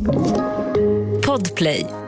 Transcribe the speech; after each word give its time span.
Podplay. 0.00 1.99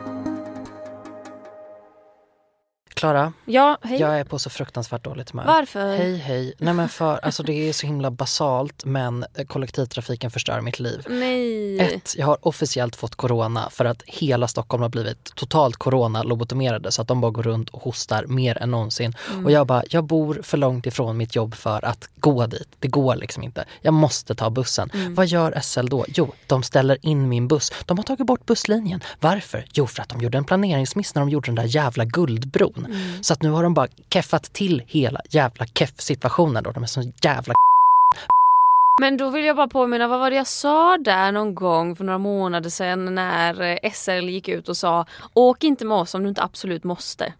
Klara, 3.03 3.33
Ja, 3.45 3.77
hej. 3.81 3.99
jag 3.99 4.19
är 4.19 4.23
på 4.23 4.39
så 4.39 4.49
fruktansvärt 4.49 5.03
dåligt 5.03 5.29
humör. 5.29 5.45
Varför? 5.45 5.97
Hej 5.97 6.17
hej. 6.17 6.53
Nej 6.57 6.73
men 6.73 6.89
för, 6.89 7.19
alltså 7.23 7.43
det 7.43 7.69
är 7.69 7.73
så 7.73 7.85
himla 7.87 8.11
basalt 8.11 8.85
men 8.85 9.25
kollektivtrafiken 9.47 10.31
förstör 10.31 10.61
mitt 10.61 10.79
liv. 10.79 11.05
Nej. 11.09 11.79
Ett, 11.79 12.15
jag 12.17 12.25
har 12.25 12.37
officiellt 12.47 12.95
fått 12.95 13.15
corona 13.15 13.69
för 13.71 13.85
att 13.85 14.03
hela 14.05 14.47
Stockholm 14.47 14.81
har 14.81 14.89
blivit 14.89 15.35
totalt 15.35 15.75
corona 15.75 16.23
lobotomerade 16.23 16.91
så 16.91 17.01
att 17.01 17.07
de 17.07 17.21
bara 17.21 17.31
går 17.31 17.43
runt 17.43 17.69
och 17.69 17.81
hostar 17.81 18.25
mer 18.25 18.57
än 18.57 18.71
någonsin. 18.71 19.15
Mm. 19.31 19.45
Och 19.45 19.51
jag 19.51 19.67
bara, 19.67 19.83
jag 19.89 20.03
bor 20.03 20.39
för 20.43 20.57
långt 20.57 20.85
ifrån 20.85 21.17
mitt 21.17 21.35
jobb 21.35 21.55
för 21.55 21.85
att 21.85 22.09
gå 22.15 22.47
dit. 22.47 22.67
Det 22.79 22.87
går 22.87 23.15
liksom 23.15 23.43
inte. 23.43 23.65
Jag 23.81 23.93
måste 23.93 24.35
ta 24.35 24.49
bussen. 24.49 24.89
Mm. 24.93 25.15
Vad 25.15 25.27
gör 25.27 25.59
SL 25.61 25.87
då? 25.87 26.05
Jo, 26.07 26.33
de 26.47 26.63
ställer 26.63 26.97
in 27.01 27.29
min 27.29 27.47
buss. 27.47 27.71
De 27.85 27.97
har 27.97 28.03
tagit 28.03 28.27
bort 28.27 28.45
busslinjen. 28.45 29.01
Varför? 29.19 29.65
Jo, 29.73 29.87
för 29.87 30.01
att 30.01 30.09
de 30.09 30.21
gjorde 30.21 30.37
en 30.37 30.45
planeringsmiss 30.45 31.15
när 31.15 31.21
de 31.21 31.29
gjorde 31.29 31.45
den 31.45 31.55
där 31.55 31.75
jävla 31.75 32.05
guldbron. 32.05 32.87
Mm. 32.93 33.23
Så 33.23 33.33
att 33.33 33.41
nu 33.41 33.49
har 33.49 33.63
de 33.63 33.73
bara 33.73 33.87
keffat 34.09 34.43
till 34.53 34.83
hela 34.87 35.21
jävla 35.29 35.65
keff-situationen 35.65 36.63
då. 36.63 36.71
De 36.71 36.83
är 36.83 36.87
så 36.87 37.11
jävla 37.21 37.53
Men 39.01 39.17
då 39.17 39.29
vill 39.29 39.45
jag 39.45 39.55
bara 39.55 39.67
påminna, 39.67 40.07
vad 40.07 40.19
var 40.19 40.29
det 40.29 40.35
jag 40.35 40.47
sa 40.47 40.97
där 40.97 41.31
någon 41.31 41.55
gång 41.55 41.95
för 41.95 42.03
några 42.03 42.17
månader 42.17 42.69
sedan 42.69 43.15
när 43.15 43.61
eh, 43.61 43.91
SRL 43.91 44.23
SL 44.23 44.29
gick 44.29 44.47
ut 44.47 44.69
och 44.69 44.77
sa 44.77 45.05
åk 45.33 45.63
inte 45.63 45.85
med 45.85 45.97
oss 45.97 46.15
om 46.15 46.23
du 46.23 46.29
inte 46.29 46.43
absolut 46.43 46.83
måste. 46.83 47.33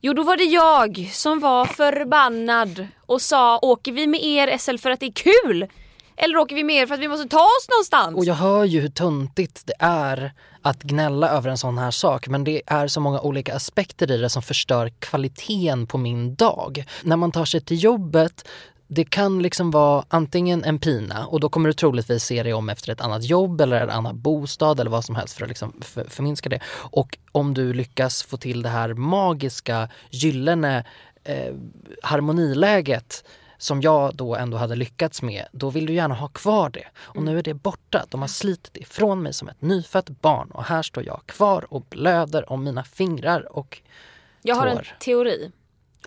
Jo, 0.00 0.12
då 0.12 0.22
var 0.22 0.36
det 0.36 0.44
jag 0.44 1.08
som 1.12 1.40
var 1.40 1.64
förbannad 1.64 2.86
och 3.06 3.22
sa 3.22 3.58
åker 3.58 3.92
vi 3.92 4.06
med 4.06 4.24
er 4.24 4.58
SL 4.58 4.76
för 4.76 4.90
att 4.90 5.00
det 5.00 5.06
är 5.06 5.12
kul? 5.12 5.68
Eller 6.16 6.36
åker 6.36 6.56
vi 6.56 6.64
med 6.64 6.76
er 6.76 6.86
för 6.86 6.94
att 6.94 7.00
vi 7.00 7.08
måste 7.08 7.28
ta 7.28 7.40
oss 7.42 7.68
någonstans? 7.68 8.16
Och 8.16 8.24
jag 8.24 8.34
hör 8.34 8.64
ju 8.64 8.80
hur 8.80 8.88
tuntigt 8.88 9.62
det 9.66 9.74
är 9.78 10.32
att 10.62 10.82
gnälla 10.82 11.28
över 11.28 11.50
en 11.50 11.58
sån 11.58 11.78
här 11.78 11.90
sak 11.90 12.28
men 12.28 12.44
det 12.44 12.62
är 12.66 12.88
så 12.88 13.00
många 13.00 13.20
olika 13.20 13.54
aspekter 13.54 14.10
i 14.10 14.16
det 14.16 14.30
som 14.30 14.42
förstör 14.42 14.88
kvaliteten 14.88 15.86
på 15.86 15.98
min 15.98 16.34
dag. 16.34 16.84
När 17.02 17.16
man 17.16 17.32
tar 17.32 17.44
sig 17.44 17.60
till 17.60 17.84
jobbet 17.84 18.44
det 18.86 19.04
kan 19.04 19.42
liksom 19.42 19.70
vara 19.70 20.04
antingen 20.08 20.64
en 20.64 20.78
pina 20.78 21.26
och 21.26 21.40
då 21.40 21.48
kommer 21.48 21.68
du 21.68 21.72
troligtvis 21.72 22.24
se 22.24 22.42
dig 22.42 22.54
om 22.54 22.68
efter 22.68 22.92
ett 22.92 23.00
annat 23.00 23.24
jobb 23.24 23.60
eller 23.60 23.80
en 23.80 23.90
annan 23.90 24.20
bostad 24.20 24.80
eller 24.80 24.90
vad 24.90 25.04
som 25.04 25.16
helst 25.16 25.36
för 25.36 25.42
att 25.44 25.48
liksom 25.48 25.80
för, 25.80 26.04
förminska 26.04 26.48
det. 26.48 26.60
Och 26.74 27.18
om 27.32 27.54
du 27.54 27.72
lyckas 27.72 28.22
få 28.22 28.36
till 28.36 28.62
det 28.62 28.68
här 28.68 28.94
magiska 28.94 29.88
gyllene 30.10 30.84
eh, 31.24 31.54
harmoniläget 32.02 33.24
som 33.64 33.80
jag 33.80 34.16
då 34.16 34.34
ändå 34.36 34.56
hade 34.56 34.76
lyckats 34.76 35.22
med, 35.22 35.46
då 35.52 35.70
vill 35.70 35.86
du 35.86 35.92
gärna 35.92 36.14
ha 36.14 36.28
kvar 36.28 36.70
det. 36.70 36.86
Och 36.96 37.22
nu 37.22 37.38
är 37.38 37.42
det 37.42 37.54
borta. 37.54 38.06
De 38.08 38.20
har 38.20 38.28
slitit 38.28 38.76
ifrån 38.76 39.22
mig 39.22 39.32
som 39.32 39.48
ett 39.48 39.62
nyfött 39.62 40.08
barn 40.08 40.50
och 40.50 40.64
här 40.64 40.82
står 40.82 41.06
jag 41.06 41.22
kvar 41.26 41.66
och 41.68 41.82
blöder 41.82 42.52
om 42.52 42.64
mina 42.64 42.84
fingrar 42.84 43.56
och 43.56 43.82
Jag 44.42 44.54
har 44.54 44.66
en 44.66 44.84
teori 45.00 45.52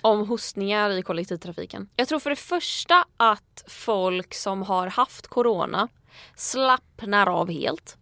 om 0.01 0.27
hostningar 0.27 0.89
i 0.89 1.01
kollektivtrafiken. 1.01 1.89
Jag 1.95 2.07
tror 2.07 2.19
för 2.19 2.29
det 2.29 2.35
första 2.35 3.05
att 3.17 3.63
folk 3.67 4.33
som 4.33 4.61
har 4.61 4.87
haft 4.87 5.27
corona 5.27 5.87
slappnar 6.35 7.27
av 7.27 7.51
helt 7.51 7.97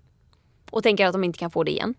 och 0.71 0.83
tänker 0.83 1.05
att 1.05 1.13
de 1.13 1.23
inte 1.23 1.39
kan 1.39 1.51
få 1.51 1.63
det 1.63 1.71
igen. 1.71 1.95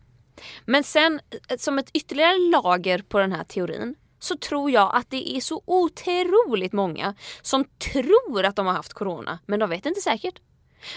Men 0.65 0.84
sen 0.84 1.21
eh, 1.49 1.57
som 1.59 1.79
ett 1.79 1.91
ytterligare 1.95 2.51
lager 2.51 2.99
på 2.99 3.19
den 3.19 3.33
här 3.33 3.45
teorin 3.45 3.95
så 4.19 4.36
tror 4.36 4.70
jag 4.70 4.97
att 4.97 5.11
det 5.11 5.36
är 5.36 5.41
så 5.41 5.62
otroligt 5.67 6.72
många 6.72 7.14
som 7.42 7.64
tror 7.64 8.45
att 8.45 8.56
de 8.56 8.67
har 8.67 8.72
haft 8.72 8.92
corona 8.92 9.39
men 9.47 9.61
de 9.61 9.70
vet 9.70 9.86
inte 9.86 10.00
säkert. 10.00 10.41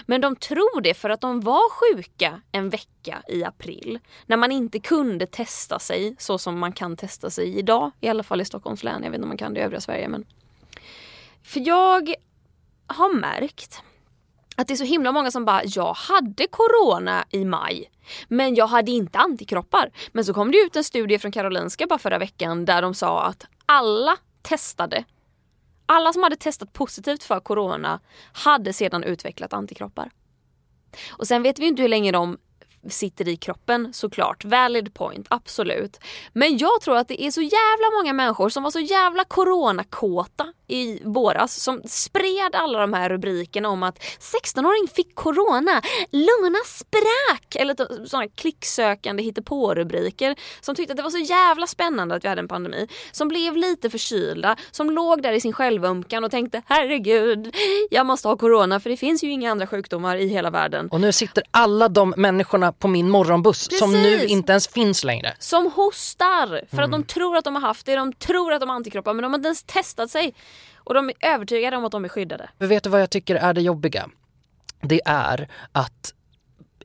Men 0.06 0.22
de 0.22 0.36
tror 0.36 0.82
det 0.82 0.94
för 0.94 1.10
att 1.10 1.22
de 1.22 1.42
var 1.42 1.70
sjuka 1.70 2.42
en 2.52 2.70
vecka 2.70 3.24
i 3.28 3.44
april 3.44 4.00
när 4.26 4.38
man 4.38 4.52
inte 4.52 4.80
kunde 4.80 5.26
testa 5.26 5.80
sig 5.80 6.16
så 6.20 6.38
som 6.38 6.60
man 6.60 6.74
kan 6.74 6.98
testa 6.98 7.30
sig 7.30 7.58
idag, 7.58 7.92
i 8.02 8.08
alla 8.08 8.24
fall 8.24 8.42
i 8.42 8.46
Stockholms 8.46 8.84
län. 8.84 9.04
Jag 9.04 9.10
vet 9.12 9.18
inte 9.18 9.24
om 9.24 9.30
man 9.30 9.38
kan 9.38 9.54
det 9.54 9.60
i 9.60 9.64
övriga 9.64 9.82
Sverige. 9.82 10.08
Men... 10.08 10.26
För 11.44 11.68
jag 11.68 12.14
har 12.88 13.14
märkt 13.14 13.82
att 14.56 14.68
det 14.68 14.74
är 14.74 14.78
så 14.78 14.84
himla 14.84 15.12
många 15.12 15.32
som 15.32 15.46
bara, 15.46 15.62
jag 15.66 15.94
hade 15.94 16.48
corona 16.48 17.26
i 17.30 17.46
maj 17.46 17.92
men 18.28 18.56
jag 18.56 18.68
hade 18.68 18.92
inte 18.92 19.20
antikroppar. 19.20 19.92
Men 20.12 20.26
så 20.26 20.34
kom 20.34 20.52
det 20.52 20.58
ut 20.58 20.76
en 20.76 20.84
studie 20.84 21.20
från 21.20 21.32
Karolinska 21.32 21.88
bara 21.88 22.00
förra 22.00 22.18
veckan 22.18 22.66
där 22.66 22.82
de 22.82 22.94
sa 22.94 23.24
att 23.24 23.48
alla 23.66 24.18
testade 24.42 25.04
alla 25.92 26.14
som 26.14 26.24
hade 26.24 26.36
testat 26.36 26.74
positivt 26.74 27.24
för 27.24 27.40
corona 27.40 28.00
hade 28.34 28.74
sedan 28.74 29.04
utvecklat 29.04 29.54
antikroppar. 29.54 30.12
Och 31.10 31.28
sen 31.28 31.44
vet 31.44 31.60
vi 31.60 31.66
inte 31.66 31.82
hur 31.82 31.90
länge 31.90 32.12
de 32.12 32.38
sitter 32.90 33.28
i 33.28 33.38
kroppen 33.38 33.94
såklart. 33.94 34.46
Valid 34.46 34.94
point, 34.94 35.28
absolut. 35.30 36.00
Men 36.34 36.58
jag 36.58 36.82
tror 36.82 36.98
att 36.98 37.08
det 37.08 37.24
är 37.24 37.32
så 37.32 37.42
jävla 37.42 37.98
många 37.98 38.14
människor 38.14 38.50
som 38.50 38.64
var 38.64 38.72
så 38.72 38.80
jävla 38.80 39.24
coronakåta 39.24 40.54
i 40.70 41.02
våras 41.06 41.64
som 41.64 41.82
spred 41.86 42.56
alla 42.56 42.80
de 42.80 42.94
här 42.94 43.10
rubrikerna 43.10 43.70
om 43.70 43.84
att 43.84 44.00
16-åring 44.20 44.88
fick 44.96 45.16
corona, 45.16 45.82
lungorna 46.12 46.60
sprack 46.66 47.56
eller 47.56 48.06
sådana 48.08 48.28
klicksökande 48.28 49.24
hittepå-rubriker 49.24 50.36
som 50.62 50.76
tyckte 50.76 50.94
att 50.94 50.98
det 50.98 51.04
var 51.04 51.10
så 51.10 51.18
jävla 51.18 51.68
spännande 51.68 52.16
att 52.16 52.24
vi 52.24 52.28
hade 52.28 52.42
en 52.42 52.48
pandemi. 52.48 52.88
Som 53.12 53.28
blev 53.28 53.58
lite 53.58 53.90
förkylda, 53.90 54.56
som 54.72 54.90
låg 54.92 55.22
där 55.24 55.32
i 55.34 55.42
sin 55.42 55.54
självömkan 55.54 56.24
och 56.24 56.32
tänkte 56.32 56.62
herregud, 56.66 57.56
jag 57.90 58.06
måste 58.06 58.28
ha 58.28 58.38
corona 58.38 58.80
för 58.80 58.90
det 58.90 58.98
finns 58.98 59.24
ju 59.24 59.32
inga 59.32 59.52
andra 59.52 59.68
sjukdomar 59.68 60.18
i 60.18 60.28
hela 60.28 60.50
världen. 60.50 60.90
Och 60.92 61.02
nu 61.02 61.12
sitter 61.12 61.44
alla 61.52 61.90
de 61.90 62.14
människorna 62.18 62.72
på 62.72 62.88
min 62.88 63.10
morgonbuss 63.10 63.80
som 63.80 63.92
nu 63.92 64.18
Precis. 64.18 64.32
inte 64.32 64.52
ens 64.52 64.68
finns 64.68 65.04
längre. 65.04 65.34
som 65.40 65.72
hostar 65.72 66.76
för 66.76 66.82
att 66.82 66.92
de 66.92 67.04
tror 67.04 67.38
att 67.38 67.44
de 67.44 67.56
har 67.56 67.62
haft 67.62 67.86
det, 67.86 67.96
de 67.96 68.14
tror 68.14 68.54
att 68.54 68.60
de 68.60 68.70
har 68.70 68.76
antikroppar 68.76 69.14
men 69.14 69.24
de 69.24 69.32
har 69.32 69.38
inte 69.38 69.48
ens 69.48 69.64
testat 69.64 70.12
sig. 70.12 70.34
Och 70.90 70.96
de 70.96 71.10
är 71.10 71.16
övertygade 71.22 71.78
om 71.78 71.86
att 71.86 71.92
de 71.92 72.06
är 72.06 72.10
skyddade. 72.10 72.50
För 72.58 72.68
vet 72.68 72.84
du 72.84 72.90
vad 72.90 73.02
jag 73.02 73.10
tycker 73.10 73.36
är 73.36 73.54
det 73.54 73.62
jobbiga? 73.62 74.10
Det 74.82 75.02
är 75.06 75.48
att 75.72 76.14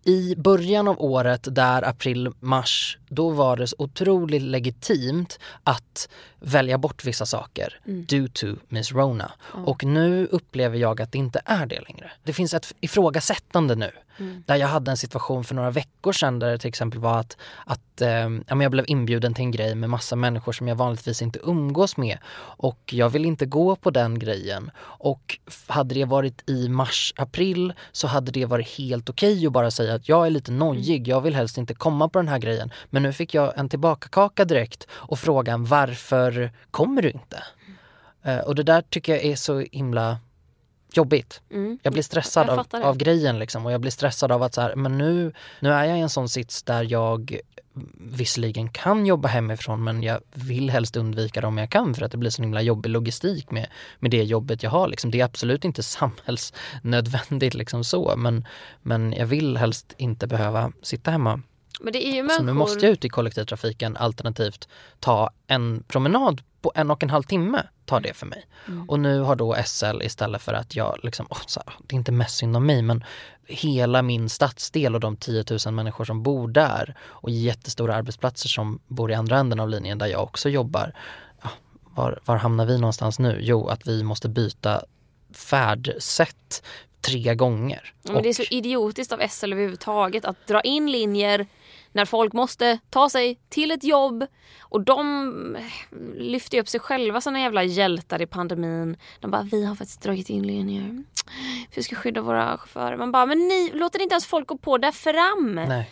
i 0.05 0.35
början 0.37 0.89
av 0.89 1.03
året, 1.03 1.49
där 1.51 1.89
april, 1.89 2.33
mars, 2.41 2.99
då 3.09 3.31
var 3.31 3.57
det 3.57 3.67
så 3.67 3.77
otroligt 3.79 4.43
legitimt 4.43 5.39
att 5.63 6.09
välja 6.41 6.79
bort 6.79 7.05
vissa 7.05 7.27
saker 7.27 7.81
due 7.85 8.29
to 8.29 8.47
Miss 8.69 8.93
Rona. 8.93 9.33
Och 9.67 9.85
nu 9.85 10.27
upplever 10.27 10.79
jag 10.79 11.01
att 11.01 11.13
det 11.13 11.19
inte 11.19 11.41
är 11.45 11.67
det 11.67 11.81
längre. 11.81 12.11
Det 12.25 12.33
finns 12.33 12.55
ett 12.55 12.75
ifrågasättande 12.81 13.75
nu. 13.75 13.91
Där 14.47 14.57
jag 14.57 14.69
hade 14.69 14.91
en 14.91 14.97
situation 14.97 15.45
för 15.45 15.55
några 15.55 15.71
veckor 15.71 16.13
sedan 16.13 16.39
där 16.39 16.51
det 16.51 16.59
till 16.59 16.69
exempel 16.69 17.01
var 17.01 17.19
att, 17.19 17.37
att 17.67 18.01
eh, 18.01 18.31
jag 18.49 18.71
blev 18.71 18.85
inbjuden 18.89 19.35
till 19.35 19.45
en 19.45 19.51
grej 19.51 19.75
med 19.75 19.91
massa 19.91 20.17
människor 20.17 20.53
som 20.53 20.69
jag 20.69 20.77
vanligtvis 20.77 21.23
inte 21.23 21.39
umgås 21.43 21.97
med. 21.97 22.19
Och 22.37 22.81
jag 22.93 23.11
vill 23.11 23.25
inte 23.25 23.47
gå 23.47 23.77
på 23.77 23.91
den 23.91 24.19
grejen. 24.19 24.71
Och 24.79 25.39
hade 25.67 25.95
det 25.95 26.05
varit 26.05 26.51
i 26.51 26.69
mars, 26.69 27.15
april 27.17 27.73
så 27.93 28.07
hade 28.07 28.33
det 28.33 28.45
varit 28.47 28.69
helt 28.69 29.11
okej 29.11 29.47
att 29.47 29.53
bara 29.53 29.71
säga 29.71 29.94
att 29.95 30.09
jag 30.09 30.27
är 30.27 30.31
lite 30.31 30.53
nojig, 30.53 31.09
jag 31.09 31.21
vill 31.21 31.35
helst 31.35 31.59
inte 31.59 31.75
komma 31.75 32.09
på 32.09 32.19
den 32.19 32.29
här 32.29 32.39
grejen. 32.39 32.71
Men 32.91 33.03
nu 33.03 33.13
fick 33.13 33.35
jag 33.35 33.59
en 33.59 33.69
tillbakakaka 33.69 34.45
direkt 34.45 34.87
och 34.91 35.19
frågan 35.19 35.65
varför 35.65 36.53
kommer 36.71 37.03
du 37.03 37.11
inte? 37.11 37.43
Eh, 38.23 38.39
och 38.39 38.55
det 38.55 38.63
där 38.63 38.83
tycker 38.83 39.13
jag 39.13 39.25
är 39.25 39.37
så 39.37 39.59
himla 39.73 40.19
jobbigt. 40.97 41.43
Mm. 41.51 41.79
Jag 41.83 41.93
blir 41.93 42.03
stressad 42.03 42.47
Jag 42.47 42.59
av, 42.59 42.83
av 42.83 42.97
grejen 42.97 43.39
liksom 43.39 43.67
och 43.67 43.73
jag 43.73 43.81
blir 43.81 43.91
stressad 43.91 44.33
av 44.33 44.43
att 44.43 44.55
så 44.55 44.61
här, 44.61 44.77
men 44.77 44.99
nu, 44.99 45.33
nu 45.61 45.73
är 45.73 45.85
jag 45.85 45.99
i 45.99 46.01
en 46.01 46.11
sån 46.11 46.29
sits 46.29 46.63
där 46.63 46.87
jag 46.91 47.41
visserligen 47.95 48.69
kan 48.69 49.07
jobba 49.07 49.29
hemifrån 49.29 49.85
men 49.85 50.03
jag 50.03 50.21
vill 50.33 50.71
helst 50.71 50.97
undvika 50.97 51.41
det 51.41 51.47
om 51.47 51.59
jag 51.59 51.71
kan 51.71 51.95
för 51.95 52.03
att 52.03 52.13
det 52.13 52.19
blir 52.19 52.31
så 52.31 52.43
himla 52.43 52.63
jobbig 52.63 52.91
logistik 52.91 53.51
med, 53.51 53.67
med 53.99 54.11
det 54.11 54.23
jobbet 54.23 54.63
jag 54.63 54.71
har. 54.71 54.89
Liksom. 54.89 55.11
Det 55.11 55.21
är 55.21 55.25
absolut 55.25 55.65
inte 55.65 55.83
samhällsnödvändigt 56.83 57.55
liksom 57.55 57.85
så 57.85 58.15
men, 58.17 58.47
men 58.83 59.13
jag 59.13 59.27
vill 59.27 59.57
helst 59.57 59.95
inte 59.97 60.27
behöva 60.27 60.73
sitta 60.83 61.11
hemma. 61.11 61.41
Men 61.81 61.93
det 61.93 62.07
är 62.07 62.15
ju 62.15 62.21
Så 62.21 62.27
människor... 62.27 62.45
nu 62.45 62.53
måste 62.53 62.87
jag 62.87 62.93
ut 62.93 63.05
i 63.05 63.09
kollektivtrafiken 63.09 63.97
alternativt 63.97 64.69
ta 65.01 65.31
en 65.47 65.83
promenad 65.89 66.43
på 66.65 66.73
en 66.75 66.91
och 66.91 67.03
en 67.03 67.11
halv 67.11 67.23
timme 67.23 67.63
tar 67.85 68.01
det 68.01 68.15
för 68.15 68.27
mig. 68.27 68.47
Mm. 68.69 68.91
Och 68.91 69.01
nu 69.01 69.21
har 69.21 69.37
då 69.37 69.57
SL 69.65 70.03
istället 70.03 70.43
för 70.43 70.53
att 70.53 70.77
jag 70.77 70.99
liksom, 71.03 71.27
åh, 71.31 71.41
så 71.47 71.63
det 71.87 71.95
är 71.95 71.97
inte 71.97 72.13
mest 72.13 72.37
synd 72.37 72.57
om 72.57 72.67
mig 72.67 72.83
men 72.83 73.05
hela 73.47 74.03
min 74.03 74.29
stadsdel 74.29 74.95
och 74.95 75.01
de 75.01 75.17
10 75.17 75.45
000 75.67 75.75
människor 75.75 76.05
som 76.05 76.23
bor 76.23 76.49
där 76.49 76.95
och 77.03 77.31
jättestora 77.31 77.95
arbetsplatser 77.95 78.49
som 78.49 78.81
bor 78.87 79.11
i 79.11 79.15
andra 79.15 79.39
änden 79.39 79.61
av 79.61 79.69
linjen 79.69 79.99
där 79.99 80.07
jag 80.07 80.23
också 80.23 80.49
jobbar. 80.49 80.93
Ja, 81.43 81.51
var, 81.85 82.19
var 82.25 82.37
hamnar 82.37 82.67
vi 82.67 82.79
någonstans 82.79 83.19
nu? 83.19 83.39
Jo, 83.41 83.69
att 83.69 83.87
vi 83.87 84.03
måste 84.03 84.29
byta 84.29 84.83
färdsätt 85.33 86.63
tre 87.01 87.35
gånger. 87.35 87.95
Men 88.03 88.23
det 88.23 88.29
är 88.29 88.35
så 88.35 88.43
idiotiskt 88.51 89.13
av 89.13 89.29
SL 89.29 89.53
överhuvudtaget 89.53 90.25
att 90.25 90.47
dra 90.47 90.61
in 90.61 90.91
linjer 90.91 91.47
När 91.95 92.05
folk 92.05 92.33
måste 92.33 92.79
ta 92.91 93.09
sig 93.09 93.41
till 93.49 93.71
ett 93.71 93.85
jobb 93.85 94.27
och 94.61 94.81
de 94.81 95.57
lyfter 96.15 96.59
upp 96.59 96.69
sig 96.69 96.81
själva 96.81 97.21
som 97.21 97.39
jävla 97.39 97.63
hjältar 97.65 98.23
i 98.23 98.27
pandemin. 98.27 98.97
De 99.21 99.31
bara, 99.31 99.43
vi 99.43 99.65
har 99.65 99.75
faktiskt 99.75 100.03
dragit 100.03 100.31
in 100.31 100.47
linjer. 100.47 101.05
Vi 101.75 101.83
ska 101.83 101.97
skydda 101.97 102.21
våra 102.21 102.59
chaufförer. 102.59 102.97
Man 102.97 103.13
bara, 103.13 103.27
men 103.27 103.39
ni 103.39 103.71
låter 103.75 104.03
inte 104.03 104.13
ens 104.13 104.27
folk 104.27 104.49
gå 104.49 104.59
på 104.59 104.79
där 104.79 104.93
fram. 104.93 105.55
Nej. 105.55 105.91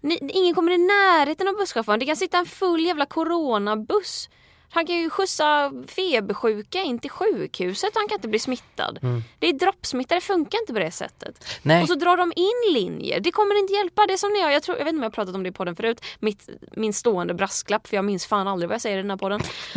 Ni, 0.00 0.18
ingen 0.32 0.54
kommer 0.54 0.72
i 0.72 0.78
närheten 0.78 1.48
av 1.48 1.54
busschauffören. 1.54 2.00
Det 2.00 2.06
kan 2.06 2.16
sitta 2.16 2.38
en 2.38 2.46
full 2.46 2.84
jävla 2.84 3.06
coronabuss. 3.06 4.28
Han 4.70 4.86
kan 4.86 4.96
ju 4.96 5.10
skjutsa 5.10 5.72
febersjuka 5.88 6.82
in 6.82 6.98
till 6.98 7.10
sjukhuset 7.10 7.90
och 7.90 7.96
han 7.96 8.08
kan 8.08 8.16
inte 8.18 8.28
bli 8.28 8.38
smittad. 8.38 8.98
Mm. 9.02 9.22
Det 9.38 9.46
är 9.48 9.52
droppsmitta, 9.52 10.14
det 10.14 10.20
funkar 10.20 10.58
inte 10.60 10.72
på 10.72 10.78
det 10.78 10.90
sättet. 10.90 11.44
Nej. 11.62 11.82
Och 11.82 11.88
så 11.88 11.94
drar 11.94 12.16
de 12.16 12.32
in 12.36 12.74
linjer. 12.82 13.20
Det 13.20 13.32
kommer 13.32 13.58
inte 13.58 13.72
hjälpa. 13.72 14.06
Det 14.06 14.12
är 14.12 14.16
som 14.16 14.32
när 14.32 14.40
jag, 14.40 14.52
jag, 14.52 14.62
tror, 14.62 14.78
jag 14.78 14.84
vet 14.84 14.92
inte 14.92 14.98
om 14.98 15.02
jag 15.02 15.10
har 15.10 15.14
pratat 15.14 15.34
om 15.34 15.42
det 15.42 15.48
i 15.48 15.52
podden 15.52 15.76
förut, 15.76 16.00
Mitt, 16.20 16.48
min 16.72 16.92
stående 16.92 17.34
brasklapp 17.34 17.86
för 17.86 17.96
jag 17.96 18.04
minns 18.04 18.26
fan 18.26 18.48
aldrig 18.48 18.68
vad 18.68 18.74
jag 18.74 18.80
säger 18.82 18.98
i 18.98 19.02
den 19.02 19.10
här 19.10 19.16
podden. 19.16 19.40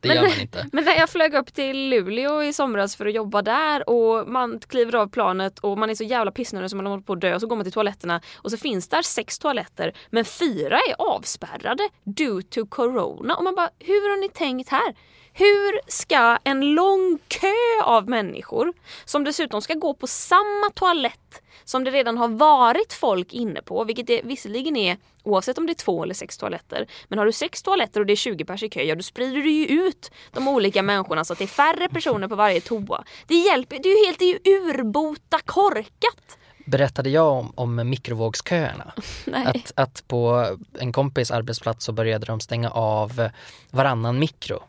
det 0.00 0.08
men- 0.08 0.16
gör 0.16 0.22
man 0.22 0.40
inte. 0.40 0.66
Men 0.72 0.84
när 0.84 0.96
jag 0.96 1.10
flög 1.10 1.34
upp 1.34 1.54
till 1.54 1.88
Luleå 1.88 2.42
i 2.42 2.52
somras 2.52 2.96
för 2.96 3.06
att 3.06 3.14
jobba 3.14 3.42
där 3.42 3.88
och 3.88 4.28
man 4.28 4.60
kliver 4.68 4.94
av 4.94 5.06
planet 5.08 5.58
och 5.58 5.78
man 5.78 5.90
är 5.90 5.94
så 5.94 6.04
jävla 6.04 6.30
pissnödig 6.30 6.70
som 6.70 6.76
man 6.76 6.86
håller 6.86 7.02
på 7.02 7.12
att 7.12 7.20
dö 7.20 7.34
och 7.34 7.40
så 7.40 7.46
går 7.46 7.56
man 7.56 7.64
till 7.64 7.72
toaletterna 7.72 8.20
och 8.36 8.50
så 8.50 8.56
finns 8.56 8.88
där 8.88 9.02
sex 9.02 9.38
toaletter 9.38 9.92
men 10.10 10.24
fyra 10.24 10.78
är 10.88 10.94
avspärrade 10.98 11.88
due 12.04 12.42
to 12.42 12.66
corona 12.66 13.36
och 13.36 13.44
man 13.44 13.54
bara 13.54 13.70
hur 13.78 14.10
har 14.10 14.20
ni 14.20 14.23
ni 14.24 14.30
tänkt 14.30 14.68
här? 14.68 14.94
Hur 15.32 15.90
ska 15.90 16.38
en 16.44 16.74
lång 16.74 17.18
kö 17.28 17.82
av 17.84 18.08
människor 18.08 18.72
som 19.04 19.24
dessutom 19.24 19.62
ska 19.62 19.74
gå 19.74 19.94
på 19.94 20.06
samma 20.06 20.70
toalett 20.74 21.42
som 21.64 21.84
det 21.84 21.90
redan 21.90 22.18
har 22.18 22.28
varit 22.28 22.92
folk 22.92 23.32
inne 23.32 23.62
på, 23.62 23.84
vilket 23.84 24.06
det 24.06 24.20
visserligen 24.24 24.76
är 24.76 24.96
oavsett 25.22 25.58
om 25.58 25.66
det 25.66 25.72
är 25.72 25.84
två 25.84 26.02
eller 26.02 26.14
sex 26.14 26.38
toaletter. 26.38 26.86
Men 27.08 27.18
har 27.18 27.26
du 27.26 27.32
sex 27.32 27.62
toaletter 27.62 28.00
och 28.00 28.06
det 28.06 28.12
är 28.12 28.16
20 28.16 28.44
pers 28.44 28.62
i 28.62 28.68
kö, 28.68 28.82
ja 28.82 28.94
då 28.94 29.02
sprider 29.02 29.42
du 29.42 29.50
ju 29.50 29.66
ut 29.66 30.10
de 30.32 30.48
olika 30.48 30.82
människorna 30.82 31.24
så 31.24 31.32
att 31.32 31.38
det 31.38 31.44
är 31.44 31.48
färre 31.48 31.88
personer 31.88 32.28
på 32.28 32.34
varje 32.34 32.60
toa. 32.60 33.04
Det 33.26 33.34
hjälper, 33.34 33.78
det 33.82 33.88
är 33.88 34.00
ju 34.00 34.06
helt 34.06 34.18
det 34.18 34.24
är 34.24 34.50
ju 34.50 34.58
urbota 34.58 35.38
korkat. 35.44 36.38
Berättade 36.64 37.10
jag 37.10 37.32
om, 37.32 37.52
om 37.54 37.90
mikrovågsköerna? 37.90 38.92
Att, 39.32 39.72
att 39.74 40.04
på 40.08 40.48
en 40.78 40.92
kompis 40.92 41.30
arbetsplats 41.30 41.84
så 41.84 41.92
började 41.92 42.26
de 42.26 42.40
stänga 42.40 42.70
av 42.70 43.28
varannan 43.70 44.18
mikro. 44.18 44.62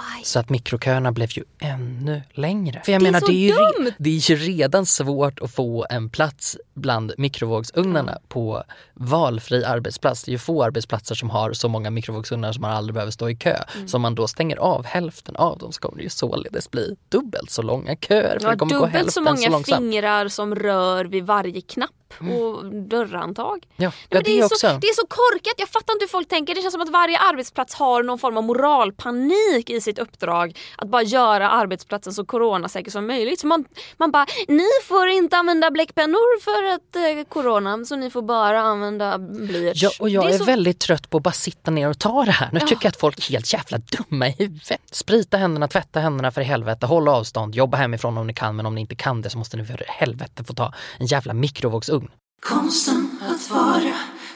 Why? 0.00 0.24
Så 0.24 0.38
att 0.38 0.48
mikroköerna 0.48 1.12
blev 1.12 1.28
ju 1.32 1.44
ännu 1.60 2.22
längre. 2.32 2.82
För 2.84 2.92
jag 2.92 3.00
Det 3.00 3.04
är 3.06 3.12
menar, 3.12 3.20
så 3.20 3.26
det 3.26 3.32
är, 3.32 3.46
ju 3.46 3.52
dumt! 3.52 3.92
det 3.98 4.10
är 4.10 4.30
ju 4.30 4.36
redan 4.36 4.86
svårt 4.86 5.40
att 5.40 5.50
få 5.50 5.86
en 5.90 6.10
plats 6.10 6.56
bland 6.74 7.12
mikrovågsugnarna 7.18 8.18
på 8.28 8.62
valfri 8.94 9.64
arbetsplats. 9.64 10.22
Det 10.24 10.30
är 10.30 10.32
ju 10.32 10.38
få 10.38 10.64
arbetsplatser 10.64 11.14
som 11.14 11.30
har 11.30 11.52
så 11.52 11.68
många 11.68 11.90
mikrovågsugnar 11.90 12.52
som 12.52 12.62
man 12.62 12.70
aldrig 12.70 12.94
behöver 12.94 13.12
stå 13.12 13.28
i 13.30 13.36
kö. 13.36 13.56
Mm. 13.76 13.88
Så 13.88 13.96
om 13.96 14.02
man 14.02 14.14
då 14.14 14.28
stänger 14.28 14.56
av 14.56 14.84
hälften 14.86 15.36
av 15.36 15.58
dem 15.58 15.72
så 15.72 15.80
kommer 15.80 15.96
det 15.96 16.02
ju 16.02 16.08
således 16.10 16.70
bli 16.70 16.96
dubbelt 17.08 17.50
så 17.50 17.62
långa 17.62 17.96
köer. 17.96 18.38
För 18.38 18.46
Ja, 18.46 18.50
det 18.50 18.56
kommer 18.58 18.72
gå 18.74 18.78
dubbelt 18.78 18.92
hälften 18.94 19.12
så 19.12 19.20
många 19.20 19.48
långsamt. 19.50 19.78
fingrar 19.80 20.28
som 20.28 20.54
rör 20.54 21.04
vid 21.04 21.24
varje 21.24 21.60
knapp 21.60 21.90
och 22.18 22.72
dörrhandtag. 22.72 23.66
Ja, 23.76 23.88
Nej, 23.88 23.92
ja 24.08 24.18
det, 24.18 24.24
det, 24.24 24.38
är 24.38 24.44
också. 24.44 24.56
så, 24.58 24.66
det 24.66 24.86
är 24.86 24.94
så 24.94 25.06
korkat, 25.06 25.54
jag 25.58 25.68
fattar 25.68 25.92
inte 25.92 26.02
hur 26.04 26.08
folk 26.08 26.28
tänker. 26.28 26.54
Det 26.54 26.60
känns 26.62 26.72
som 26.72 26.82
att 26.82 26.88
varje 26.88 27.18
arbetsplats 27.18 27.74
har 27.74 28.02
någon 28.02 28.18
form 28.18 28.36
av 28.36 28.44
moralpanik 28.44 29.70
i 29.70 29.80
sitt 29.80 29.98
uppdrag. 29.98 30.58
Att 30.76 30.88
bara 30.88 31.02
göra 31.02 31.50
arbetsplatsen 31.50 32.12
så 32.12 32.24
coronasäker 32.24 32.90
som 32.90 33.06
möjligt. 33.06 33.40
Så 33.40 33.46
man, 33.46 33.64
man 33.96 34.10
bara, 34.10 34.26
ni 34.48 34.66
får 34.84 35.08
inte 35.08 35.36
använda 35.36 35.70
bläckpennor 35.70 36.40
för 36.40 36.74
att 36.74 36.96
eh, 37.18 37.24
corona, 37.28 37.84
så 37.84 37.96
ni 37.96 38.10
får 38.10 38.22
bara 38.22 38.60
använda 38.60 39.18
blyerts. 39.18 39.82
Ja, 39.82 39.90
och 40.00 40.08
jag 40.10 40.26
Det 40.26 40.34
är, 40.34 40.38
så- 40.38 40.44
väldigt 40.44 40.78
trött 40.80 41.10
på 41.10 41.16
att 41.16 41.22
bara 41.22 41.32
sitta 41.32 41.70
ner 41.70 41.88
och 41.90 41.98
ta 41.98 42.24
det 42.24 42.30
här. 42.30 42.48
Nu 42.52 42.60
tycker 42.60 42.84
jag 42.84 42.88
att 42.88 43.00
folk 43.00 43.18
är 43.18 43.32
helt 43.32 43.52
jävla 43.52 43.78
dumma 43.78 44.28
i 44.28 44.34
huvudet. 44.38 44.80
Sprita 44.92 45.36
händerna, 45.36 45.68
tvätta 45.68 46.00
händerna 46.00 46.30
för 46.30 46.40
helvete, 46.40 46.86
håll 46.86 47.08
avstånd, 47.08 47.54
jobba 47.54 47.76
hemifrån 47.76 48.18
om 48.18 48.26
ni 48.26 48.34
kan 48.34 48.56
men 48.56 48.66
om 48.66 48.74
ni 48.74 48.80
inte 48.80 48.94
kan 48.94 49.22
det 49.22 49.30
så 49.30 49.38
måste 49.38 49.56
ni 49.56 49.64
för 49.64 49.84
helvete 49.88 50.44
få 50.44 50.54
ta 50.54 50.72
en 50.98 51.06
jävla 51.06 51.32
mikrovågsugn. 51.34 51.99
Konsten 52.40 53.18
att 53.22 53.50
vara, 53.50 53.94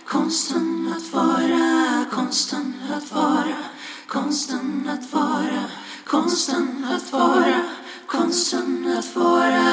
konsten 0.08 0.94
att 0.96 1.12
vara, 1.14 2.04
konsten 2.12 2.74
att 2.96 3.12
vara, 3.12 3.56
konsten 4.08 4.88
att 4.88 5.12
vara, 5.12 5.64
konsten 6.06 6.84
att 6.90 7.12
vara, 7.12 7.60
konsten 8.06 8.94
att 8.98 9.16
vara. 9.16 9.64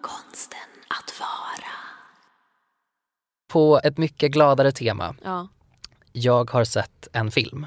Konsten 0.00 0.68
att 0.88 1.20
vara. 1.20 1.72
På 3.52 3.80
ett 3.84 3.98
mycket 3.98 4.32
gladare 4.32 4.72
tema. 4.72 5.14
Ja, 5.24 5.48
Jag 6.12 6.50
har 6.50 6.64
sett 6.64 7.08
en 7.12 7.30
film. 7.30 7.66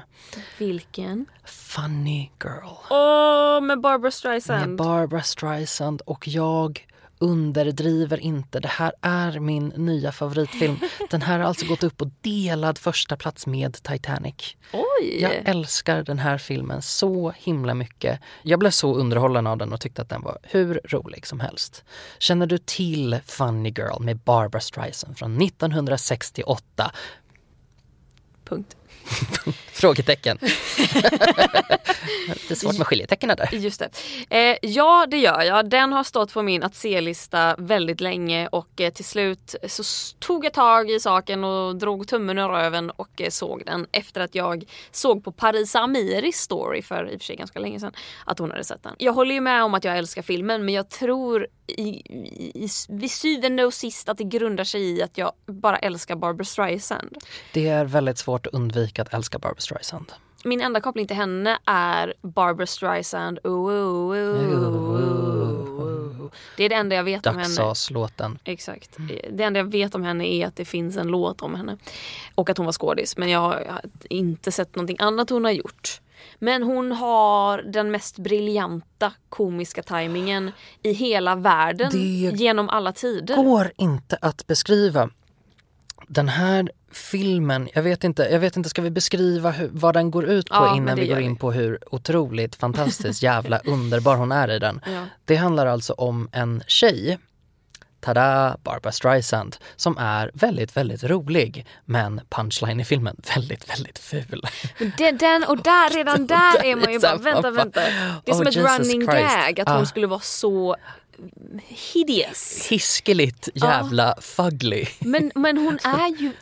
vilken? 0.58 1.26
Funny 1.44 2.30
Girl. 2.44 2.76
Åh, 2.90 3.60
med 3.60 3.80
Barbara 3.80 3.98
Med 3.98 4.14
Streisand. 4.14 4.78
Barbara 4.78 5.22
Streisand 5.22 6.00
och 6.00 6.28
jag 6.28 6.86
underdriver 7.18 8.20
inte. 8.20 8.60
Det 8.60 8.68
här 8.68 8.92
är 9.00 9.40
min 9.40 9.68
nya 9.68 10.12
favoritfilm. 10.12 10.76
Den 11.10 11.22
här 11.22 11.38
har 11.38 11.46
alltså 11.46 11.66
gått 11.66 11.82
upp 11.82 11.96
på 11.96 12.10
delad 12.20 12.78
första 12.78 13.16
plats 13.16 13.46
med 13.46 13.82
Titanic. 13.82 14.56
Oj! 14.72 15.18
Jag 15.22 15.32
älskar 15.44 16.02
den 16.02 16.18
här 16.18 16.38
filmen 16.38 16.82
så 16.82 17.32
himla 17.36 17.74
mycket. 17.74 18.20
Jag 18.42 18.58
blev 18.58 18.70
så 18.70 18.94
underhållen 18.94 19.46
av 19.46 19.58
den 19.58 19.72
och 19.72 19.80
tyckte 19.80 20.02
att 20.02 20.08
den 20.08 20.22
var 20.22 20.38
hur 20.42 20.80
rolig 20.84 21.26
som 21.26 21.40
helst. 21.40 21.84
Känner 22.18 22.46
du 22.46 22.58
till 22.58 23.18
Funny 23.26 23.70
Girl 23.70 24.00
med 24.02 24.18
Barbara 24.18 24.60
Streisand 24.60 25.18
från 25.18 25.42
1968? 25.42 26.92
Punkt. 28.44 28.76
Frågetecken. 29.72 30.38
det 32.48 32.50
är 32.50 32.54
svårt 32.54 32.78
med 32.78 32.86
skiljetecken 32.86 33.28
där. 33.28 33.48
Just 33.52 33.80
det. 33.80 33.90
Eh, 34.30 34.56
ja, 34.62 35.06
det 35.10 35.18
gör 35.18 35.42
jag. 35.42 35.70
Den 35.70 35.92
har 35.92 36.04
stått 36.04 36.32
på 36.32 36.42
min 36.42 36.62
att 36.62 36.74
se-lista 36.74 37.56
väldigt 37.58 38.00
länge 38.00 38.48
och 38.48 38.80
eh, 38.80 38.92
till 38.92 39.04
slut 39.04 39.54
så 39.68 39.82
tog 40.18 40.44
jag 40.44 40.52
tag 40.52 40.90
i 40.90 41.00
saken 41.00 41.44
och 41.44 41.76
drog 41.76 42.08
tummen 42.08 42.38
ur 42.38 42.48
röven 42.48 42.90
och 42.90 43.20
eh, 43.20 43.30
såg 43.30 43.62
den 43.66 43.86
efter 43.92 44.20
att 44.20 44.34
jag 44.34 44.64
såg 44.90 45.24
på 45.24 45.32
Parisa 45.32 45.80
Amiris 45.80 46.36
story 46.36 46.82
för 46.82 47.12
i 47.12 47.16
och 47.16 47.20
för 47.20 47.24
sig 47.24 47.36
ganska 47.36 47.58
länge 47.58 47.80
sedan 47.80 47.92
att 48.24 48.38
hon 48.38 48.50
hade 48.50 48.64
sett 48.64 48.82
den. 48.82 48.94
Jag 48.98 49.12
håller 49.12 49.34
ju 49.34 49.40
med 49.40 49.64
om 49.64 49.74
att 49.74 49.84
jag 49.84 49.98
älskar 49.98 50.22
filmen 50.22 50.64
men 50.64 50.74
jag 50.74 50.88
tror 50.88 51.46
i, 51.66 51.88
i, 52.64 52.68
vid 52.88 53.10
syvende 53.10 53.64
och 53.64 53.74
sist 53.74 54.08
att 54.08 54.18
det 54.18 54.24
grundar 54.24 54.64
sig 54.64 54.82
i 54.82 55.02
att 55.02 55.18
jag 55.18 55.32
bara 55.46 55.78
älskar 55.78 56.16
Barbara 56.16 56.44
Streisand. 56.44 57.16
Det 57.52 57.68
är 57.68 57.84
väldigt 57.84 58.18
svårt 58.18 58.46
att 58.46 58.54
undvika 58.54 58.95
att 59.02 59.14
älska 59.14 59.38
Barbara 59.38 59.60
Streisand. 59.60 60.12
Min 60.44 60.60
enda 60.60 60.80
koppling 60.80 61.06
till 61.06 61.16
henne 61.16 61.58
är 61.64 62.14
Barbara 62.22 62.66
Streisand. 62.66 63.38
Ooh, 63.44 63.72
ooh, 63.72 64.16
ooh. 64.16 65.46
Det 66.56 66.64
är 66.64 66.68
det 66.68 66.74
enda 66.74 66.96
jag 66.96 67.04
vet 67.04 67.26
om 67.26 67.36
henne. 67.36 67.48
Dagsas-låten. 67.48 68.38
Exakt. 68.44 68.96
Det 69.30 69.42
enda 69.44 69.60
jag 69.60 69.70
vet 69.70 69.94
om 69.94 70.02
henne 70.02 70.26
är 70.26 70.46
att 70.46 70.56
det 70.56 70.64
finns 70.64 70.96
en 70.96 71.06
låt 71.08 71.42
om 71.42 71.54
henne. 71.54 71.76
Och 72.34 72.50
att 72.50 72.56
hon 72.56 72.66
var 72.66 72.72
skådis. 72.72 73.16
Men 73.16 73.30
jag 73.30 73.40
har 73.40 73.80
inte 74.10 74.52
sett 74.52 74.76
någonting 74.76 74.96
annat 75.00 75.30
hon 75.30 75.44
har 75.44 75.50
gjort. 75.52 76.00
Men 76.38 76.62
hon 76.62 76.92
har 76.92 77.58
den 77.58 77.90
mest 77.90 78.18
briljanta 78.18 79.12
komiska 79.28 79.82
tajmingen 79.82 80.52
i 80.82 80.92
hela 80.92 81.34
världen 81.34 81.90
Det 81.92 81.98
genom 81.98 82.68
alla 82.68 82.92
tider. 82.92 83.36
går 83.36 83.72
inte 83.76 84.18
att 84.20 84.46
beskriva. 84.46 85.10
Den 86.08 86.28
här 86.28 86.70
filmen, 86.96 87.68
jag 87.74 87.82
vet 87.82 88.04
inte, 88.04 88.22
jag 88.22 88.40
vet 88.40 88.56
inte 88.56 88.68
ska 88.68 88.82
vi 88.82 88.90
beskriva 88.90 89.50
hur, 89.50 89.68
vad 89.72 89.94
den 89.94 90.10
går 90.10 90.24
ut 90.24 90.48
på 90.48 90.54
Ja, 90.54 90.76
innan 90.76 90.96
vi 90.96 91.06
går 91.06 91.18
in 91.20 91.32
vi. 91.32 91.38
på 91.38 91.52
hur 91.52 91.78
otroligt 91.94 92.54
fantastiskt 92.56 93.22
jävla 93.30 93.58
underbar 93.58 94.16
hon 94.16 94.32
är 94.32 94.50
i 94.50 94.58
den. 94.58 94.80
Ja. 94.86 95.04
Det 95.24 95.36
handlar 95.36 95.66
alltså 95.66 95.92
om 95.92 96.28
en 96.32 96.62
tjej, 96.66 97.18
tada, 98.00 98.56
Barbara 98.64 98.92
Streisand, 98.92 99.56
som 99.76 99.98
är 99.98 100.30
väldigt, 100.34 100.76
väldigt 100.76 101.04
rolig. 101.04 101.66
Men 101.84 102.20
punchline 102.28 102.80
i 102.80 102.84
filmen, 102.84 103.16
väldigt, 103.34 103.70
väldigt 103.70 103.98
ful. 103.98 104.42
Den, 104.98 105.16
den, 105.18 105.44
och 105.44 105.56
där, 105.62 105.90
redan 105.96 106.26
där 106.26 106.64
är 106.64 106.76
man 106.76 106.92
ju 106.92 106.98
bara, 106.98 107.16
vänta, 107.16 107.50
vänta. 107.50 107.80
Det 108.24 108.30
är 108.30 108.34
som 108.34 108.42
oh, 108.42 108.48
ett 108.48 108.56
Jesus 108.56 108.78
running 108.78 109.00
Christ. 109.08 109.34
gag 109.46 109.60
att 109.60 109.68
Ah. 109.68 109.76
hon 109.76 109.86
skulle 109.86 110.06
vara 110.06 110.20
så 110.20 110.76
hideous. 111.94 112.66
Hiskeligt 112.70 113.48
jävla 113.54 114.14
fugly. 114.20 114.86
Men, 114.98 115.32
men 115.34 115.58
hon 115.58 115.78
är 115.84 116.20
ju 116.20 116.32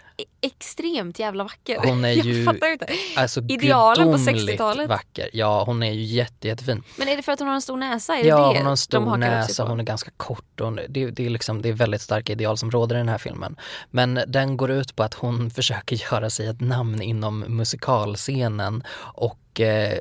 extremt 0.45 1.19
jävla 1.19 1.45
vacker. 1.45 1.79
Hon 1.85 2.05
är 2.05 2.09
Jag 2.13 2.27
ju 2.27 2.45
fattar 2.45 2.73
inte. 2.73 2.87
Alltså 3.17 3.41
Idealen 3.49 4.13
på 4.13 4.17
gudomligt 4.19 4.51
60-talet. 4.51 4.89
vacker. 4.89 5.31
Ja, 5.33 5.65
hon 5.65 5.83
är 5.83 5.93
ju 5.93 6.03
jätte, 6.03 6.49
jättefin. 6.49 6.83
Men 6.99 7.09
är 7.09 7.17
det 7.17 7.23
för 7.23 7.33
att 7.33 7.39
hon 7.39 7.49
har 7.49 7.55
en 7.55 7.63
stor 7.63 7.77
näsa? 7.77 8.17
Är 8.17 8.23
det 8.23 8.29
Ja, 8.29 8.37
det 8.37 8.43
hon 8.43 8.55
har 8.55 8.61
en 8.61 8.65
de 8.65 8.77
stor 8.77 9.01
sig 9.07 9.17
näsa, 9.19 9.65
hon 9.65 9.81
är 9.81 9.85
ganska 9.85 10.11
kort. 10.17 10.61
Och 10.61 10.73
det, 10.89 11.11
det, 11.11 11.27
är 11.27 11.31
liksom, 11.31 11.63
det 11.63 11.69
är 11.69 11.73
väldigt 11.73 12.03
starka 12.03 12.33
ideal 12.33 12.59
som 12.59 12.71
råder 12.71 12.97
i 12.97 12.99
den 12.99 13.09
här 13.09 13.19
filmen. 13.19 13.57
Men 13.91 14.21
den 14.27 14.57
går 14.57 14.71
ut 14.71 14.97
på 14.97 15.03
att 15.03 15.15
hon 15.15 15.51
försöker 15.51 15.97
göra 16.13 16.31
sig 16.31 16.47
ett 16.47 16.61
namn 16.61 17.03
inom 17.03 17.39
musikalscenen 17.41 18.83
och 18.99 19.61
eh, 19.61 19.99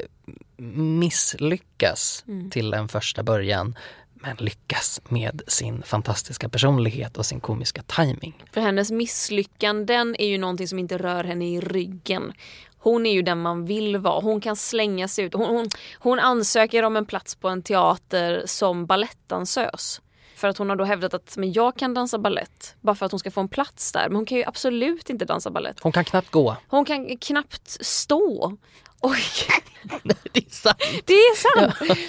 misslyckas 1.04 2.24
Mm. 2.28 2.50
till 2.50 2.74
en 2.74 2.88
första 2.88 3.24
början. 3.24 3.76
Men 4.24 4.36
lyckas 4.40 5.02
med 5.10 5.42
sin 5.48 5.84
fantastiska 5.84 6.50
personlighet 6.50 7.18
och 7.18 7.26
sin 7.26 7.40
komiska 7.40 7.82
timing. 7.84 8.44
För 8.52 8.62
hennes 8.62 8.92
misslyckanden 8.92 10.16
är 10.20 10.28
ju 10.28 10.38
någonting 10.38 10.68
som 10.68 10.80
inte 10.80 10.98
rör 10.98 11.24
henne 11.24 11.46
i 11.46 11.62
ryggen. 11.62 12.34
Hon 12.78 13.06
är 13.06 13.14
ju 13.14 13.22
den 13.22 13.42
man 13.42 13.66
vill 13.66 13.98
vara. 13.98 14.22
Hon 14.22 14.42
kan 14.42 14.56
slänga 14.56 15.08
sig 15.08 15.26
ut. 15.26 15.34
Hon, 15.34 15.56
hon, 15.56 15.70
hon 16.00 16.20
ansöker 16.20 16.84
om 16.84 16.96
en 16.96 17.06
plats 17.06 17.36
på 17.36 17.50
en 17.50 17.64
teater 17.64 18.44
som 18.46 18.86
balettdansös. 18.86 20.02
För 20.36 20.48
att 20.48 20.58
hon 20.58 20.70
har 20.70 20.76
då 20.76 20.84
hävdat 20.84 21.14
att 21.14 21.38
men 21.38 21.54
jag 21.54 21.78
kan 21.78 21.94
dansa 21.94 22.18
ballett 22.18 22.76
bara 22.82 22.96
för 22.96 23.06
att 23.06 23.12
hon 23.12 23.20
ska 23.20 23.32
få 23.32 23.42
en 23.42 23.48
plats 23.48 23.92
där. 23.92 24.10
Men 24.10 24.16
hon 24.16 24.26
kan 24.26 24.38
ju 24.38 24.44
absolut 24.44 25.10
inte 25.10 25.26
dansa 25.26 25.52
ballett. 25.52 25.80
Hon 25.82 25.92
kan 25.92 26.06
knappt 26.06 26.32
gå. 26.32 26.58
Hon 26.68 26.86
kan 26.86 27.18
knappt 27.18 27.86
stå. 27.86 28.58
Och 29.04 29.16
Det 30.32 30.46
är 30.46 30.50
sant. 30.50 30.78
det 31.06 31.14
är 31.14 31.36
sant! 31.36 32.00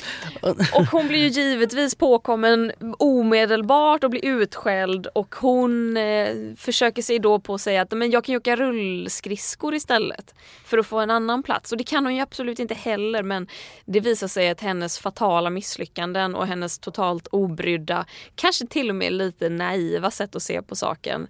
Och 0.74 0.86
hon 0.86 1.08
blir 1.08 1.18
ju 1.18 1.28
givetvis 1.28 1.94
påkommen 1.94 2.72
omedelbart 2.98 4.04
och 4.04 4.10
blir 4.10 4.24
utskälld 4.24 5.06
och 5.06 5.34
hon 5.34 5.96
eh, 5.96 6.28
försöker 6.56 7.02
sig 7.02 7.18
då 7.18 7.38
på 7.38 7.54
att 7.54 7.60
säga 7.60 7.82
att 7.82 7.92
men 7.92 8.10
jag 8.10 8.24
kan 8.24 8.32
ju 8.32 8.36
åka 8.36 8.56
rullskridskor 8.56 9.74
istället 9.74 10.34
för 10.64 10.78
att 10.78 10.86
få 10.86 10.98
en 10.98 11.10
annan 11.10 11.42
plats. 11.42 11.72
Och 11.72 11.78
det 11.78 11.84
kan 11.84 12.04
hon 12.04 12.14
ju 12.14 12.20
absolut 12.20 12.58
inte 12.58 12.74
heller 12.74 13.22
men 13.22 13.48
det 13.84 14.00
visar 14.00 14.28
sig 14.28 14.48
att 14.48 14.60
hennes 14.60 14.98
fatala 14.98 15.50
misslyckanden 15.50 16.34
och 16.34 16.46
hennes 16.46 16.78
totalt 16.78 17.26
obrydda, 17.26 18.06
kanske 18.34 18.66
till 18.66 18.90
och 18.90 18.96
med 18.96 19.12
lite 19.12 19.48
naiva 19.48 20.10
sätt 20.10 20.36
att 20.36 20.42
se 20.42 20.62
på 20.62 20.76
saken 20.76 21.26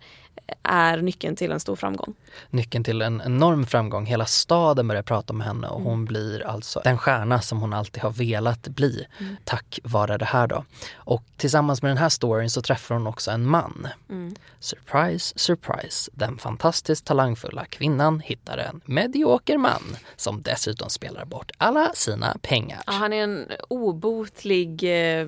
är 0.63 0.97
nyckeln 0.97 1.37
till 1.37 1.53
en 1.53 1.61
stor 1.61 1.77
framgång. 1.77 2.15
Nyckeln 2.51 2.85
till 2.85 3.03
en 3.03 3.23
enorm 3.25 3.67
framgång. 3.67 4.07
Hela 4.07 4.27
staden 4.27 4.89
börjar 4.89 5.03
prata 5.03 5.33
om 5.33 5.41
henne 5.41 5.69
och 5.69 5.81
Mm. 5.81 5.91
hon 5.91 6.05
blir 6.05 6.47
alltså 6.47 6.81
den 6.85 6.99
stjärna 6.99 7.41
som 7.41 7.61
hon 7.61 7.73
alltid 7.73 8.03
har 8.03 8.11
velat 8.11 8.69
bli 8.69 9.07
Mm. 9.21 9.37
tack 9.45 9.79
vare 9.85 10.19
det 10.19 10.25
här 10.25 10.47
då. 10.47 10.65
Och 10.95 11.23
tillsammans 11.37 11.83
med 11.83 11.91
den 11.91 11.99
här 11.99 12.09
storyn 12.09 12.51
så 12.51 12.63
träffar 12.63 12.95
hon 12.95 13.07
också 13.07 13.31
en 13.31 13.47
man. 13.47 13.89
Mm. 14.11 14.35
Surprise, 14.61 15.39
surprise. 15.39 16.11
Den 16.15 16.39
fantastiskt 16.39 17.05
talangfulla 17.05 17.65
kvinnan 17.65 18.21
hittar 18.21 18.59
en 18.59 18.81
medioker 18.85 19.59
man 19.59 19.97
som 20.17 20.43
dessutom 20.43 20.91
spelar 20.91 21.25
bort 21.25 21.51
alla 21.59 21.91
sina 21.95 22.37
pengar. 22.43 22.83
Ja, 22.87 22.93
han 22.93 23.13
är 23.13 23.23
en 23.23 23.47
obotlig 23.69 24.83
eh, 24.85 25.27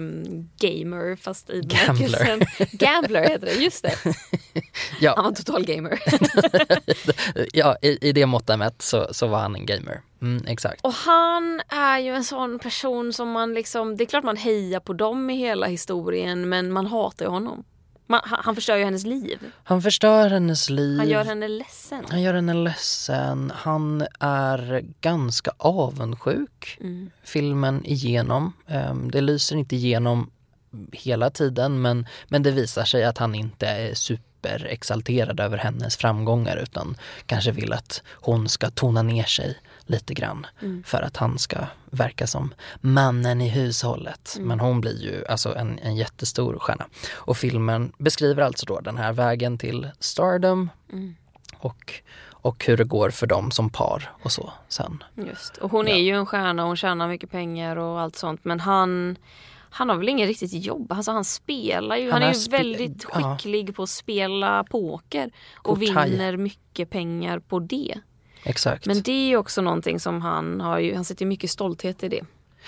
gamer 0.59 1.17
fast 1.17 1.51
i 1.51 1.61
Gambler. 1.61 2.39
Gambler 2.77 3.23
heter 3.23 3.47
det, 3.47 3.53
just 3.55 3.83
det. 3.83 3.95
Ja. 5.01 5.15
Han 5.17 5.25
var 5.25 5.33
total 5.33 5.65
gamer. 5.65 6.01
Ja, 7.53 7.77
i, 7.83 8.09
i 8.09 8.13
det 8.13 8.27
måttet 8.27 8.59
mätt 8.59 8.83
så, 8.83 9.09
så 9.15 9.27
var 9.27 9.39
han 9.39 9.55
en 9.55 9.67
gamer. 9.67 10.01
Mm, 10.23 10.45
exakt. 10.47 10.81
Och 10.85 10.93
han 10.93 11.61
är 11.69 11.99
ju 11.99 12.15
en 12.15 12.25
sån 12.25 12.59
person 12.59 13.13
som 13.13 13.31
man 13.31 13.55
liksom, 13.55 13.97
det 13.97 14.05
är 14.05 14.07
klart 14.07 14.25
man 14.25 14.37
hejar 14.37 14.81
på 14.81 14.93
dem 14.93 15.31
i 15.31 15.37
hela 15.37 15.67
historien 15.67 16.49
men 16.49 16.73
man 16.73 16.87
hatar 16.87 17.25
ju 17.25 17.31
honom. 17.31 17.65
Man, 18.09 18.21
han, 18.25 18.39
han 18.43 18.55
förstör 18.55 18.77
ju 18.77 18.85
hennes 18.85 19.05
liv. 19.07 19.39
Han 19.65 19.83
förstör 19.83 20.29
hennes 20.31 20.71
liv. 20.71 20.99
Han 20.99 21.09
gör 21.09 21.25
henne 21.25 21.49
ledsen. 21.49 22.05
Han 22.09 22.23
gör 22.23 22.35
henne 22.35 22.55
ledsen. 22.55 23.53
Han 23.57 24.07
är 24.21 24.85
ganska 25.01 25.51
avundsjuk 25.59 26.79
Mm. 26.81 27.11
filmen 27.25 27.85
igenom. 27.85 28.53
Ehm, 28.67 29.11
Det 29.11 29.21
lyser 29.21 29.57
inte 29.57 29.77
igenom 29.77 30.31
hela 30.93 31.31
tiden 31.31 31.83
men, 31.83 32.07
men 32.29 32.43
det 32.43 32.51
visar 32.51 32.85
sig 32.85 33.05
att 33.05 33.19
han 33.19 33.35
inte 33.35 33.67
är 33.67 33.95
superexalterad 34.47 35.41
över 35.41 35.59
hennes 35.59 35.97
framgångar 35.97 36.57
utan 36.57 36.97
kanske 37.27 37.51
vill 37.51 37.73
att 37.73 38.03
hon 38.13 38.49
ska 38.49 38.71
tona 38.71 39.03
ner 39.03 39.25
sig 39.25 39.59
lite 39.87 40.15
grann 40.15 40.47
Mm. 40.63 40.83
för 40.87 41.03
att 41.03 41.17
han 41.17 41.39
ska 41.39 41.59
verka 41.91 42.27
som 42.27 42.55
mannen 42.81 43.41
i 43.41 43.49
hushållet. 43.49 44.35
Mm. 44.37 44.49
Men 44.49 44.61
hon 44.61 44.81
blir 44.81 45.03
ju 45.03 45.27
alltså 45.27 45.57
en, 45.57 45.79
en 45.79 45.97
jättestor 45.97 46.59
stjärna. 46.59 46.87
Och 47.15 47.37
filmen 47.37 47.93
beskriver 47.99 48.43
alltså 48.43 48.67
då 48.67 48.81
den 48.81 48.97
här 48.97 49.13
vägen 49.13 49.59
till 49.59 49.91
stardom 50.01 50.71
Mm. 50.93 51.15
och, 51.59 51.93
och 52.31 52.65
hur 52.67 52.77
det 52.77 52.85
går 52.85 53.11
för 53.11 53.27
dem 53.27 53.51
som 53.51 53.71
par 53.71 54.11
och 54.23 54.33
så 54.33 54.53
sen. 54.69 55.03
Just. 55.15 55.57
Och 55.57 55.71
hon 55.71 55.87
Ja. 55.87 55.93
är 55.95 55.99
ju 56.01 56.17
en 56.17 56.27
stjärna 56.27 56.63
och 56.63 56.69
hon 56.69 56.77
tjänar 56.77 57.09
mycket 57.09 57.31
pengar 57.31 57.77
och 57.77 58.01
allt 58.01 58.17
sånt 58.17 58.41
men 58.45 58.61
han 58.61 59.17
han 59.77 59.89
har 59.89 59.97
väl 59.97 60.09
ingen 60.09 60.27
riktigt 60.27 60.53
jobb. 60.53 60.93
Alltså 60.93 61.11
han 61.11 61.25
spelar 61.25 61.97
ju. 61.97 62.11
Han, 62.11 62.23
Han 62.23 62.31
är 62.31 62.35
ju 62.35 62.51
väldigt 62.51 63.07
ja. 63.13 63.37
skicklig 63.39 63.77
på 63.77 63.83
att 63.83 63.91
spela 63.91 64.65
poker. 64.65 65.31
Och 65.57 65.79
thai. 65.81 66.11
vinner 66.11 66.37
mycket 66.37 66.91
pengar 66.91 67.39
på 67.39 67.59
det. 67.59 67.95
Exakt. 68.43 68.87
Men 68.87 69.03
det 69.03 69.13
är 69.13 69.29
ju 69.29 69.37
också 69.37 69.63
någonting 69.63 70.01
som 70.01 70.23
han 70.23 70.61
har 70.61 70.79
ju, 70.79 70.95
han 70.95 71.05
sätter 71.05 71.27
mycket 71.27 71.51
stolthet 71.51 72.03
i 72.03 72.09
det. 72.09 72.21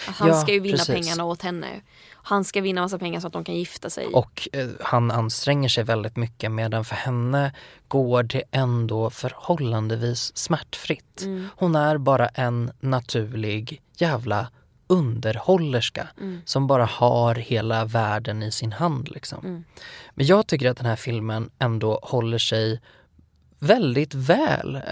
Att 0.09 0.17
han 0.17 0.29
Ja, 0.29 0.35
ska 0.35 0.53
ju 0.53 0.61
vinna 0.61 0.77
precis. 0.77 0.95
pengarna 0.95 1.25
åt 1.25 1.43
henne. 1.43 1.67
Han 2.13 2.45
ska 2.45 2.61
vinna 2.61 2.81
massa 2.81 2.99
pengar 2.99 3.21
så 3.21 3.27
att 3.27 3.33
de 3.33 3.45
kan 3.45 3.55
gifta 3.55 3.91
sig. 3.91 4.07
Och 4.07 4.49
eh, 4.53 4.69
han 4.81 5.11
anstränger 5.11 5.69
sig 5.69 5.85
väldigt 5.85 6.17
mycket 6.17 6.51
medan 6.53 6.85
för 6.85 6.95
henne 6.95 7.53
går 7.89 8.23
det 8.23 8.43
ändå 8.51 9.11
förhållandevis 9.11 10.37
smärtfritt. 10.37 11.23
Mm. 11.23 11.49
Hon 11.57 11.77
är 11.77 11.99
bara 11.99 12.29
en 12.29 12.71
naturlig 12.81 13.83
jävla 13.97 14.49
underhållerska 14.89 16.09
Mm. 16.21 16.41
som 16.45 16.67
bara 16.67 16.85
har 16.85 17.35
hela 17.35 17.85
världen 17.85 18.43
i 18.43 18.53
sin 18.53 18.73
hand. 18.73 19.09
Liksom. 19.11 19.45
Mm. 19.45 19.65
Men 20.15 20.27
jag 20.27 20.47
tycker 20.47 20.71
att 20.71 20.77
den 20.77 20.87
här 20.87 20.97
filmen 20.97 21.51
ändå 21.59 21.99
håller 22.03 22.39
sig 22.39 22.81
väldigt 23.59 24.15
väl. 24.15 24.75
Eh, 24.77 24.83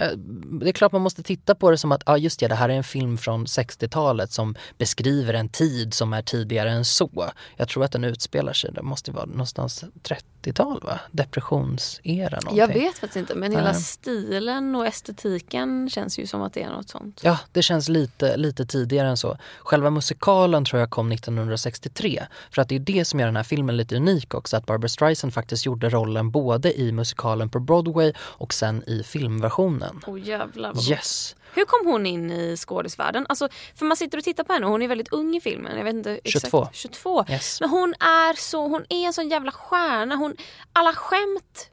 Det 0.61 0.69
är 0.69 0.73
klart 0.73 0.91
man 0.91 1.01
måste 1.01 1.23
titta 1.23 1.55
på 1.55 1.71
det 1.71 1.77
som 1.77 1.91
att, 1.91 2.03
ja 2.05 2.17
just 2.17 2.39
det, 2.39 2.47
det 2.47 2.55
här 2.55 2.69
är 2.69 2.73
en 2.73 2.83
film 2.83 3.17
från 3.17 3.45
60-talet 3.45 4.31
som 4.31 4.55
beskriver 4.77 5.33
en 5.33 5.49
tid 5.49 5.93
som 5.93 6.13
är 6.13 6.21
tidigare 6.21 6.71
än 6.71 6.85
så. 6.85 7.31
Jag 7.57 7.67
tror 7.69 7.83
att 7.83 7.91
den 7.91 8.03
utspelar 8.03 8.53
sig, 8.53 8.71
det 8.73 8.81
måste 8.81 9.11
vara 9.11 9.25
någonstans 9.25 9.83
30-tal 10.03 10.81
va? 10.83 10.99
Depressionsera 11.11 12.29
någonting. 12.29 12.57
Jag 12.57 12.67
vet 12.67 12.97
faktiskt 12.97 13.15
inte 13.15 13.35
men 13.35 13.51
hela 13.51 13.71
Nej. 13.71 13.81
stilen 13.81 14.75
och 14.75 14.87
estetiken 14.87 15.89
känns 15.89 16.19
ju 16.19 16.27
som 16.27 16.41
att 16.41 16.53
det 16.53 16.61
är 16.63 16.69
något 16.69 16.89
sånt. 16.89 17.21
Ja, 17.23 17.39
det 17.51 17.61
känns 17.61 17.89
lite, 17.89 18.37
lite 18.37 18.65
tidigare 18.65 19.07
än 19.07 19.17
så. 19.17 19.37
Själva 19.59 19.89
musikalen 19.89 20.65
tror 20.65 20.79
jag 20.79 20.89
kom 20.89 21.11
1963. 21.11 22.23
För 22.51 22.61
att 22.61 22.69
det 22.69 22.75
är 22.75 22.79
det 22.79 23.05
som 23.05 23.19
gör 23.19 23.27
den 23.27 23.35
här 23.35 23.43
filmen 23.43 23.77
lite 23.77 23.95
unik 23.95 24.33
också. 24.33 24.57
Att 24.57 24.65
Barbra 24.65 24.87
Streisand 24.89 25.33
faktiskt 25.33 25.65
gjorde 25.65 25.89
rollen 25.89 26.31
både 26.31 26.79
i 26.79 26.91
musikalen 26.91 27.49
på 27.49 27.59
Broadway 27.59 28.13
och 28.19 28.53
sen 28.57 28.83
i 28.89 29.03
filmversionen. 29.03 30.01
Åh 30.07 30.19
jävlar 30.19 30.73
vad 30.73 30.83
Yes. 30.89 31.35
Hur 31.53 31.65
kom 31.65 31.87
hon 31.91 32.05
in 32.05 32.31
i 32.31 32.57
skådisvärlden? 32.57 33.25
Alltså, 33.29 33.49
för 33.75 33.85
man 33.85 33.97
sitter 33.97 34.17
och 34.17 34.23
tittar 34.23 34.43
på 34.43 34.53
henne 34.53 34.65
och 34.65 34.71
hon 34.71 34.81
är 34.81 34.87
väldigt 34.87 35.13
ung 35.13 35.35
i 35.35 35.41
filmen. 35.41 35.77
Jag 35.77 35.83
vet 35.83 35.93
inte 35.93 36.19
exakt. 36.23 36.45
22. 36.45 36.67
22. 36.73 37.25
Yes. 37.29 37.61
Men 37.61 37.69
hon 37.69 37.93
är 37.99 38.33
så, 38.33 38.67
hon 38.67 38.85
är 38.89 39.05
en 39.05 39.13
sån 39.13 39.29
jävla 39.29 39.51
stjärna. 39.51 40.15
Hon, 40.15 40.35
alla 40.73 40.93
skämt. 40.93 41.69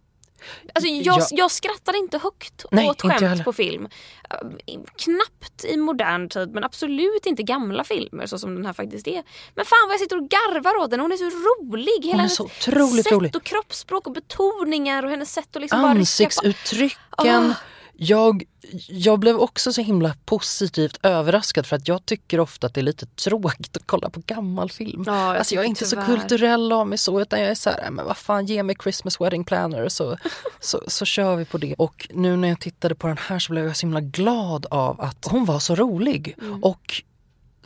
Alltså 0.75 0.89
jag, 0.89 1.19
Ja. 1.19 1.27
jag 1.31 1.51
skrattar 1.51 1.97
inte 1.97 2.19
högt 2.19 2.65
Nej, 2.71 2.89
åt 2.91 3.05
jag 3.05 3.19
skämt 3.19 3.45
på 3.45 3.53
film. 3.53 3.83
Uh, 3.83 4.51
Knappt 4.99 5.65
i 5.65 5.77
modern 5.77 6.29
tid 6.29 6.51
men 6.55 6.65
absolut 6.65 7.27
inte 7.27 7.43
gamla 7.43 7.85
filmer 7.85 8.27
så 8.27 8.39
som 8.39 8.55
den 8.55 8.67
här 8.67 8.73
faktiskt 8.73 9.07
är. 9.07 9.23
Men 9.55 9.65
fan 9.65 9.79
vad 9.87 9.95
jag 9.95 10.01
sitter 10.01 10.17
och 10.17 10.29
garvar 10.29 10.85
åt 10.85 10.91
den. 10.91 11.01
Hon 11.01 11.13
är 11.13 11.17
så 11.17 11.25
rolig. 11.25 12.05
Hela 12.05 12.17
hennes 12.17 12.37
sätt 12.37 12.69
rolig. 12.69 13.37
och 13.37 13.45
kroppsspråk 13.45 14.07
och 14.07 14.13
betoningar 14.13 15.03
och 15.03 15.11
hennes 15.11 15.33
sätt 15.33 15.57
att 15.57 15.63
liksom 15.63 15.83
bara 15.83 15.95
rycka 15.95 15.97
på. 15.97 16.01
Ansiktsuttrycken. 16.01 17.55
Jag, 17.97 18.45
jag 18.89 19.19
blev 19.19 19.37
också 19.37 19.73
så 19.73 19.81
himla 19.81 20.15
positivt 20.25 20.99
överraskad 21.03 21.67
för 21.67 21.77
att 21.77 21.89
jag 21.89 22.07
tycker 22.07 22.41
ofta 22.41 22.67
att 22.67 22.75
det 22.75 22.81
är 22.81 22.83
lite 22.83 23.07
tråkigt 23.07 23.77
att 23.77 23.83
kolla 23.87 24.11
på 24.11 24.23
gammal 24.27 24.71
film. 24.71 25.05
Ja, 25.07 25.27
jag 25.27 25.37
alltså 25.37 25.55
jag 25.55 25.65
är 25.65 25.69
inte 25.69 25.85
så 25.85 25.91
tyvärr. 25.91 26.07
kulturell 26.07 26.73
av 26.73 26.87
mig 26.87 26.99
så 26.99 27.21
utan 27.21 27.41
jag 27.41 27.51
är 27.51 27.55
så 27.55 27.71
här, 27.71 27.85
"Äh, 27.85 27.91
men 27.91 28.07
vad 28.07 28.17
fan 28.17 28.47
ge 28.47 28.63
mig 28.63 28.77
Christmas 28.83 29.21
wedding 29.21 29.45
planner 29.45 29.89
så, 29.89 30.17
så, 30.61 30.81
så 30.89 31.05
kör 31.05 31.37
vi 31.37 31.45
på 31.45 31.59
det. 31.59 31.75
Och 31.79 32.09
nu 32.15 32.37
när 32.37 32.49
jag 32.49 32.61
tittade 32.61 32.95
på 32.95 33.07
den 33.07 33.19
här 33.21 33.39
så 33.39 33.53
blev 33.53 33.67
jag 33.67 33.77
så 33.77 33.87
himla 33.87 34.01
glad 34.01 34.67
av 34.71 35.01
att 35.01 35.27
hon 35.31 35.45
var 35.45 35.59
så 35.59 35.75
rolig. 35.75 36.35
Mm. 36.43 36.65
Och 36.65 37.03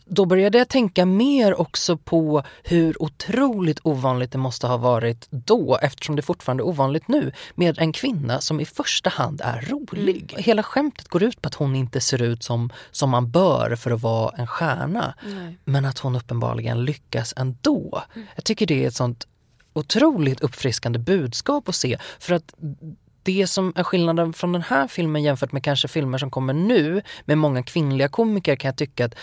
då 0.08 0.24
började 0.24 0.58
jag 0.58 0.68
tänka 0.68 1.06
mer 1.06 1.60
också 1.60 1.96
på 1.96 2.42
hur 2.64 3.02
otroligt 3.02 3.80
ovanligt 3.82 4.32
det 4.32 4.38
måste 4.38 4.66
ha 4.66 4.76
varit 4.76 5.26
då, 5.30 5.78
eftersom 5.82 6.16
det 6.16 6.22
fortfarande 6.22 6.62
är 6.62 6.66
ovanligt 6.66 7.08
nu, 7.08 7.32
med 7.54 7.78
en 7.78 7.92
kvinna 7.92 8.40
som 8.40 8.60
i 8.60 8.64
första 8.64 9.10
hand 9.10 9.40
är 9.44 9.60
rolig. 9.60 10.32
Mm. 10.32 10.44
Hela 10.44 10.62
skämtet 10.62 11.08
går 11.08 11.22
ut 11.22 11.42
på 11.42 11.46
att 11.46 11.54
hon 11.54 11.76
inte 11.76 12.00
ser 12.00 12.22
ut 12.22 12.42
som, 12.42 12.72
som 12.90 13.10
man 13.10 13.30
bör 13.30 13.76
för 13.76 13.90
att 13.90 14.02
vara 14.02 14.34
en 14.36 14.46
stjärna. 14.46 15.14
Nej. 15.24 15.58
Men 15.64 15.84
att 15.84 15.98
hon 15.98 16.16
uppenbarligen 16.16 16.84
lyckas 16.84 17.34
ändå. 17.36 18.02
Mm. 18.14 18.28
Jag 18.34 18.44
tycker 18.44 18.66
det 18.66 18.84
är 18.84 18.88
ett 18.88 18.94
sånt 18.94 19.26
otroligt 19.72 20.40
uppfriskande 20.40 20.98
budskap 20.98 21.68
att 21.68 21.74
se. 21.74 21.98
För 22.18 22.34
att 22.34 22.54
det 23.22 23.46
som 23.46 23.72
är 23.76 23.84
skillnaden 23.84 24.32
från 24.32 24.52
den 24.52 24.62
här 24.62 24.88
filmen 24.88 25.22
jämfört 25.22 25.52
med 25.52 25.64
kanske 25.64 25.88
filmer 25.88 26.18
som 26.18 26.30
kommer 26.30 26.52
nu 26.52 27.02
med 27.24 27.38
många 27.38 27.62
kvinnliga 27.62 28.08
komiker 28.08 28.56
kan 28.56 28.68
jag 28.68 28.76
tycka 28.76 29.04
att 29.04 29.14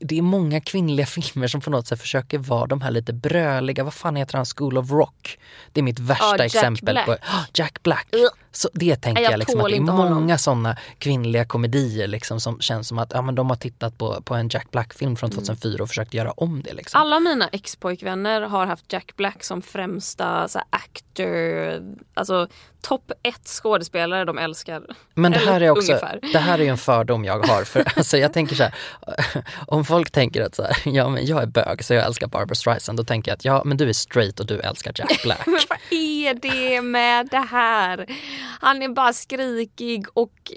det 0.00 0.18
är 0.18 0.22
många 0.22 0.60
kvinnliga 0.60 1.06
filmer 1.16 1.46
som 1.46 1.60
på 1.60 1.70
något 1.70 1.86
sätt 1.86 2.00
försöker 2.00 2.38
vara 2.38 2.66
de 2.66 2.80
här 2.80 2.90
lite 2.90 3.12
bröliga, 3.12 3.84
vad 3.84 3.94
fan 3.94 4.16
heter 4.16 4.36
han, 4.36 4.46
School 4.56 4.78
of 4.78 4.90
Rock? 4.90 5.38
Det 5.72 5.80
är 5.80 5.84
mitt 5.84 5.98
värsta 5.98 6.36
Jack 6.38 6.54
exempel 6.54 6.94
Black. 6.94 7.06
på 7.06 7.16
Jack 7.54 7.82
Black. 7.82 8.08
Så 8.52 8.68
det 8.72 8.96
tänker 8.96 9.22
jag 9.22 9.32
jag, 9.32 9.38
liksom 9.38 9.60
att 9.60 9.68
det 9.68 9.76
är 9.76 9.80
många 9.80 10.38
sådana 10.38 10.76
kvinnliga 10.98 11.44
komedier 11.44 12.06
liksom 12.06 12.40
som 12.40 12.60
känns 12.60 12.88
som 12.88 12.98
att 12.98 13.12
ja, 13.14 13.22
men 13.22 13.34
de 13.34 13.50
har 13.50 13.56
tittat 13.56 13.98
på, 13.98 14.22
på 14.22 14.34
en 14.34 14.48
Jack 14.48 14.70
Black-film 14.70 15.16
från 15.16 15.30
2004 15.30 15.82
och 15.82 15.88
försökt 15.88 16.14
göra 16.14 16.30
om 16.30 16.62
det. 16.62 16.72
Liksom. 16.72 17.00
Alla 17.00 17.20
mina 17.20 17.48
ex-pojkvänner 17.48 18.40
har 18.40 18.66
haft 18.66 18.92
Jack 18.92 19.16
Black 19.16 19.44
som 19.44 19.62
främsta 19.62 20.48
så 20.48 20.58
här, 20.58 20.66
actor, 20.70 21.28
alltså 22.14 22.48
topp 22.82 23.12
ett 23.22 23.48
skådespelare 23.48 24.24
de 24.24 24.38
älskar. 24.38 24.82
Men 25.14 25.32
det 25.32 25.38
här, 25.38 25.60
är 25.60 25.70
också, 25.70 25.92
ungefär. 25.92 26.18
det 26.32 26.38
här 26.38 26.58
är 26.58 26.62
ju 26.62 26.68
en 26.68 26.78
fördom 26.78 27.24
jag 27.24 27.38
har. 27.38 27.64
För, 27.64 27.84
alltså, 27.96 28.18
jag 28.18 28.32
tänker 28.32 28.56
så 28.56 28.62
här, 28.62 28.74
om 29.66 29.84
folk 29.84 30.10
tänker 30.10 30.42
att 30.42 30.54
så 30.54 30.62
här, 30.62 30.76
ja, 30.84 31.08
men 31.08 31.26
jag 31.26 31.42
är 31.42 31.46
bög 31.46 31.84
så 31.84 31.94
jag 31.94 32.04
älskar 32.06 32.26
Barbara 32.26 32.54
Streisand, 32.54 32.98
då 32.98 33.04
tänker 33.04 33.30
jag 33.30 33.36
att 33.36 33.44
ja, 33.44 33.62
men 33.64 33.76
du 33.76 33.88
är 33.88 33.92
straight 33.92 34.40
och 34.40 34.46
du 34.46 34.60
älskar 34.60 34.92
Jack 34.96 35.22
Black. 35.22 35.46
Men 35.46 35.60
vad 35.68 35.78
är 35.90 36.34
det 36.34 36.82
med 36.82 37.28
det 37.30 37.46
här? 37.50 38.06
Han 38.60 38.82
är 38.82 38.88
bara 38.88 39.12
skrikig 39.12 40.06
och 40.12 40.52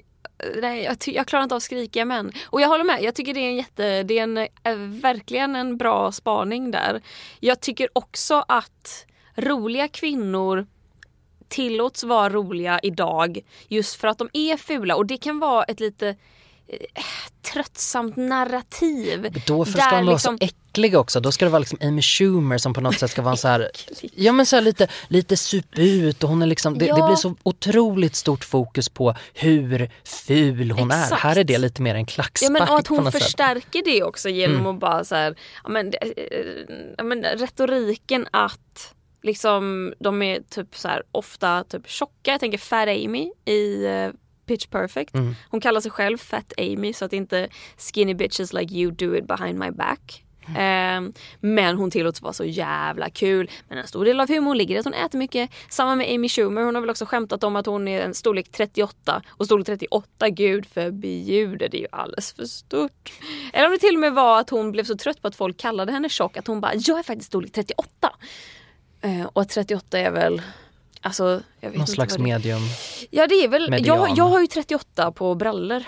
Nej, 0.61 0.83
jag, 0.83 0.97
jag 1.05 1.27
klarar 1.27 1.43
inte 1.43 1.55
av 1.55 1.59
skrikiga 1.59 2.05
män. 2.05 2.31
Och 2.45 2.61
jag 2.61 2.67
håller 2.67 2.83
med, 2.83 3.03
jag 3.03 3.15
tycker 3.15 3.33
det 3.33 3.39
är 3.39 3.49
en 3.49 3.55
jätte, 3.55 4.03
det 4.03 4.19
är 4.19 4.23
en, 4.23 4.37
eh, 4.37 4.75
verkligen 5.01 5.55
en 5.55 5.77
bra 5.77 6.11
spaning 6.11 6.71
där. 6.71 7.01
Jag 7.39 7.59
tycker 7.59 7.89
också 7.93 8.45
att 8.47 9.05
roliga 9.35 9.87
kvinnor 9.87 10.67
tillåts 11.47 12.03
vara 12.03 12.29
roliga 12.29 12.79
idag 12.83 13.39
just 13.67 13.95
för 13.95 14.07
att 14.07 14.17
de 14.17 14.29
är 14.33 14.57
fula 14.57 14.95
och 14.95 15.05
det 15.05 15.17
kan 15.17 15.39
vara 15.39 15.63
ett 15.63 15.79
lite 15.79 16.07
eh, 16.67 17.03
tröttsamt 17.53 18.15
narrativ. 18.15 19.41
Då 19.47 19.63
de 19.63 19.71
vara 19.71 20.01
liksom- 20.01 20.37
så 20.37 20.45
äckliga 20.75 20.99
också. 20.99 21.19
Då 21.19 21.31
ska 21.31 21.45
det 21.45 21.51
vara 21.51 21.59
liksom 21.59 21.77
Amy 21.81 22.01
Schumer 22.01 22.57
som 22.57 22.73
på 22.73 22.81
något 22.81 22.99
sätt 22.99 23.11
ska 23.11 23.21
vara 23.21 23.35
så 23.35 23.47
här, 23.47 23.69
ja 24.15 24.31
men 24.31 24.45
så 24.45 24.61
lite, 24.61 24.87
lite 25.07 25.37
sup 25.37 25.77
ut 25.79 26.23
och 26.23 26.29
hon 26.29 26.41
är 26.41 26.45
liksom, 26.47 26.77
det, 26.77 26.85
Ja. 26.85 26.95
det 26.95 27.03
blir 27.07 27.15
så 27.15 27.35
otroligt 27.43 28.15
stort 28.15 28.43
fokus 28.43 28.89
på 28.89 29.15
hur 29.33 29.91
ful 30.03 30.71
hon 30.71 30.91
är. 30.91 31.03
Exakt. 31.03 31.21
Här 31.21 31.35
är 31.37 31.43
det 31.43 31.57
lite 31.57 31.81
mer 31.81 31.95
en 31.95 32.01
Ja 32.01 32.05
klackspark 32.05 32.51
men 32.51 32.61
och 32.61 32.79
att 32.79 32.87
hon 32.87 33.03
något 33.03 33.13
sätt. 33.13 33.23
förstärker 33.23 33.81
det 33.85 34.03
också 34.03 34.29
genom 34.29 34.55
Mm. 34.55 34.67
att 34.67 34.79
bara 34.79 35.03
så 35.05 35.15
här, 35.15 35.35
ja 35.63 35.69
men, 35.69 35.87
eh, 35.87 36.09
ja 36.97 37.03
men 37.03 37.23
retoriken 37.23 38.27
att 38.31 38.93
liksom 39.23 39.93
de 39.99 40.21
är 40.21 40.39
typ 40.49 40.75
så 40.77 40.87
här 40.87 41.03
ofta 41.11 41.63
typ 41.63 41.89
tjocka. 41.89 42.31
Jag 42.31 42.39
tänker 42.39 42.57
Fat 42.57 42.87
Amy 42.87 43.31
i 43.45 43.85
eh, 43.85 44.09
Pitch 44.47 44.65
Perfect. 44.67 45.13
Mm. 45.15 45.35
Hon 45.49 45.61
kallar 45.61 45.81
sig 45.81 45.91
själv 45.91 46.17
Fat 46.17 46.53
Amy 46.57 46.93
så 46.93 47.05
att 47.05 47.13
inte 47.13 47.47
skinny 47.77 48.13
bitches 48.13 48.53
like 48.53 48.73
you 48.75 48.91
do 48.91 49.15
it 49.15 49.27
behind 49.27 49.59
my 49.59 49.71
back. 49.71 50.21
Eh, 50.47 51.01
men 51.39 51.77
hon 51.77 51.91
tillåts 51.91 52.21
vara 52.21 52.33
så 52.33 52.45
jävla 52.45 53.09
kul. 53.09 53.51
Men 53.69 53.77
en 53.77 53.87
stor 53.87 54.05
del 54.05 54.19
av 54.19 54.27
humorn 54.27 54.57
ligger 54.57 54.75
i 54.75 54.79
att 54.79 54.85
hon 54.85 54.93
äter 54.93 55.19
mycket. 55.19 55.49
Samma 55.69 55.95
med 55.95 56.15
Amy 56.15 56.29
Schumer. 56.29 56.61
Hon 56.61 56.75
har 56.75 56.81
väl 56.81 56.89
också 56.89 57.05
skämtat 57.05 57.43
om 57.43 57.55
att 57.55 57.65
hon 57.65 57.87
är 57.87 58.01
en 58.01 58.13
storlek 58.13 58.51
38. 58.51 59.21
Och 59.29 59.45
storlek 59.45 59.65
38, 59.65 60.29
gud 60.29 60.65
förbjude, 60.65 61.67
det 61.67 61.77
är 61.77 61.81
ju 61.81 61.87
alldeles 61.91 62.33
för 62.33 62.45
stort. 62.45 63.11
Eller 63.53 63.65
om 63.65 63.71
det 63.71 63.77
till 63.79 63.95
och 63.95 63.99
med 63.99 64.13
var 64.13 64.39
att 64.39 64.49
hon 64.49 64.71
blev 64.71 64.83
så 64.83 64.97
trött 64.97 65.21
på 65.21 65.27
att 65.27 65.35
folk 65.35 65.57
kallade 65.57 65.91
henne 65.91 66.09
tjock 66.09 66.37
att 66.37 66.47
hon 66.47 66.61
bara, 66.61 66.71
jag 66.75 66.99
är 66.99 67.03
faktiskt 67.03 67.27
storlek 67.27 67.51
38. 67.51 67.89
Eh, 69.01 69.25
och 69.33 69.41
att 69.41 69.49
38 69.49 69.99
är 69.99 70.11
väl, 70.11 70.41
alltså 71.01 71.41
Någon 71.61 71.87
slags 71.87 72.17
medium. 72.17 72.61
Ja 73.09 73.27
det 73.27 73.35
är 73.35 73.47
väl, 73.47 73.85
jag, 73.85 74.09
jag 74.17 74.25
har 74.25 74.41
ju 74.41 74.47
38 74.47 75.11
på 75.11 75.35
brallor. 75.35 75.83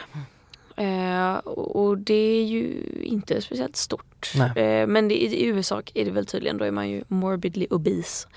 Eh, 0.77 1.35
och 1.37 1.97
det 1.97 2.13
är 2.13 2.43
ju 2.43 2.83
inte 3.03 3.41
speciellt 3.41 3.75
stort. 3.75 4.31
Eh, 4.55 4.87
men 4.87 5.07
det, 5.07 5.15
i 5.15 5.45
USA 5.45 5.81
är 5.93 6.05
det 6.05 6.11
väl 6.11 6.25
tydligen, 6.25 6.57
då 6.57 6.65
är 6.65 6.71
man 6.71 6.89
ju 6.89 7.03
morbidly 7.07 7.67
obese. 7.69 8.27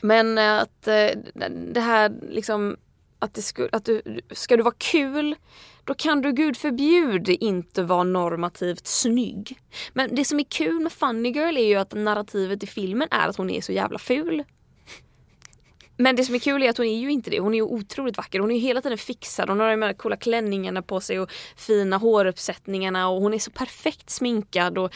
Men 0.00 0.38
eh, 0.38 0.58
att 0.58 0.88
eh, 0.88 1.10
det 1.72 1.80
här 1.80 2.12
liksom 2.30 2.76
att, 3.18 3.34
det 3.34 3.42
skulle, 3.42 3.68
att 3.72 3.84
du, 3.84 4.02
ska 4.30 4.56
du 4.56 4.62
vara 4.62 4.74
kul 4.78 5.36
då 5.84 5.94
kan 5.94 6.22
du 6.22 6.32
gud 6.32 6.56
förbjude 6.56 7.44
inte 7.44 7.82
vara 7.82 8.04
normativt 8.04 8.86
snygg. 8.86 9.58
Men 9.92 10.14
det 10.14 10.24
som 10.24 10.40
är 10.40 10.44
kul 10.44 10.80
med 10.80 10.92
Funny 10.92 11.28
Girl 11.28 11.56
är 11.56 11.66
ju 11.66 11.74
att 11.74 11.94
narrativet 11.94 12.62
i 12.62 12.66
filmen 12.66 13.08
är 13.10 13.28
att 13.28 13.36
hon 13.36 13.50
är 13.50 13.60
så 13.60 13.72
jävla 13.72 13.98
ful. 13.98 14.44
Men 15.96 16.16
det 16.16 16.24
som 16.24 16.34
är 16.34 16.38
kul 16.38 16.62
är 16.62 16.70
att 16.70 16.76
hon 16.78 16.86
är 16.86 16.98
ju 16.98 17.10
inte 17.10 17.30
det. 17.30 17.40
Hon 17.40 17.54
är 17.54 17.58
ju 17.58 17.62
otroligt 17.62 18.16
vacker. 18.16 18.40
Hon 18.40 18.50
är 18.50 18.54
ju 18.54 18.60
hela 18.60 18.80
tiden 18.82 18.98
fixad. 18.98 19.48
Hon 19.48 19.60
har 19.60 19.70
de 19.70 19.82
här 19.82 19.92
coola 19.92 20.16
klänningarna 20.16 20.82
på 20.82 21.00
sig 21.00 21.20
och 21.20 21.30
fina 21.56 21.96
håruppsättningarna 21.96 23.08
och 23.08 23.22
hon 23.22 23.34
är 23.34 23.38
så 23.38 23.50
perfekt 23.50 24.10
sminkad. 24.10 24.78
Och 24.78 24.92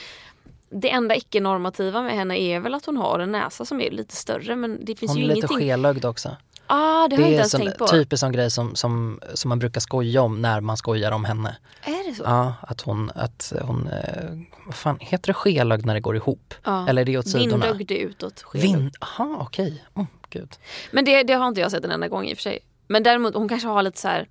det 0.71 0.91
enda 0.91 1.17
icke-normativa 1.17 2.03
med 2.03 2.15
henne 2.15 2.39
är 2.41 2.61
väl 2.61 2.75
att 2.75 2.87
hon 2.87 2.97
har 2.97 3.19
en 3.19 3.33
näsa 3.33 3.65
som 3.65 3.81
är 3.81 3.91
lite 3.91 4.17
större 4.17 4.57
men 4.57 4.85
det 4.85 4.97
finns 4.97 5.13
Hon 5.13 5.19
är 5.19 5.23
ju 5.23 5.29
lite 5.29 5.39
ingenting. 5.39 5.59
skelögd 5.59 6.05
också. 6.05 6.37
Ah, 6.71 7.09
det 7.09 7.17
har 7.17 7.23
jag 7.23 7.31
Det 7.33 7.37
är 7.37 7.43
en 7.43 7.49
tänkt 7.51 7.79
på. 7.79 7.87
typisk 7.87 8.21
sån 8.21 8.33
grej 8.33 8.51
som, 8.51 8.75
som, 8.75 9.21
som 9.35 9.49
man 9.49 9.59
brukar 9.59 9.81
skoja 9.81 10.23
om 10.23 10.43
när 10.43 10.61
man 10.61 10.77
skojar 10.77 11.13
om 11.13 11.25
henne. 11.25 11.57
Är 11.85 12.09
det 12.11 12.15
så? 12.15 12.23
Ja, 12.27 12.55
att 12.61 12.81
hon, 12.81 13.11
att 13.15 13.53
hon 13.63 13.87
eh, 13.89 14.25
vad 14.67 14.75
fan, 14.75 14.97
heter 15.01 15.27
det 15.27 15.35
skelögd 15.35 15.87
när 15.87 15.95
det 15.95 16.01
går 16.01 16.17
ihop? 16.17 16.55
Ja. 16.65 16.89
Eller 16.89 17.03
är 17.03 17.07
det 17.07 17.19
åt 17.19 17.29
sidorna? 17.29 17.67
Vindögd 17.67 17.91
är 17.91 17.97
utåt. 17.97 18.45
Vind, 18.55 18.91
aha 19.01 19.37
okej. 19.41 19.85
Oh, 19.95 20.05
gud. 20.31 20.53
Men 20.91 21.05
det, 21.05 21.23
det 21.23 21.33
har 21.33 21.49
inte 21.49 21.61
jag 21.61 21.71
sett 21.71 21.85
en 21.85 21.91
enda 21.91 22.09
gång 22.09 22.27
i 22.27 22.33
och 22.35 22.39
för 22.39 22.43
sig. 22.43 22.59
Men 22.89 23.03
däremot 23.03 23.35
hon 23.35 23.49
kanske 23.49 23.69
har 23.69 23.83
lite 23.83 24.01
så 24.01 24.09
här 24.09 24.29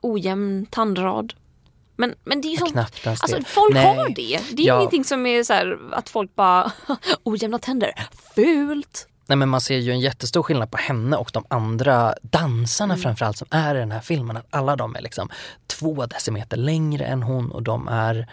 ojämn 0.00 0.66
tandrad. 0.70 1.32
Men, 1.96 2.14
men 2.24 2.40
det 2.40 2.48
är 2.48 2.50
ju 2.50 2.56
sånt, 2.56 2.76
alltså 3.06 3.36
det. 3.36 3.44
folk 3.44 3.74
Nej. 3.74 3.96
har 3.96 4.08
det. 4.08 4.40
Det 4.52 4.62
är 4.62 4.66
Ja. 4.66 4.76
ingenting 4.78 5.04
som 5.04 5.26
är 5.26 5.42
så 5.42 5.52
här 5.52 5.78
att 5.92 6.08
folk 6.08 6.34
bara 6.34 6.72
ojämna 7.24 7.58
tänder, 7.58 7.92
fult. 8.34 9.08
Nej 9.26 9.36
men 9.36 9.48
man 9.48 9.60
ser 9.60 9.76
ju 9.78 9.92
en 9.92 10.00
jättestor 10.00 10.42
skillnad 10.42 10.70
på 10.70 10.76
henne 10.76 11.16
och 11.16 11.30
de 11.32 11.44
andra 11.50 12.14
dansarna 12.22 12.94
Mm. 12.94 13.02
framförallt 13.02 13.36
som 13.36 13.48
är 13.50 13.74
i 13.74 13.78
den 13.78 13.92
här 13.92 14.00
filmen. 14.00 14.36
Att 14.36 14.46
alla 14.50 14.76
de 14.76 14.96
är 14.96 15.00
liksom 15.00 15.28
två 15.66 16.06
decimeter 16.06 16.56
längre 16.56 17.04
än 17.04 17.22
hon 17.22 17.50
och 17.52 17.62
de 17.62 17.88
är 17.88 18.28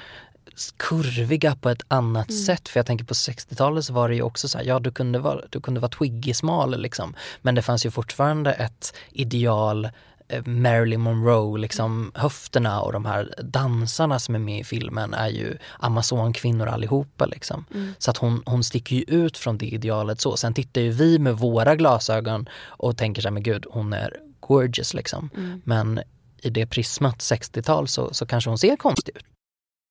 kurviga 0.77 1.55
på 1.55 1.69
ett 1.69 1.83
annat 1.87 2.29
Mm. 2.29 2.41
sätt. 2.41 2.69
För 2.69 2.79
jag 2.79 2.85
tänker 2.85 3.05
på 3.05 3.13
60-talet 3.13 3.85
så 3.85 3.93
var 3.93 4.09
det 4.09 4.15
ju 4.15 4.21
också 4.21 4.47
så 4.47 4.57
här, 4.57 4.65
ja 4.65 4.79
du 4.79 4.91
kunde 4.91 5.19
vara, 5.19 5.41
du 5.49 5.61
kunde 5.61 5.79
vara 5.79 5.91
twiggy-smal 5.91 6.77
liksom. 6.81 7.15
Men 7.41 7.55
det 7.55 7.61
fanns 7.61 7.85
ju 7.85 7.91
fortfarande 7.91 8.51
ett 8.53 8.93
ideal 9.11 9.89
eh, 10.27 10.45
Marilyn 10.45 11.01
Monroe, 11.01 11.59
liksom 11.59 12.11
höfterna 12.15 12.81
och 12.81 12.93
de 12.93 13.05
här 13.05 13.33
dansarna 13.43 14.19
som 14.19 14.35
är 14.35 14.39
med 14.39 14.59
i 14.59 14.63
filmen 14.63 15.13
är 15.13 15.27
ju 15.29 15.57
amazonkvinnor 15.79 16.67
allihopa 16.67 17.25
liksom. 17.25 17.65
Så 17.97 18.11
att 18.11 18.17
hon, 18.17 18.43
hon 18.45 18.63
sticker 18.63 18.95
ju 18.95 19.03
ut 19.07 19.37
från 19.37 19.57
det 19.57 19.65
idealet 19.65 20.21
så. 20.21 20.37
Sen 20.37 20.53
tittar 20.53 20.81
ju 20.81 20.89
vi 20.91 21.19
med 21.19 21.37
våra 21.37 21.75
glasögon 21.75 22.49
och 22.67 22.97
tänker 22.97 23.21
så 23.21 23.27
här, 23.27 23.33
men 23.33 23.43
gud 23.43 23.65
hon 23.69 23.93
är 23.93 24.17
gorgeous 24.39 24.93
liksom. 24.93 25.29
Men 25.63 25.99
i 26.41 26.49
det 26.49 26.65
prismat 26.67 27.17
60-tal 27.19 27.87
så, 27.87 28.13
så 28.13 28.25
kanske 28.25 28.49
hon 28.49 28.57
ser 28.57 28.75
konstig 28.75 29.15
ut. 29.15 29.23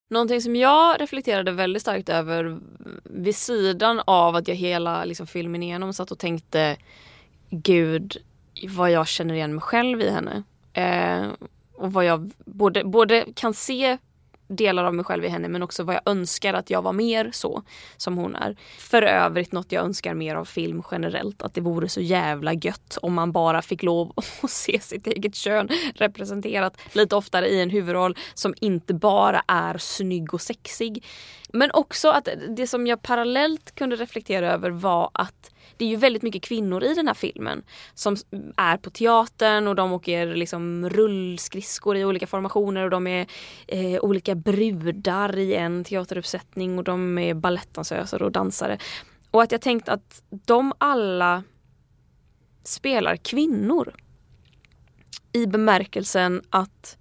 Någonting 0.09 0.40
som 0.40 0.57
jag 0.57 1.01
reflekterade 1.01 1.53
väldigt 1.53 1.83
starkt 1.83 2.09
över 2.09 2.59
vid 3.05 3.37
sidan 3.37 4.01
av 4.05 4.37
att 4.37 4.49
jag 4.49 4.55
hela 4.55 5.05
liksom, 5.05 5.27
filmen 5.27 5.62
igenom 5.62 5.92
satt 5.92 6.11
och 6.11 6.18
tänkte 6.18 6.77
Gud 7.51 8.16
vad 8.68 8.90
jag 8.90 9.09
känner 9.09 9.35
igen 9.35 9.55
mig 9.55 9.61
själv 9.61 10.01
i 10.01 10.11
henne. 10.11 10.42
Eh, 10.73 11.29
och 11.75 11.92
vad 11.92 12.05
jag 12.05 12.31
både, 12.44 12.85
både 12.85 13.27
kan 13.35 13.55
se 13.55 13.99
delar 14.49 14.85
av 14.85 14.95
mig 14.95 15.05
själv 15.05 15.25
i 15.25 15.29
henne 15.29 15.49
men 15.49 15.63
också 15.63 15.83
vad 15.83 15.95
jag 15.95 16.03
önskar 16.07 16.55
att 16.55 16.71
jag 16.71 16.83
var 16.83 16.93
mer 16.93 17.31
så 17.33 17.63
som 17.97 18.17
hon 18.17 18.37
är. 18.37 18.57
För 18.79 19.03
övrigt 19.03 19.53
något 19.53 19.73
jag 19.73 19.85
önskar 19.85 20.15
mer 20.15 20.37
av 20.37 20.45
film 20.45 20.83
generellt. 20.91 21.43
Att 21.43 21.55
det 21.55 21.61
vore 21.61 21.89
så 21.89 22.01
jävla 22.01 22.55
gött 22.55 22.99
om 23.03 23.15
man 23.15 23.33
bara 23.33 23.63
fick 23.63 23.83
lov 23.83 24.13
att 24.43 24.51
se 24.51 24.81
sitt 24.81 25.07
eget 25.07 25.35
kön 25.35 25.69
representerat 25.95 26.81
lite 26.93 27.17
oftare 27.17 27.49
i 27.49 27.63
en 27.63 27.71
huvudroll 27.71 28.17
som 28.35 28.55
inte 28.61 28.95
bara 28.95 29.43
är 29.49 29.79
snygg 29.79 30.35
och 30.35 30.41
sexig. 30.41 31.05
Men 31.53 31.71
också 31.73 32.09
att 32.09 32.29
det 32.57 32.67
som 32.67 32.87
jag 32.87 33.03
parallellt 33.03 33.75
kunde 33.75 33.97
reflektera 33.97 34.53
över 34.53 34.71
var 34.71 35.11
att 35.15 35.51
det 35.79 35.85
är 35.85 35.88
ju 35.88 35.97
väldigt 35.97 36.23
mycket 36.23 36.43
kvinnor 36.43 36.85
i 36.85 36.95
den 36.95 37.07
här 37.07 37.14
filmen 37.14 37.62
som 37.95 38.17
är 38.57 38.77
på 38.77 38.91
teatern 38.91 39.69
och 39.69 39.75
de 39.75 39.93
åker 39.93 40.35
liksom 40.35 40.91
rullskridskor 40.91 41.97
i 41.97 42.05
olika 42.05 42.27
formationer 42.27 42.85
och 42.85 42.91
de 42.91 43.07
är 43.07 43.27
eh, 43.67 44.01
olika 44.01 44.35
brudar 44.35 45.38
i 45.38 45.55
en 45.55 45.85
teateruppsättning 45.85 46.79
och 46.79 46.85
de 46.85 47.19
är 47.19 47.35
balettdansöser 47.35 48.23
och 48.23 48.33
dansare. 48.33 48.79
Och 49.31 49.43
att 49.43 49.53
jag 49.53 49.61
tänkt 49.61 49.88
att 49.88 50.23
de 50.31 50.73
alla 50.79 51.43
spelar 52.64 53.17
kvinnor. 53.17 53.95
I 55.33 55.47
bemärkelsen 55.47 56.43
att 56.51 56.99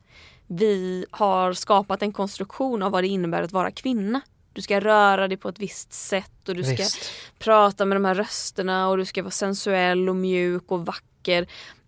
vi 0.48 1.06
har 1.12 1.54
skapat 1.54 2.02
en 2.02 2.14
konstruktion 2.14 2.84
av 2.84 2.92
vad 2.92 3.04
det 3.04 3.08
innebär 3.08 3.44
att 3.44 3.52
vara 3.52 3.72
kvinna. 3.72 4.22
Du 4.58 4.62
ska 4.62 4.80
röra 4.80 5.28
dig 5.28 5.38
på 5.38 5.50
ett 5.50 5.60
visst 5.60 5.94
sätt 5.94 6.50
och 6.50 6.56
du 6.56 6.64
ska 6.64 6.76
Visst. 6.76 7.12
prata 7.40 7.86
med 7.86 7.96
de 7.96 8.06
här 8.06 8.16
rösterna 8.16 8.90
och 8.90 8.98
du 8.98 9.06
ska 9.06 9.24
vara 9.24 9.32
sensuell 9.32 10.10
och 10.10 10.16
mjuk 10.16 10.72
och 10.72 10.86
vacker. 10.86 11.48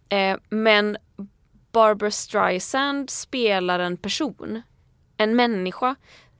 Eh, 0.09 0.37
men 0.49 0.97
Barbara 1.71 2.11
Streisand 2.11 3.09
spelar 3.09 3.79
en 3.79 3.97
person, 3.97 4.61
en 5.17 5.35
människa 5.35 5.95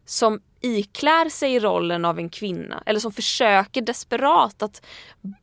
som 0.06 0.42
iklär 0.62 1.30
sig 1.30 1.60
rollen 1.60 2.06
av 2.06 2.20
en 2.20 2.30
kvinna 2.30 2.84
eller 2.86 3.00
som 3.00 3.12
försöker 3.12 3.82
desperat 3.82 4.62
att 4.62 4.86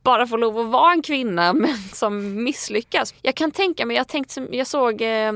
bara 0.03 0.27
få 0.27 0.37
lov 0.37 0.59
att 0.59 0.67
vara 0.67 0.91
en 0.91 1.01
kvinna 1.01 1.53
men 1.53 1.77
som 1.77 2.43
misslyckas. 2.43 3.13
Jag 3.21 3.35
kan 3.35 3.51
tänka 3.51 3.85
mig, 3.85 3.97
jag, 3.97 4.07
tänkt, 4.07 4.37
jag 4.51 4.67
såg 4.67 5.01
eh, 5.01 5.33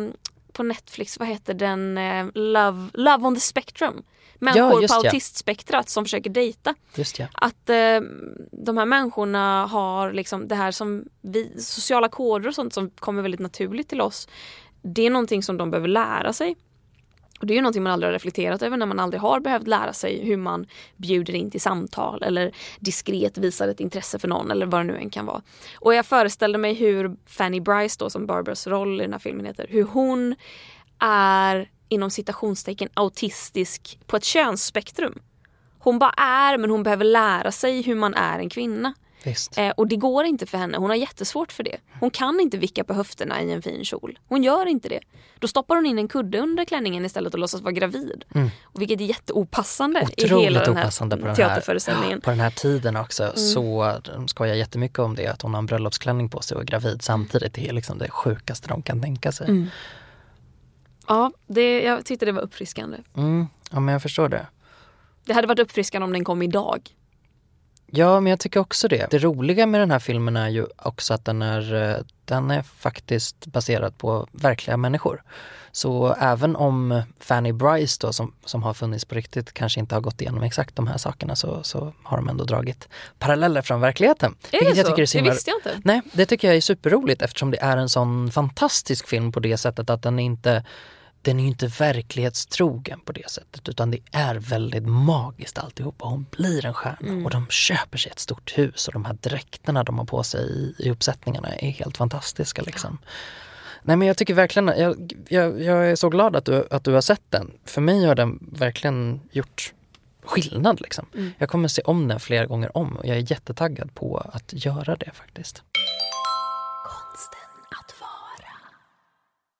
på 0.51 0.63
Netflix, 0.63 1.19
vad 1.19 1.27
heter 1.27 1.53
den, 1.53 1.97
eh, 1.97 2.25
Love, 2.33 2.89
Love 2.93 3.27
on 3.27 3.35
the 3.35 3.41
Spectrum. 3.41 4.03
Människor 4.41 4.81
just 4.81 4.93
på 4.93 5.01
ja. 5.03 5.09
autistspektrat 5.09 5.89
som 5.89 6.05
försöker 6.05 6.29
dejta. 6.29 6.75
Ja. 7.17 7.27
Att 7.33 7.69
eh, 7.69 7.99
de 8.51 8.77
här 8.77 8.85
människorna 8.85 9.65
har 9.65 10.13
liksom 10.13 10.47
det 10.47 10.55
här 10.55 10.71
som 10.71 11.05
vi, 11.21 11.53
sociala 11.59 12.09
koder 12.09 12.47
och 12.47 12.55
sånt 12.55 12.73
som 12.73 12.89
kommer 12.89 13.21
väldigt 13.21 13.39
naturligt 13.39 13.89
till 13.89 14.01
oss. 14.01 14.27
Det 14.81 15.05
är 15.05 15.09
någonting 15.09 15.43
som 15.43 15.57
de 15.57 15.71
behöver 15.71 15.87
lära 15.87 16.33
sig. 16.33 16.55
Och 17.41 17.47
det 17.47 17.53
är 17.53 17.55
ju 17.55 17.61
någonting 17.61 17.83
man 17.83 17.91
aldrig 17.91 18.07
har 18.07 18.13
reflekterat 18.13 18.61
över 18.61 18.77
när 18.77 18.85
man 18.85 18.99
aldrig 18.99 19.21
har 19.21 19.39
behövt 19.39 19.67
lära 19.67 19.93
sig 19.93 20.25
hur 20.25 20.37
man 20.37 20.65
bjuder 20.97 21.35
in 21.35 21.51
till 21.51 21.61
samtal 21.61 22.23
eller 22.23 22.51
diskret 22.79 23.37
visar 23.37 23.67
ett 23.67 23.79
intresse 23.79 24.19
för 24.19 24.27
någon 24.27 24.51
eller 24.51 24.65
vad 24.65 24.79
det 24.79 24.83
nu 24.83 24.97
än 24.97 25.09
kan 25.09 25.25
vara. 25.25 25.41
Och 25.75 25.93
jag 25.93 26.05
föreställde 26.05 26.57
mig 26.57 26.73
hur 26.73 27.15
Fanny 27.25 27.59
Bryce 27.59 27.95
då 27.99 28.09
som 28.09 28.25
Barbaras 28.25 28.67
roll 28.67 28.99
i 28.99 29.03
den 29.03 29.13
här 29.13 29.19
filmen 29.19 29.45
heter, 29.45 29.65
hur 29.69 29.83
hon 29.83 30.35
är 30.99 31.69
inom 31.91 32.09
citationstecken 32.09 32.89
autistisk 32.93 33.99
på 34.07 34.17
ett 34.17 34.23
könsspektrum. 34.23 35.19
Hon 35.79 35.99
bara 35.99 36.13
är 36.17 36.57
men 36.57 36.69
hon 36.69 36.83
behöver 36.83 37.05
lära 37.05 37.51
sig 37.51 37.81
hur 37.81 37.95
man 37.95 38.13
är 38.13 38.39
en 38.39 38.49
kvinna. 38.49 38.93
Visst. 39.23 39.57
Eh, 39.57 39.69
och 39.69 39.87
det 39.87 39.95
går 39.95 40.25
inte 40.25 40.45
för 40.45 40.57
henne, 40.57 40.77
hon 40.77 40.89
har 40.89 40.97
jättesvårt 40.97 41.51
för 41.51 41.63
det. 41.63 41.77
Hon 41.99 42.09
kan 42.09 42.39
inte 42.39 42.57
vicka 42.57 42.83
på 42.83 42.93
höfterna 42.93 43.41
i 43.41 43.51
en 43.51 43.61
fin 43.61 43.85
kjol. 43.85 44.19
Hon 44.27 44.43
gör 44.43 44.65
inte 44.65 44.89
det. 44.89 44.99
Då 45.39 45.47
stoppar 45.47 45.75
hon 45.75 45.85
in 45.85 45.99
en 45.99 46.07
kudde 46.07 46.39
under 46.39 46.65
klänningen 46.65 47.05
istället 47.05 47.33
och 47.33 47.39
låtsas 47.39 47.61
vara 47.61 47.71
gravid. 47.71 48.23
Mm. 48.35 48.49
Vilket 48.73 49.01
är 49.01 49.05
jätteopassande 49.05 49.99
i 50.17 50.25
Otroligt 50.25 50.45
hela 50.45 50.65
den 50.65 50.77
här 50.77 50.99
på 51.09 51.15
den 51.15 51.27
här, 51.27 51.35
teaterföreställningen. 51.35 52.21
på 52.21 52.29
den 52.29 52.39
här 52.39 52.51
tiden 52.51 52.97
också. 52.97 53.23
Mm. 53.23 53.35
Så 53.35 53.93
de 54.03 54.27
skojar 54.27 54.55
jättemycket 54.55 54.99
om 54.99 55.15
det, 55.15 55.27
att 55.27 55.41
hon 55.41 55.53
har 55.53 55.59
en 55.59 55.65
bröllopsklänning 55.65 56.29
på 56.29 56.41
sig 56.41 56.55
och 56.55 56.61
är 56.61 56.65
gravid 56.65 57.01
samtidigt. 57.01 57.53
Det 57.53 57.69
är 57.69 57.73
liksom 57.73 57.97
det 57.97 58.09
sjukaste 58.09 58.67
de 58.67 58.81
kan 58.81 59.01
tänka 59.01 59.31
sig. 59.31 59.49
Mm. 59.49 59.67
Ja, 61.07 61.31
det, 61.47 61.81
jag 61.81 62.05
tyckte 62.05 62.25
det 62.25 62.31
var 62.31 62.41
uppfriskande. 62.41 62.97
Mm, 63.17 63.47
ja 63.71 63.79
men 63.79 63.93
jag 63.93 64.01
förstår 64.01 64.29
det. 64.29 64.47
Det 65.25 65.33
hade 65.33 65.47
varit 65.47 65.59
uppfriskande 65.59 66.03
om 66.05 66.13
den 66.13 66.23
kom 66.23 66.41
idag. 66.41 66.89
Ja, 67.93 68.19
men 68.19 68.29
jag 68.29 68.39
tycker 68.39 68.59
också 68.59 68.87
det. 68.87 69.11
Det 69.11 69.17
roliga 69.17 69.65
med 69.65 69.81
den 69.81 69.91
här 69.91 69.99
filmen 69.99 70.37
är 70.37 70.49
ju 70.49 70.65
också 70.77 71.13
att 71.13 71.25
den 71.25 71.41
är, 71.41 71.73
eh, 71.73 71.97
den 72.25 72.51
är 72.51 72.61
faktiskt 72.61 73.45
baserad 73.45 73.97
på 73.97 74.27
verkliga 74.31 74.77
människor. 74.77 75.23
Så 75.71 76.15
även 76.19 76.55
om 76.55 77.01
Fanny 77.19 77.51
Bryce 77.51 77.97
då, 78.01 78.13
som, 78.13 78.33
som 78.45 78.63
har 78.63 78.73
funnits 78.73 79.05
på 79.05 79.15
riktigt, 79.15 79.53
kanske 79.53 79.79
inte 79.79 79.95
har 79.95 80.01
gått 80.01 80.21
igenom 80.21 80.43
exakt 80.43 80.75
de 80.75 80.87
här 80.87 80.97
sakerna 80.97 81.35
så, 81.35 81.63
så 81.63 81.93
har 82.03 82.17
de 82.17 82.29
ändå 82.29 82.43
dragit 82.43 82.87
paralleller 83.19 83.61
från 83.61 83.81
verkligheten. 83.81 84.35
Är 84.51 84.59
det 84.59 84.65
jag 84.65 84.77
så? 84.77 84.83
tycker 84.91 85.01
är 85.01 85.05
så 85.05 85.17
det 85.17 85.19
himla- 85.19 85.33
visste 85.33 85.51
jag 85.51 85.57
inte. 85.57 85.81
Nej, 85.83 86.01
det 86.13 86.25
tycker 86.25 86.47
jag 86.47 86.57
är 86.57 86.61
superroligt 86.61 87.21
eftersom 87.21 87.51
det 87.51 87.61
är 87.61 87.77
en 87.77 87.89
sån 87.89 88.31
fantastisk 88.31 89.07
film 89.07 89.31
på 89.31 89.39
det 89.39 89.57
sättet 89.57 89.89
att 89.89 90.01
den 90.01 90.19
inte 90.19 90.65
den 91.21 91.39
är 91.39 91.43
ju 91.43 91.49
inte 91.49 91.67
verklighetstrogen 91.67 92.99
på 92.99 93.11
det 93.11 93.29
sättet 93.29 93.69
utan 93.69 93.91
det 93.91 93.99
är 94.11 94.35
väldigt 94.35 94.87
magiskt 94.87 95.57
alltihopa. 95.57 96.05
Hon 96.05 96.25
blir 96.31 96.65
en 96.65 96.73
stjärna 96.73 97.25
och 97.25 97.31
de 97.31 97.47
köper 97.47 97.97
sig 97.97 98.11
ett 98.11 98.19
stort 98.19 98.57
hus 98.57 98.87
och 98.87 98.93
de 98.93 99.05
här 99.05 99.17
dräkterna 99.21 99.83
de 99.83 99.97
har 99.97 100.05
på 100.05 100.23
sig 100.23 100.41
i, 100.41 100.75
i 100.77 100.91
uppsättningarna 100.91 101.55
är 101.55 101.71
helt 101.71 101.97
fantastiska 101.97 102.61
liksom. 102.61 102.97
Nej 103.83 103.97
men 103.97 104.07
jag 104.07 104.17
tycker 104.17 104.33
verkligen, 104.33 104.67
jag, 104.67 105.13
jag, 105.29 105.61
jag 105.61 105.91
är 105.91 105.95
så 105.95 106.09
glad 106.09 106.35
att 106.35 106.45
du, 106.45 106.67
att 106.71 106.83
du 106.83 106.93
har 106.93 107.01
sett 107.01 107.23
den. 107.29 107.51
För 107.65 107.81
mig 107.81 108.05
har 108.05 108.15
den 108.15 108.39
verkligen 108.51 109.21
gjort 109.31 109.73
skillnad 110.23 110.81
liksom. 110.81 111.05
Mm. 111.13 111.31
Jag 111.37 111.49
kommer 111.49 111.67
se 111.67 111.81
om 111.81 112.07
den 112.07 112.19
flera 112.19 112.45
gånger 112.45 112.77
om 112.77 112.97
och 112.97 113.05
jag 113.05 113.17
är 113.17 113.31
jättetaggad 113.31 113.95
på 113.95 114.17
att 114.33 114.65
göra 114.65 114.95
det 114.95 115.11
faktiskt. 115.13 115.63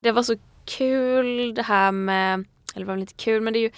Det 0.04 0.12
var 0.12 0.24
så 0.24 0.36
kul 0.66 1.54
det 1.54 1.62
här 1.62 1.92
med, 1.92 2.34
eller 2.34 2.86
det 2.86 2.86
var 2.86 2.94
väl 2.94 3.02
inte 3.02 3.14
kul 3.14 3.42
men 3.42 3.54
det 3.54 3.60
är 3.60 3.62
ju 3.62 3.72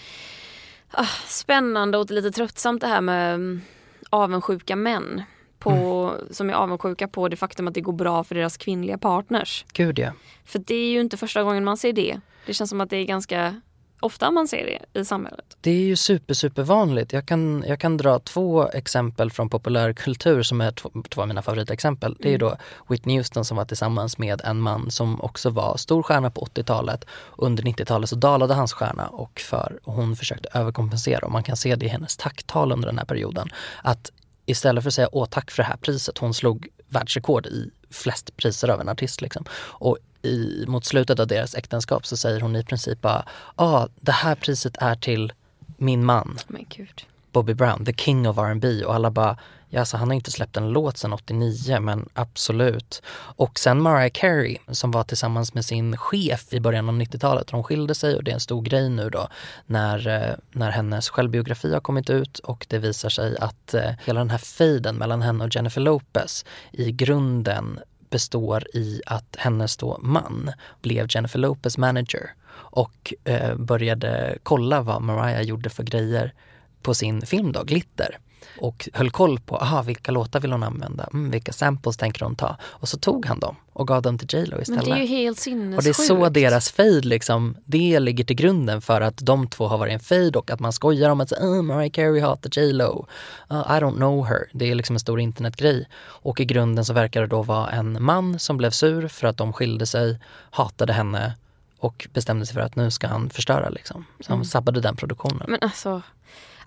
ah, 0.91 1.07
spännande 1.25 1.97
och 1.97 2.11
lite 2.11 2.31
tröttsamt 2.31 2.81
det 2.81 2.87
här 2.87 3.01
med 3.01 3.33
mm, 3.35 3.61
avundsjuka 4.09 4.75
män. 4.75 5.23
På, 5.59 5.71
Mm. 5.71 6.33
Som 6.33 6.49
är 6.49 6.53
avundsjuka 6.53 7.07
på 7.07 7.27
det 7.27 7.35
faktum 7.35 7.67
att 7.67 7.73
det 7.73 7.81
går 7.81 7.93
bra 7.93 8.23
för 8.23 8.35
deras 8.35 8.57
kvinnliga 8.57 8.97
partners. 8.97 9.65
Gud 9.73 9.99
ja. 9.99 10.11
För 10.45 10.59
det 10.59 10.75
är 10.75 10.91
ju 10.91 11.01
inte 11.01 11.17
första 11.17 11.43
gången 11.43 11.63
man 11.63 11.77
ser 11.77 11.93
det. 11.93 12.19
Det 12.45 12.53
känns 12.53 12.69
som 12.69 12.81
att 12.81 12.89
det 12.89 12.97
är 12.97 13.05
ganska 13.05 13.61
ofta 14.03 14.31
man 14.31 14.47
ser 14.47 14.65
det 14.93 14.99
i 14.99 15.05
samhället. 15.05 15.57
Det 15.61 15.71
är 15.71 15.83
ju 15.83 15.95
super, 15.95 16.33
super 16.33 16.63
vanligt. 16.63 17.13
Jag 17.13 17.25
kan, 17.25 17.63
jag 17.67 17.79
kan 17.79 17.97
dra 17.97 18.19
två 18.19 18.69
exempel 18.69 19.31
från 19.31 19.49
populärkultur 19.49 20.43
som 20.43 20.61
är 20.61 20.71
två, 20.71 20.91
två 21.09 21.21
av 21.21 21.27
mina 21.27 21.41
favoritexempel. 21.41 22.17
Det 22.19 22.27
är 22.27 22.31
ju 22.31 22.37
då 22.37 22.57
Whitney 22.87 23.17
Houston 23.17 23.45
som 23.45 23.57
var 23.57 23.65
tillsammans 23.65 24.17
med 24.17 24.41
en 24.43 24.59
man 24.61 24.91
som 24.91 25.21
också 25.21 25.49
var 25.49 25.77
stor 25.77 26.03
stjärna 26.03 26.31
på 26.31 26.41
80-talet. 26.41 27.05
Under 27.37 27.63
90-talet 27.63 28.09
så 28.09 28.15
dalade 28.15 28.53
hans 28.53 28.73
stjärna 28.73 29.07
och, 29.07 29.39
för, 29.39 29.79
och 29.83 29.93
hon 29.93 30.15
försökte 30.15 30.49
överkompensera 30.53 31.25
och 31.25 31.31
man 31.31 31.43
kan 31.43 31.57
se 31.57 31.75
det 31.75 31.85
i 31.85 31.89
hennes 31.89 32.17
tacktal 32.17 32.71
under 32.71 32.87
den 32.87 32.97
här 32.97 33.05
perioden. 33.05 33.49
Att 33.81 34.11
istället 34.45 34.83
för 34.83 34.89
att 34.89 34.93
säga 34.93 35.09
åh 35.11 35.25
tack 35.25 35.51
för 35.51 35.63
det 35.63 35.67
här 35.67 35.77
priset, 35.77 36.17
hon 36.17 36.33
slog 36.33 36.67
världsrekord 36.87 37.45
i 37.45 37.71
flest 37.93 38.37
priser 38.37 38.67
av 38.67 38.81
en 38.81 38.89
artist. 38.89 39.21
Liksom. 39.21 39.45
Och 39.53 39.97
i, 40.21 40.65
mot 40.67 40.85
slutet 40.85 41.19
av 41.19 41.27
deras 41.27 41.55
äktenskap 41.55 42.05
så 42.05 42.17
säger 42.17 42.41
hon 42.41 42.55
i 42.55 42.63
princip 42.63 43.01
bara, 43.01 43.25
ah, 43.55 43.87
det 43.95 44.11
här 44.11 44.35
priset 44.35 44.77
är 44.79 44.95
till 44.95 45.33
min 45.77 46.05
man 46.05 46.39
Men 46.47 46.65
gud. 46.69 47.03
Bobby 47.31 47.53
Brown, 47.53 47.85
the 47.85 47.93
king 47.93 48.29
of 48.29 48.37
R&B 48.37 48.85
och 48.85 48.95
alla 48.95 49.11
bara, 49.11 49.37
ja 49.73 49.79
alltså 49.79 49.97
han 49.97 50.07
har 50.07 50.15
inte 50.15 50.31
släppt 50.31 50.57
en 50.57 50.69
låt 50.69 50.97
sedan 50.97 51.13
89 51.13 51.79
men 51.79 52.09
absolut. 52.13 53.01
Och 53.15 53.59
sen 53.59 53.81
Mariah 53.81 54.11
Carey 54.13 54.57
som 54.67 54.91
var 54.91 55.03
tillsammans 55.03 55.53
med 55.53 55.65
sin 55.65 55.97
chef 55.97 56.53
i 56.53 56.59
början 56.59 56.89
av 56.89 56.95
90-talet. 56.95 57.47
De 57.47 57.63
skilde 57.63 57.95
sig 57.95 58.15
och 58.15 58.23
det 58.23 58.31
är 58.31 58.33
en 58.33 58.39
stor 58.39 58.61
grej 58.61 58.89
nu 58.89 59.09
då 59.09 59.27
när, 59.65 60.07
eh, 60.07 60.35
när 60.51 60.71
hennes 60.71 61.09
självbiografi 61.09 61.73
har 61.73 61.79
kommit 61.79 62.09
ut 62.09 62.39
och 62.39 62.65
det 62.69 62.77
visar 62.77 63.09
sig 63.09 63.37
att 63.37 63.73
eh, 63.73 63.91
hela 64.05 64.19
den 64.19 64.29
här 64.29 64.37
fejden 64.37 64.95
mellan 64.95 65.21
henne 65.21 65.43
och 65.43 65.55
Jennifer 65.55 65.81
Lopez 65.81 66.45
i 66.71 66.91
grunden 66.91 67.79
består 68.09 68.67
i 68.73 69.01
att 69.05 69.35
hennes 69.39 69.77
då 69.77 69.97
man 70.01 70.51
blev 70.81 71.07
Jennifer 71.09 71.39
Lopez 71.39 71.77
manager 71.77 72.33
och 72.53 73.13
eh, 73.23 73.55
började 73.55 74.37
kolla 74.43 74.81
vad 74.81 75.01
Mariah 75.01 75.41
gjorde 75.41 75.69
för 75.69 75.83
grejer 75.83 76.33
på 76.81 76.93
sin 76.93 77.21
film 77.21 77.51
då, 77.51 77.63
Glitter. 77.63 78.17
Och 78.59 78.89
höll 78.93 79.11
koll 79.11 79.39
på, 79.39 79.57
aha, 79.57 79.81
vilka 79.81 80.11
låtar 80.11 80.39
vill 80.39 80.51
hon 80.51 80.63
använda? 80.63 81.07
Mm, 81.13 81.31
vilka 81.31 81.53
samples 81.53 81.97
tänker 81.97 82.25
hon 82.25 82.35
ta? 82.35 82.57
Och 82.63 82.89
så 82.89 82.97
tog 82.97 83.25
han 83.25 83.39
dem 83.39 83.55
och 83.73 83.87
gav 83.87 84.01
dem 84.01 84.17
till 84.17 84.27
J 84.39 84.45
Lo 84.45 84.51
Men 84.51 84.61
istället. 84.61 84.85
det 84.85 84.91
är 84.91 84.97
ju 84.97 85.05
helt 85.05 85.39
sinnessjukt. 85.39 85.77
Och 85.77 85.83
det 85.83 85.89
är 85.89 86.07
så 86.07 86.29
deras 86.29 86.71
fade 86.71 87.01
liksom, 87.01 87.57
det 87.65 87.99
ligger 87.99 88.23
till 88.23 88.35
grunden 88.35 88.81
för 88.81 89.01
att 89.01 89.17
de 89.17 89.47
två 89.47 89.67
har 89.67 89.77
varit 89.77 89.93
en 89.93 89.99
fade 89.99 90.39
och 90.39 90.51
att 90.51 90.59
man 90.59 90.73
skojar 90.73 91.09
om 91.09 91.21
att 91.21 91.31
oh, 91.31 91.61
Mariah 91.61 91.91
Carey 91.91 92.19
hatar 92.21 92.59
J 92.59 92.73
Lo. 92.73 93.07
Uh, 93.51 93.57
I 93.57 93.79
don't 93.79 93.95
know 93.95 94.25
her. 94.27 94.45
Det 94.51 94.71
är 94.71 94.75
liksom 94.75 94.95
en 94.95 94.99
stor 94.99 95.19
internetgrej. 95.19 95.87
Och 96.01 96.39
i 96.39 96.45
grunden 96.45 96.85
så 96.85 96.93
verkar 96.93 97.21
det 97.21 97.27
då 97.27 97.41
vara 97.41 97.69
en 97.69 98.03
man 98.03 98.39
som 98.39 98.57
blev 98.57 98.71
sur 98.71 99.07
för 99.07 99.27
att 99.27 99.37
de 99.37 99.53
skilde 99.53 99.85
sig, 99.85 100.19
hatade 100.51 100.93
henne 100.93 101.33
och 101.79 102.07
bestämde 102.13 102.45
sig 102.45 102.53
för 102.53 102.61
att 102.61 102.75
nu 102.75 102.91
ska 102.91 103.07
han 103.07 103.29
förstöra 103.29 103.69
liksom. 103.69 104.05
Så 104.19 104.25
han 104.29 104.37
Mm. 104.37 104.45
sabbade 104.45 104.81
den 104.81 104.95
produktionen. 104.95 105.45
Men 105.47 105.59
alltså, 105.61 106.01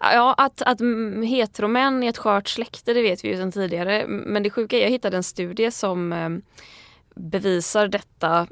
ja 0.01 0.35
att, 0.39 0.63
att 0.63 0.81
heteromän 1.25 2.03
är 2.03 2.09
ett 2.09 2.19
skört 2.19 2.49
släkte 2.49 2.93
det 2.93 3.03
vet 3.03 3.25
vi 3.25 3.29
ju 3.29 3.37
sedan 3.37 3.53
tidigare. 3.53 4.07
Men 4.07 4.43
det 4.43 4.51
sjuka 4.51 4.79
är, 4.79 4.83
jag 4.83 4.91
hittade 4.91 5.17
en 5.17 5.23
studie 5.23 5.71
som 5.71 6.13
eh, 6.13 6.29
bevisar 7.15 7.89
detta 7.89 8.47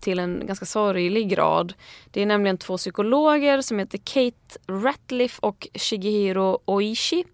till 0.00 0.18
en 0.18 0.46
ganska 0.46 0.66
sorglig 0.66 1.28
grad. 1.28 1.74
Det 2.10 2.22
är 2.22 2.26
nämligen 2.26 2.58
två 2.58 2.76
psykologer 2.76 3.60
som 3.60 3.78
heter 3.78 3.98
Kate 3.98 4.58
Ratliff 4.68 5.38
och 5.38 5.68
Shigehiro 5.74 6.58
Oishi. 6.64 7.24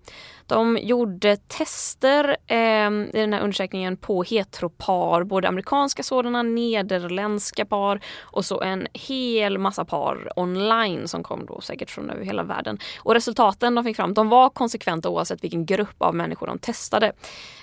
De 0.49 0.79
gjorde 0.83 1.37
tester 1.37 2.37
eh, 2.47 2.91
i 2.91 3.11
den 3.13 3.33
här 3.33 3.41
undersökningen 3.41 3.97
på 3.97 4.23
heteropar, 4.23 5.25
både 5.25 5.49
amerikanska 5.49 6.03
sådana, 6.03 6.43
nederländska 6.43 7.65
par 7.65 8.01
och 8.21 8.45
så 8.45 8.61
en 8.61 8.87
hel 8.93 9.59
massa 9.59 9.85
par 9.85 10.33
online 10.37 11.09
som 11.09 11.23
kom 11.23 11.47
då 11.47 11.61
säkert 11.61 11.91
från 11.91 12.11
över 12.11 12.25
hela 12.25 12.43
världen. 12.43 12.79
Och 12.99 13.15
resultaten 13.15 13.75
de 13.75 13.85
fick 13.85 13.97
fram, 13.97 14.15
de 14.15 14.29
var 14.29 14.51
konsekventa 14.51 15.09
oavsett 15.09 15.45
vilken 15.45 15.67
grupp 15.67 16.03
av 16.03 16.15
människor 16.15 16.47
de 16.47 16.59
testade. 16.59 17.13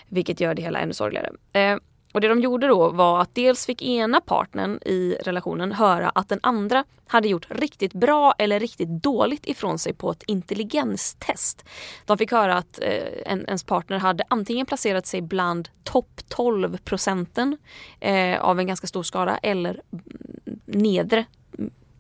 Vilket 0.08 0.40
gör 0.40 0.54
det 0.54 0.62
hela 0.62 0.80
ännu 0.80 0.94
sorgligare. 0.94 1.30
Eh, 1.54 1.78
och 2.16 2.22
det 2.22 2.28
de 2.28 2.40
gjorde 2.40 2.68
då 2.68 2.90
var 2.90 3.22
att 3.22 3.36
dels 3.36 3.66
fick 3.66 3.82
ena 3.82 4.22
partnern 4.22 4.80
i 4.86 5.18
relationen 5.22 5.72
höra 5.72 6.10
att 6.10 6.30
den 6.30 6.40
andra 6.44 6.84
hade 7.08 7.28
gjort 7.28 7.48
riktigt 7.50 7.94
bra 7.94 8.34
eller 8.38 8.60
riktigt 8.60 8.90
dåligt 8.90 9.46
ifrån 9.46 9.80
sig 9.80 9.94
på 9.94 10.12
ett 10.12 10.24
intelligenstest. 10.28 11.66
De 12.06 12.18
fick 12.18 12.32
höra 12.32 12.58
att 12.58 12.80
eh, 12.82 13.04
en, 13.26 13.46
ens 13.46 13.64
partner 13.64 13.98
hade 13.98 14.24
antingen 14.28 14.66
placerat 14.66 15.08
sig 15.08 15.22
bland 15.22 15.70
topp 15.84 16.22
12 16.28 16.78
procenten 16.78 17.58
eh, 18.00 18.42
av 18.42 18.60
en 18.60 18.68
ganska 18.68 18.88
stor 18.88 19.04
skara 19.04 19.38
eller 19.38 19.82
mm, 19.92 20.60
nedre 20.66 21.26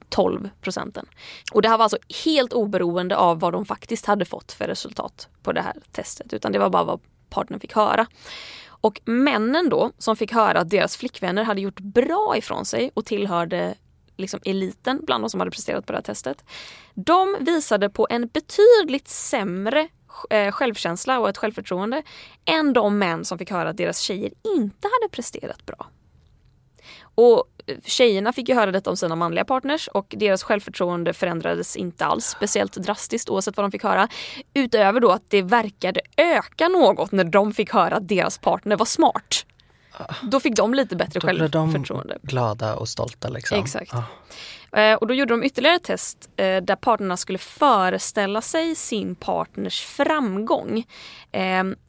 12 0.09 0.49
procenten. 0.61 1.05
Och 1.53 1.61
det 1.61 1.69
här 1.69 1.77
var 1.77 1.83
alltså 1.83 1.97
helt 2.25 2.53
oberoende 2.53 3.17
av 3.17 3.39
vad 3.39 3.53
de 3.53 3.65
faktiskt 3.65 4.05
hade 4.05 4.25
fått 4.25 4.51
för 4.51 4.67
resultat 4.67 5.29
på 5.43 5.51
det 5.51 5.61
här 5.61 5.75
testet 5.91 6.33
utan 6.33 6.51
det 6.51 6.59
var 6.59 6.69
bara 6.69 6.83
vad 6.83 6.99
partnern 7.29 7.59
fick 7.59 7.73
höra. 7.73 8.07
Och 8.85 9.01
männen 9.05 9.69
då 9.69 9.91
som 9.97 10.15
fick 10.15 10.31
höra 10.31 10.59
att 10.59 10.69
deras 10.69 10.97
flickvänner 10.97 11.43
hade 11.43 11.61
gjort 11.61 11.79
bra 11.79 12.35
ifrån 12.37 12.65
sig 12.65 12.91
och 12.93 13.05
tillhörde 13.05 13.75
liksom 14.17 14.39
eliten 14.45 14.99
bland 15.05 15.23
de 15.23 15.29
som 15.29 15.39
hade 15.39 15.51
presterat 15.51 15.85
på 15.85 15.93
det 15.93 15.97
här 15.97 16.03
testet. 16.03 16.45
De 16.93 17.37
visade 17.39 17.89
på 17.89 18.07
en 18.09 18.27
betydligt 18.27 19.07
sämre 19.07 19.87
eh, 20.29 20.51
självkänsla 20.51 21.19
och 21.19 21.29
ett 21.29 21.37
självförtroende 21.37 22.03
än 22.45 22.73
de 22.73 22.97
män 22.97 23.25
som 23.25 23.37
fick 23.37 23.51
höra 23.51 23.69
att 23.69 23.77
deras 23.77 23.99
tjejer 23.99 24.33
inte 24.57 24.87
hade 24.87 25.11
presterat 25.11 25.65
bra. 25.65 25.87
Och 27.15 27.43
tjejerna 27.85 28.33
fick 28.33 28.49
ju 28.49 28.55
höra 28.55 28.71
detta 28.71 28.89
om 28.89 28.97
sina 28.97 29.15
manliga 29.15 29.45
partners 29.45 29.87
och 29.87 30.13
deras 30.17 30.43
självförtroende 30.43 31.13
förändrades 31.13 31.75
inte 31.75 32.05
alls 32.05 32.25
speciellt 32.25 32.73
drastiskt 32.73 33.29
oavsett 33.29 33.57
vad 33.57 33.63
de 33.63 33.71
fick 33.71 33.83
höra. 33.83 34.07
Utöver 34.53 34.99
då 34.99 35.11
att 35.11 35.29
det 35.29 35.41
verkade 35.41 36.01
öka 36.17 36.67
något 36.67 37.11
när 37.11 37.23
de 37.23 37.53
fick 37.53 37.73
höra 37.73 37.95
att 37.95 38.07
deras 38.07 38.37
partner 38.37 38.77
var 38.77 38.85
smart. 38.85 39.45
Då 40.21 40.39
fick 40.39 40.55
de 40.55 40.73
lite 40.73 40.95
bättre 40.95 41.19
Då 41.19 41.27
blev 41.27 41.49
de 41.49 41.71
självförtroende. 41.71 42.17
glada 42.21 42.75
och 42.75 42.89
stolta 42.89 43.29
liksom. 43.29 43.59
Exakt. 43.59 43.91
Ja. 43.93 44.03
Eh, 44.81 44.95
och 44.95 45.07
då 45.07 45.13
gjorde 45.13 45.33
de 45.33 45.43
ytterligare 45.43 45.75
ett 45.75 45.83
test 45.83 46.29
eh, 46.37 46.61
där 46.61 46.75
parterna 46.75 47.17
skulle 47.17 47.37
föreställa 47.37 48.41
sig 48.41 48.75
sin 48.75 49.15
partners 49.15 49.81
framgång. 49.81 50.83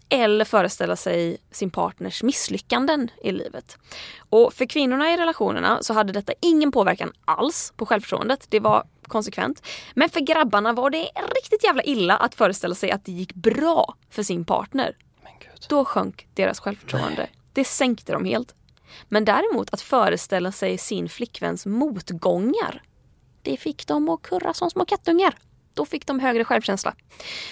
Eller 0.08 0.44
föreställa 0.44 0.96
sig 0.96 1.38
sin 1.50 1.70
partners 1.70 2.22
misslyckanden 2.22 3.10
i 3.22 3.32
livet. 3.32 3.78
Och 4.30 4.52
för 4.52 4.66
kvinnorna 4.66 5.12
i 5.12 5.16
relationerna 5.16 5.78
så 5.82 5.94
hade 5.94 6.12
detta 6.12 6.32
ingen 6.40 6.72
påverkan 6.72 7.12
alls 7.24 7.72
på 7.76 7.86
självförtroendet. 7.86 8.46
Det 8.48 8.60
var 8.60 8.86
konsekvent. 9.02 9.66
Men 9.94 10.08
för 10.08 10.20
grabbarna 10.20 10.72
var 10.72 10.90
det 10.90 11.08
riktigt 11.34 11.64
jävla 11.64 11.82
illa 11.82 12.16
att 12.16 12.34
föreställa 12.34 12.74
sig 12.74 12.90
att 12.90 13.04
det 13.04 13.12
gick 13.12 13.34
bra 13.34 13.94
för 14.10 14.22
sin 14.22 14.44
partner. 14.44 14.96
Då 15.68 15.84
sjönk 15.84 16.28
deras 16.34 16.60
självförtroende. 16.60 17.28
Det 17.52 17.64
sänkte 17.64 18.12
dem 18.12 18.24
helt. 18.24 18.54
Men 19.08 19.24
däremot 19.24 19.70
att 19.72 19.80
föreställa 19.80 20.52
sig 20.52 20.78
sin 20.78 21.08
flickväns 21.08 21.66
motgångar, 21.66 22.82
det 23.42 23.56
fick 23.56 23.86
dem 23.86 24.08
att 24.08 24.22
kurra 24.22 24.54
som 24.54 24.70
små 24.70 24.84
kattungar. 24.84 25.34
Då 25.76 25.86
fick 25.86 26.06
de 26.06 26.20
högre 26.20 26.44
självkänsla. 26.44 26.94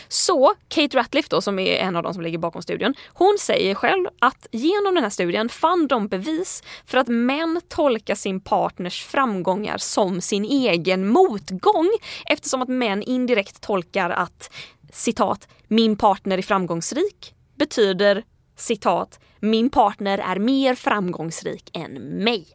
Så 0.08 0.54
Kate 0.68 0.96
Ratliff 0.96 1.28
då, 1.28 1.40
som 1.40 1.58
är 1.58 1.76
en 1.76 1.96
av 1.96 2.02
de 2.02 2.14
som 2.14 2.22
ligger 2.22 2.38
bakom 2.38 2.62
studien, 2.62 2.94
hon 3.08 3.36
säger 3.40 3.74
själv 3.74 4.06
att 4.18 4.46
genom 4.52 4.94
den 4.94 5.02
här 5.02 5.10
studien 5.10 5.48
fann 5.48 5.86
de 5.86 6.08
bevis 6.08 6.62
för 6.86 6.98
att 6.98 7.08
män 7.08 7.60
tolkar 7.68 8.14
sin 8.14 8.40
partners 8.40 9.04
framgångar 9.04 9.78
som 9.78 10.20
sin 10.20 10.44
egen 10.44 11.08
motgång 11.08 11.90
eftersom 12.26 12.62
att 12.62 12.68
män 12.68 13.02
indirekt 13.02 13.60
tolkar 13.60 14.10
att 14.10 14.50
citat, 14.92 15.48
min 15.68 15.96
partner 15.96 16.38
är 16.38 16.42
framgångsrik 16.42 17.34
betyder 17.54 18.24
citat, 18.56 19.20
min 19.40 19.70
partner 19.70 20.18
är 20.18 20.38
mer 20.38 20.74
framgångsrik 20.74 21.70
än 21.76 21.92
mig. 22.24 22.46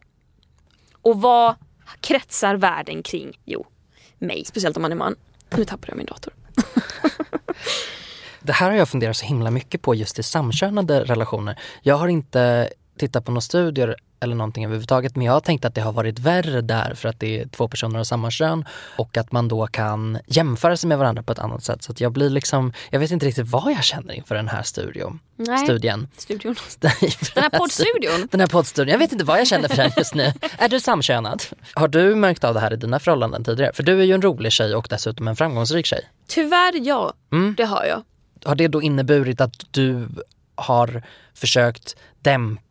Och 1.02 1.20
vad 1.20 1.54
kretsar 2.00 2.54
världen 2.54 3.02
kring? 3.02 3.38
Jo, 3.44 3.66
mig, 4.18 4.44
speciellt 4.44 4.76
om 4.76 4.82
man 4.82 4.92
är 4.92 4.96
man. 4.96 5.16
Nu 5.56 5.64
tappade 5.64 5.92
jag 5.92 5.96
min 5.96 6.06
dator. 6.06 6.32
Det 8.42 8.52
här 8.52 8.70
har 8.70 8.76
jag 8.76 8.88
funderat 8.88 9.16
så 9.16 9.26
himla 9.26 9.50
mycket 9.50 9.82
på 9.82 9.94
just 9.94 10.18
i 10.18 10.22
samkönade 10.22 11.04
relationer. 11.04 11.58
Jag 11.82 11.96
har 11.96 12.08
inte 12.08 12.70
tittat 13.00 13.24
på 13.24 13.30
några 13.30 13.40
studier 13.40 13.96
eller 14.20 14.36
någonting 14.36 14.64
överhuvudtaget 14.64 15.16
men 15.16 15.26
jag 15.26 15.32
har 15.32 15.40
tänkt 15.40 15.64
att 15.64 15.74
det 15.74 15.80
har 15.80 15.92
varit 15.92 16.18
värre 16.18 16.60
där 16.60 16.94
för 16.94 17.08
att 17.08 17.20
det 17.20 17.40
är 17.40 17.46
två 17.46 17.68
personer 17.68 18.00
av 18.00 18.04
samma 18.04 18.30
kön 18.30 18.64
och 18.98 19.16
att 19.16 19.32
man 19.32 19.48
då 19.48 19.66
kan 19.66 20.18
jämföra 20.26 20.76
sig 20.76 20.88
med 20.88 20.98
varandra 20.98 21.22
på 21.22 21.32
ett 21.32 21.38
annat 21.38 21.64
sätt. 21.64 21.82
Så 21.82 21.92
att 21.92 22.00
jag 22.00 22.12
blir 22.12 22.30
liksom, 22.30 22.72
jag 22.90 23.00
vet 23.00 23.10
inte 23.10 23.26
riktigt 23.26 23.46
vad 23.46 23.72
jag 23.72 23.84
känner 23.84 24.14
inför 24.14 24.34
den 24.34 24.48
här 24.48 24.62
studion. 24.62 25.18
Nej. 25.36 25.58
studien. 25.64 26.08
Studion. 26.16 26.54
Den 26.80 26.90
här 27.42 27.50
poddstudion. 27.50 28.28
Den 28.30 28.40
här 28.40 28.46
poddstudion. 28.46 28.92
Jag 28.92 28.98
vet 28.98 29.12
inte 29.12 29.24
vad 29.24 29.40
jag 29.40 29.46
känner 29.46 29.68
för 29.68 29.76
den 29.76 29.90
just 29.96 30.14
nu. 30.14 30.32
Är 30.58 30.68
du 30.68 30.80
samkönad? 30.80 31.42
Har 31.74 31.88
du 31.88 32.14
märkt 32.14 32.44
av 32.44 32.54
det 32.54 32.60
här 32.60 32.72
i 32.72 32.76
dina 32.76 32.98
förhållanden 32.98 33.44
tidigare? 33.44 33.72
För 33.74 33.82
du 33.82 34.00
är 34.00 34.04
ju 34.04 34.12
en 34.14 34.22
rolig 34.22 34.52
tjej 34.52 34.74
och 34.74 34.86
dessutom 34.90 35.28
en 35.28 35.36
framgångsrik 35.36 35.86
tjej. 35.86 36.00
Tyvärr 36.26 36.86
ja, 36.86 37.12
Mm. 37.32 37.54
det 37.56 37.64
har 37.64 37.84
jag. 37.84 38.02
Har 38.44 38.54
det 38.54 38.68
då 38.68 38.82
inneburit 38.82 39.40
att 39.40 39.54
du 39.70 40.08
har 40.54 41.02
försökt 41.34 41.96
dämpa 42.22 42.62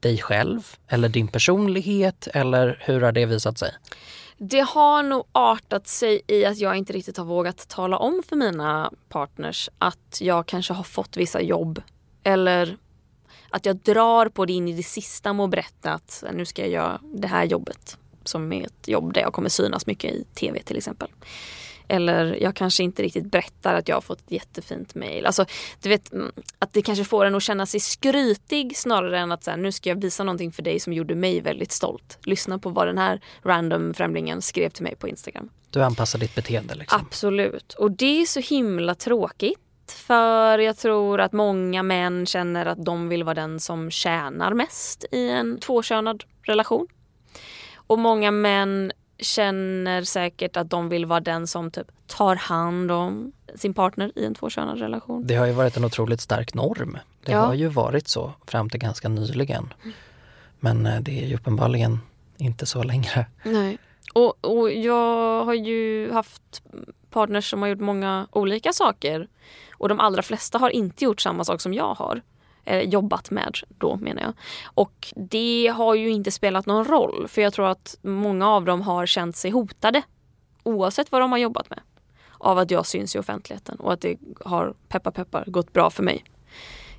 dig 0.00 0.18
själv 0.18 0.76
eller 0.88 1.08
din 1.08 1.28
personlighet 1.28 2.26
eller 2.26 2.82
hur 2.84 3.00
har 3.00 3.12
det 3.12 3.26
visat 3.26 3.58
sig? 3.58 3.74
Det 4.38 4.60
har 4.60 5.02
nog 5.02 5.24
artat 5.32 5.88
sig 5.88 6.22
i 6.26 6.44
att 6.44 6.58
jag 6.58 6.76
inte 6.76 6.92
riktigt 6.92 7.16
har 7.16 7.24
vågat 7.24 7.68
tala 7.68 7.98
om 7.98 8.22
för 8.28 8.36
mina 8.36 8.92
partners 9.08 9.70
att 9.78 10.18
jag 10.20 10.46
kanske 10.46 10.72
har 10.72 10.84
fått 10.84 11.16
vissa 11.16 11.40
jobb. 11.40 11.82
Eller 12.22 12.76
att 13.50 13.66
jag 13.66 13.76
drar 13.76 14.28
på 14.28 14.46
det 14.46 14.52
in 14.52 14.68
i 14.68 14.72
det 14.72 14.82
sista 14.82 15.32
med 15.32 15.44
att 15.44 15.50
berätta 15.50 15.92
att 15.92 16.24
nu 16.32 16.44
ska 16.44 16.62
jag 16.62 16.70
göra 16.70 17.00
det 17.02 17.28
här 17.28 17.44
jobbet. 17.44 17.98
Som 18.24 18.52
är 18.52 18.66
ett 18.66 18.88
jobb 18.88 19.12
där 19.12 19.20
jag 19.20 19.32
kommer 19.32 19.48
synas 19.48 19.86
mycket 19.86 20.12
i 20.12 20.24
tv 20.34 20.62
till 20.62 20.76
exempel. 20.76 21.08
Eller 21.88 22.42
jag 22.42 22.56
kanske 22.56 22.82
inte 22.82 23.02
riktigt 23.02 23.30
berättar 23.30 23.74
att 23.74 23.88
jag 23.88 23.96
har 23.96 24.00
fått 24.00 24.20
ett 24.20 24.30
jättefint 24.30 24.94
mail. 24.94 25.26
Alltså, 25.26 25.46
du 25.82 25.88
vet, 25.88 26.12
mm, 26.12 26.32
att 26.58 26.72
det 26.72 26.82
kanske 26.82 27.04
får 27.04 27.24
en 27.24 27.34
att 27.34 27.42
känna 27.42 27.66
sig 27.66 27.80
skrytig 27.80 28.76
snarare 28.76 29.18
än 29.18 29.32
att 29.32 29.44
så 29.44 29.50
här, 29.50 29.58
nu 29.58 29.72
ska 29.72 29.88
jag 29.88 30.00
visa 30.00 30.24
någonting 30.24 30.52
för 30.52 30.62
dig 30.62 30.80
som 30.80 30.92
gjorde 30.92 31.14
mig 31.14 31.40
väldigt 31.40 31.72
stolt. 31.72 32.18
Lyssna 32.24 32.58
på 32.58 32.70
vad 32.70 32.86
den 32.86 32.98
här 32.98 33.20
random 33.42 33.94
främlingen 33.94 34.42
skrev 34.42 34.68
till 34.68 34.82
mig 34.82 34.96
på 34.96 35.08
Instagram. 35.08 35.50
Du 35.70 35.82
anpassar 35.82 36.18
ditt 36.18 36.34
beteende 36.34 36.74
liksom. 36.74 37.00
Absolut. 37.00 37.72
Och 37.72 37.90
det 37.90 38.22
är 38.22 38.26
så 38.26 38.40
himla 38.40 38.94
tråkigt. 38.94 39.58
För 39.92 40.58
jag 40.58 40.76
tror 40.76 41.20
att 41.20 41.32
många 41.32 41.82
män 41.82 42.26
känner 42.26 42.66
att 42.66 42.84
de 42.84 43.08
vill 43.08 43.24
vara 43.24 43.34
den 43.34 43.60
som 43.60 43.90
tjänar 43.90 44.54
mest 44.54 45.04
i 45.12 45.28
en 45.28 45.58
tvåkönad 45.60 46.24
relation. 46.42 46.86
Och 47.74 47.98
många 47.98 48.30
män 48.30 48.92
känner 49.22 50.02
säkert 50.02 50.56
att 50.56 50.70
de 50.70 50.88
vill 50.88 51.06
vara 51.06 51.20
den 51.20 51.46
som 51.46 51.70
typ 51.70 51.86
tar 52.06 52.36
hand 52.36 52.90
om 52.90 53.32
sin 53.54 53.74
partner 53.74 54.12
i 54.14 54.24
en 54.24 54.34
tvåkönad 54.34 54.78
relation. 54.78 55.26
Det 55.26 55.34
har 55.34 55.46
ju 55.46 55.52
varit 55.52 55.76
en 55.76 55.84
otroligt 55.84 56.20
stark 56.20 56.54
norm. 56.54 56.98
Det 57.24 57.32
Ja. 57.32 57.40
har 57.40 57.54
ju 57.54 57.68
varit 57.68 58.08
så 58.08 58.32
fram 58.46 58.70
till 58.70 58.80
ganska 58.80 59.08
nyligen. 59.08 59.72
Men 60.60 60.86
eh, 60.86 61.00
det 61.00 61.22
är 61.24 61.26
ju 61.26 61.34
uppenbarligen 61.34 61.98
inte 62.36 62.66
så 62.66 62.82
längre. 62.82 63.26
Nej. 63.44 63.78
Och, 64.14 64.44
och 64.44 64.70
jag 64.72 65.44
har 65.44 65.54
ju 65.54 66.12
haft 66.12 66.62
partners 67.10 67.50
som 67.50 67.62
har 67.62 67.68
gjort 67.68 67.80
många 67.80 68.26
olika 68.32 68.72
saker. 68.72 69.28
Och 69.78 69.88
de 69.88 70.00
allra 70.00 70.22
flesta 70.22 70.58
har 70.58 70.70
inte 70.70 71.04
gjort 71.04 71.20
samma 71.20 71.44
sak 71.44 71.60
som 71.60 71.74
jag 71.74 71.94
har. 71.94 72.22
Eh, 72.64 72.80
jobbat 72.80 73.30
med 73.30 73.58
då 73.68 73.96
menar 73.96 74.22
jag. 74.22 74.32
Och 74.64 75.12
det 75.16 75.72
har 75.76 75.94
ju 75.94 76.10
inte 76.10 76.30
spelat 76.30 76.66
någon 76.66 76.84
roll. 76.84 77.28
För 77.28 77.42
jag 77.42 77.52
tror 77.52 77.68
att 77.68 77.98
många 78.02 78.48
av 78.48 78.64
dem 78.64 78.80
har 78.80 79.06
känt 79.06 79.36
sig 79.36 79.50
hotade. 79.50 80.02
Oavsett 80.62 81.12
vad 81.12 81.20
de 81.20 81.32
har 81.32 81.38
jobbat 81.38 81.70
med. 81.70 81.80
Av 82.38 82.58
att 82.58 82.70
jag 82.70 82.86
syns 82.86 83.16
i 83.16 83.18
offentligheten. 83.18 83.76
Och 83.76 83.92
att 83.92 84.00
det 84.00 84.16
har, 84.44 84.74
peppar 84.88 85.10
peppar, 85.10 85.44
gått 85.46 85.72
bra 85.72 85.90
för 85.90 86.02
mig. 86.02 86.24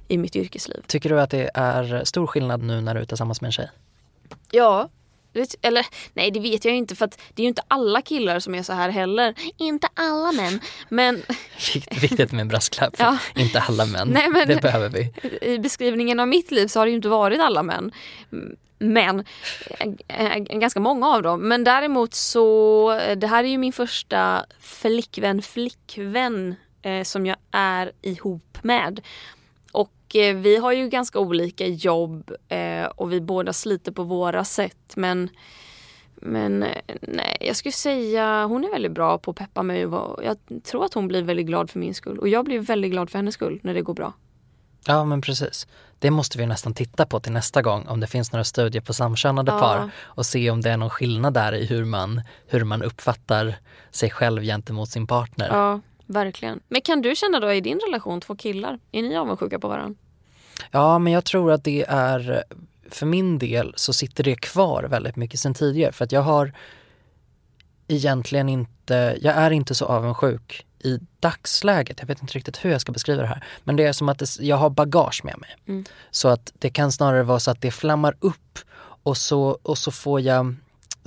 I 0.08 0.17
mitt 0.17 0.36
yrkesliv. 0.36 0.84
Tycker 0.88 1.10
du 1.10 1.21
att 1.21 1.30
det 1.30 1.52
är 1.54 2.04
stor 2.04 2.28
skillnad 2.28 2.63
nu 2.63 2.82
när 2.82 2.95
du 2.95 3.02
är 3.02 3.06
tillsammans 3.06 3.41
med 3.41 3.47
en 3.47 3.52
tjej? 3.52 3.69
Ja. 4.52 4.89
Eller 5.62 5.86
nej 6.13 6.32
det 6.32 6.39
vet 6.39 6.65
jag 6.65 6.76
inte 6.76 6.96
för 6.96 7.06
att 7.06 7.19
det 7.34 7.41
är 7.41 7.43
ju 7.43 7.48
inte 7.50 7.62
alla 7.67 8.02
killar 8.02 8.39
som 8.39 8.56
är 8.56 8.63
så 8.63 8.74
här 8.74 8.89
heller. 8.89 9.34
Inte 9.58 9.88
alla 9.93 10.32
män. 10.32 10.60
Men 10.89 11.24
Vikt- 11.58 12.02
Viktigt 12.02 12.32
med 12.32 12.41
en 12.41 12.48
brasklapp. 12.48 12.96
Ja. 13.00 13.17
Inte 13.36 13.60
alla 13.60 13.86
män. 13.86 14.08
Nej, 14.08 14.30
men- 14.30 14.48
Det 14.48 14.62
behöver 14.62 14.89
vi. 14.89 15.13
i 15.41 15.60
beskrivningen 15.60 16.19
av 16.19 16.28
mitt 16.28 16.52
liv 16.52 16.67
så 16.67 16.80
har 16.80 16.86
det 16.86 16.89
ju 16.89 16.96
inte 16.96 17.10
varit 17.10 17.39
alla 17.39 17.63
män. 17.63 17.91
Men 18.80 19.26
eh, 20.08 20.38
ganska 20.38 20.80
många 20.80 21.08
av 21.08 21.22
dem. 21.22 21.48
Men 21.48 21.63
däremot 21.63 22.13
så, 22.13 22.91
eh, 22.91 23.17
det 23.17 23.28
här 23.28 23.43
är 23.43 23.48
ju 23.48 23.58
min 23.58 23.74
första 23.74 24.46
flickvän, 24.60 25.41
flickvän 25.41 26.56
eh, 26.82 27.04
som 27.04 27.26
jag 27.26 27.38
är 27.52 27.91
ihop 28.02 28.58
med. 28.62 29.02
Eh, 30.15 30.36
vi 30.36 30.58
har 30.58 30.71
ju 30.71 30.89
ganska 30.89 31.19
olika 31.19 31.67
jobb 31.67 32.32
eh, 32.47 32.86
och 32.86 33.13
vi 33.13 33.21
båda 33.21 33.54
sliter 33.54 33.91
på 33.91 34.04
våra 34.04 34.43
sätt. 34.43 34.93
Men, 34.95 35.30
men 36.15 36.63
eh, 36.63 36.69
nej, 37.02 37.38
jag 37.39 37.56
skulle 37.56 37.71
säga 37.73 38.45
hon 38.45 38.63
är 38.63 38.71
väldigt 38.71 38.91
bra 38.91 39.17
på 39.17 39.32
att 39.32 39.38
peppa 39.38 39.63
mig. 39.63 39.86
och 39.86 40.23
Jag 40.23 40.38
tror 40.63 40.86
att 40.86 40.93
hon 40.93 41.08
blir 41.08 41.23
väldigt 41.23 41.45
glad 41.45 41.69
för 41.69 41.80
min 41.80 41.93
skull. 41.95 42.19
Och 42.19 42.28
jag 42.28 42.45
blir 42.45 42.60
väldigt 42.60 42.91
glad 42.91 43.10
för 43.10 43.19
hennes 43.19 43.34
skull 43.34 43.60
när 43.63 43.73
det 43.73 43.82
går 43.82 43.93
bra. 43.93 44.13
Ja 44.88 45.04
men 45.06 45.21
precis. 45.21 45.67
Det 45.99 46.12
måste 46.12 46.38
vi 46.38 46.45
nästan 46.45 46.73
titta 46.73 47.06
på 47.06 47.19
till 47.19 47.32
nästa 47.32 47.62
gång 47.62 47.88
om 47.88 47.99
det 47.99 48.08
finns 48.08 48.32
några 48.32 48.43
studier 48.43 48.82
på 48.82 48.93
samkönade 48.93 49.52
Ja. 49.52 49.60
par 49.60 49.91
och 50.02 50.26
se 50.26 50.49
om 50.52 50.62
det 50.62 50.69
är 50.71 50.78
någon 50.78 50.89
skillnad 50.89 51.34
där 51.34 51.54
i 51.54 51.65
hur 51.65 51.86
man, 51.86 52.21
hur 52.47 52.63
man 52.63 52.84
uppfattar 52.84 53.56
sig 53.91 54.10
själv 54.10 54.41
gentemot 54.43 54.89
sin 54.89 55.08
partner. 55.08 55.47
Ja, 55.52 55.80
verkligen. 56.13 56.60
Men 56.67 56.82
kan 56.82 57.02
du 57.02 57.15
känna 57.15 57.39
då 57.39 57.54
i 57.54 57.62
din 57.62 57.80
relation, 57.80 58.21
två 58.21 58.36
killar, 58.36 58.80
är 58.91 59.02
ni 59.02 59.17
avundsjuka 59.17 59.60
på 59.60 59.67
varandra? 59.67 59.99
Ja, 60.71 60.99
men 60.99 61.13
jag 61.13 61.26
tror 61.26 61.52
att 61.52 61.63
det 61.63 61.86
är, 61.88 62.43
för 62.89 63.06
min 63.06 63.38
del 63.39 63.73
så 63.76 63.93
sitter 63.93 64.23
det 64.23 64.36
kvar 64.36 64.84
väldigt 64.84 65.15
mycket 65.15 65.39
sen 65.39 65.54
tidigare 65.54 65.91
för 65.91 66.06
att 66.06 66.12
jag 66.12 66.21
har 66.21 66.54
egentligen 67.88 68.49
inte, 68.49 69.17
jag 69.21 69.36
är 69.36 69.52
inte 69.52 69.76
så 69.76 69.86
avundsjuk 69.86 70.65
i 70.80 70.99
dagsläget. 71.19 71.99
Jag 71.99 72.08
vet 72.08 72.21
inte 72.21 72.34
riktigt 72.34 72.65
hur 72.65 72.71
jag 72.71 72.82
ska 72.82 72.91
beskriva 72.91 73.21
det 73.21 73.28
här. 73.28 73.43
Men 73.63 73.76
det 73.76 73.84
är 73.84 73.93
som 73.93 74.10
att 74.10 74.19
det, 74.19 74.39
jag 74.39 74.58
har 74.58 74.69
bagage 74.69 75.21
med 75.23 75.39
mig. 75.39 75.56
Mm. 75.67 75.86
Så 76.12 76.28
att 76.28 76.54
det 76.60 76.69
kan 76.69 76.91
snarare 76.91 77.23
vara 77.23 77.39
så 77.39 77.52
att 77.52 77.62
det 77.62 77.71
flammar 77.71 78.15
upp 78.19 78.60
och 79.04 79.17
så, 79.17 79.60
och 79.63 79.78
så 79.78 79.91
får 79.91 80.21
jag 80.21 80.56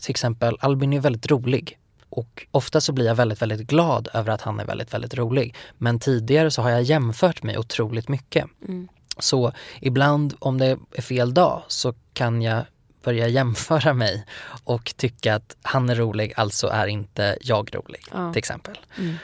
till 0.01 0.11
exempel, 0.11 0.57
Albin 0.61 0.93
är 0.93 1.01
väldigt 1.01 1.31
rolig. 1.31 1.79
Och 2.11 2.47
ofta 2.51 2.81
så 2.81 2.93
blir 2.93 3.07
jag 3.07 3.15
väldigt, 3.15 3.43
väldigt 3.43 3.67
glad 3.67 4.09
över 4.15 4.33
att 4.33 4.43
han 4.43 4.61
är 4.61 4.65
väldigt, 4.65 4.95
väldigt 4.95 5.15
rolig. 5.15 5.55
Men 5.79 5.99
tidigare 5.99 6.51
så 6.51 6.63
har 6.63 6.71
jag 6.71 6.83
jämfört 6.83 7.43
mig 7.43 7.59
otroligt 7.59 8.09
mycket. 8.09 8.45
Mm. 8.69 8.89
Så 9.19 9.53
ibland 9.81 10.35
om 10.39 10.59
det 10.59 10.79
är 10.93 11.03
fel 11.03 11.35
dag 11.35 11.63
så 11.69 11.95
kan 12.13 12.43
jag 12.43 12.65
börja 13.05 13.29
jämföra 13.39 13.93
mig 13.93 14.27
och 14.65 14.95
tycka 14.97 15.35
att 15.35 15.57
han 15.63 15.91
är 15.91 15.95
rolig, 15.95 16.33
alltså 16.37 16.67
är 16.67 16.87
inte 16.87 17.39
jag 17.41 17.75
rolig 17.75 18.05
Ja. 18.13 18.33
till 18.33 18.39
exempel. 18.39 18.79
Mm. 18.99 19.15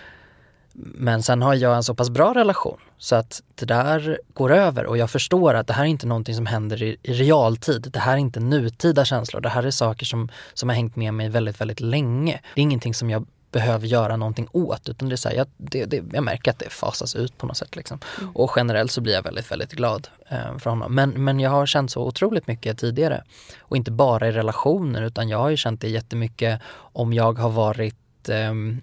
Men 0.74 1.22
sen 1.22 1.42
har 1.42 1.54
jag 1.54 1.76
en 1.76 1.82
så 1.82 1.94
pass 1.94 2.10
bra 2.10 2.34
relation 2.34 2.78
så 2.98 3.16
att 3.16 3.42
det 3.54 3.66
där 3.66 4.20
går 4.34 4.52
över 4.52 4.86
och 4.86 4.98
jag 4.98 5.10
förstår 5.10 5.54
att 5.54 5.66
det 5.66 5.72
här 5.72 5.82
är 5.82 5.88
inte 5.88 6.06
någonting 6.06 6.34
som 6.34 6.46
händer 6.46 6.82
i, 6.82 6.96
i 7.02 7.12
realtid. 7.12 7.88
Det 7.92 7.98
här 7.98 8.12
är 8.12 8.16
inte 8.16 8.40
nutida 8.40 9.04
känslor. 9.04 9.40
Det 9.40 9.48
här 9.48 9.62
är 9.62 9.70
saker 9.70 10.06
som, 10.06 10.28
som 10.54 10.68
har 10.68 10.76
hängt 10.76 10.96
med 10.96 11.14
mig 11.14 11.28
väldigt, 11.28 11.60
väldigt 11.60 11.80
länge. 11.80 12.40
Det 12.54 12.60
är 12.60 12.62
ingenting 12.62 12.94
som 12.94 13.10
jag 13.10 13.26
behöver 13.52 13.86
göra 13.86 14.16
någonting 14.16 14.48
åt 14.52 14.88
utan 14.88 15.08
det 15.08 15.14
är 15.14 15.16
så 15.16 15.28
här, 15.28 15.36
jag, 15.36 15.46
det, 15.56 15.84
det, 15.84 16.02
jag 16.12 16.24
märker 16.24 16.50
att 16.50 16.58
det 16.58 16.70
fasas 16.70 17.16
ut 17.16 17.38
på 17.38 17.46
något 17.46 17.56
sätt. 17.56 17.76
Liksom. 17.76 17.98
Och 18.34 18.52
generellt 18.56 18.92
så 18.92 19.00
blir 19.00 19.14
jag 19.14 19.22
väldigt, 19.22 19.50
väldigt 19.50 19.72
glad 19.72 20.08
eh, 20.28 20.58
för 20.58 20.70
honom. 20.70 20.94
Men, 20.94 21.10
men 21.24 21.40
jag 21.40 21.50
har 21.50 21.66
känt 21.66 21.90
så 21.90 22.06
otroligt 22.06 22.46
mycket 22.46 22.78
tidigare. 22.78 23.24
Och 23.60 23.76
inte 23.76 23.90
bara 23.90 24.28
i 24.28 24.32
relationer 24.32 25.02
utan 25.02 25.28
jag 25.28 25.38
har 25.38 25.50
ju 25.50 25.56
känt 25.56 25.80
det 25.80 25.88
jättemycket 25.88 26.60
om 26.76 27.12
jag 27.12 27.38
har 27.38 27.50
varit 27.50 28.28
ehm, 28.28 28.80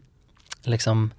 liksom 0.63 1.11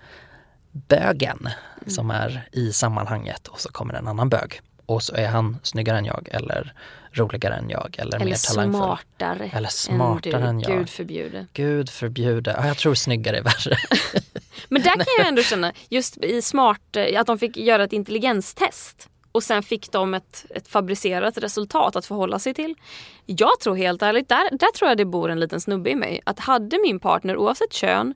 bögen 0.73 1.49
som 1.87 2.11
är 2.11 2.49
i 2.53 2.73
sammanhanget 2.73 3.49
och 3.49 3.61
så 3.61 3.73
kommer 3.73 3.95
en 3.95 4.09
annan 4.09 4.29
bög. 4.29 4.61
Och 4.87 5.03
så 5.03 5.15
är 5.15 5.29
han 5.29 5.59
snyggare 5.63 5.99
än 5.99 6.05
jag 6.05 6.29
eller 6.33 6.75
roligare 7.13 7.55
än 7.55 7.71
jag 7.71 7.97
eller, 7.99 8.17
Eller 8.17 8.25
mer 8.25 8.55
talangfull. 8.55 8.81
smartare, 8.81 9.51
Eller 9.55 9.69
smartare 9.69 10.37
än, 10.37 10.43
än 10.43 10.59
du. 10.59 10.71
jag. 10.71 10.79
Gud 10.79 10.91
förbjude. 10.91 11.47
Gud 11.53 11.91
förbjude. 11.91 12.55
Ja, 12.59 12.67
jag 12.67 12.77
tror 12.77 12.95
snyggare 12.95 13.39
är 13.39 13.43
värre. 13.43 13.77
Men 14.69 14.83
där 14.83 14.95
kan 14.95 15.07
jag 15.19 15.29
ändå 15.29 15.43
känna, 15.43 15.73
just 15.89 16.17
i 16.25 16.43
smart, 16.43 16.97
eh, 16.97 17.21
att 17.21 17.27
de 17.27 17.39
fick 17.39 17.57
göra 17.57 17.85
ett 17.85 17.93
intelligenstest. 17.93 19.09
Och 19.33 19.43
sen 19.43 19.63
fick 19.63 19.93
de 19.93 20.15
ett, 20.15 20.45
ett 20.51 20.69
fabricerat 20.69 21.39
resultat 21.39 21.97
att 21.97 22.07
förhålla 22.07 22.39
sig 22.39 22.55
till. 22.55 22.75
Jag 23.27 23.61
tror 23.61 23.77
helt 23.77 24.03
ärligt, 24.03 24.29
där, 24.29 24.49
där 24.51 24.73
tror 24.73 24.89
jag 24.89 24.99
det 24.99 25.05
bor 25.05 25.31
en 25.31 25.41
liten 25.41 25.61
snubbe 25.61 25.91
i 25.91 25.95
mig. 25.95 26.21
Att 26.25 26.39
hade 26.39 26.79
min 26.83 27.01
partner 27.01 27.37
oavsett 27.37 27.73
kön 27.73 28.15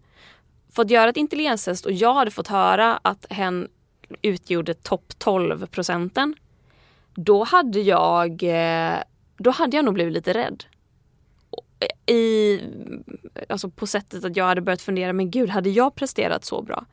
fått 0.75 0.91
göra 0.91 1.11
ett 1.11 1.17
intelligenstest 1.17 1.87
och 1.87 1.93
jag 1.93 2.15
hade 2.15 2.31
fått 2.31 2.49
höra 2.49 3.01
att 3.03 3.27
hen 3.31 3.69
utgjorde 4.23 4.75
topp 4.75 5.13
12 5.19 5.67
procenten. 5.67 6.35
Då 7.15 7.45
hade 7.45 7.81
jag, 7.81 8.43
eh, 8.43 8.99
då 9.39 9.51
hade 9.51 9.77
jag 9.77 9.85
nog 9.85 9.95
blivit 9.95 10.15
lite 10.15 10.33
rädd. 10.33 10.65
I, 12.07 12.61
alltså 13.49 13.71
på 13.71 13.87
sättet 13.87 14.25
att 14.25 14.37
jag 14.37 14.45
hade 14.45 14.61
börjat 14.61 14.83
fundera, 14.83 15.13
men 15.13 15.31
gud, 15.31 15.51
hade 15.51 15.71
jag 15.71 15.95
presterat 15.95 16.45
så 16.45 16.63
bra? 16.63 16.85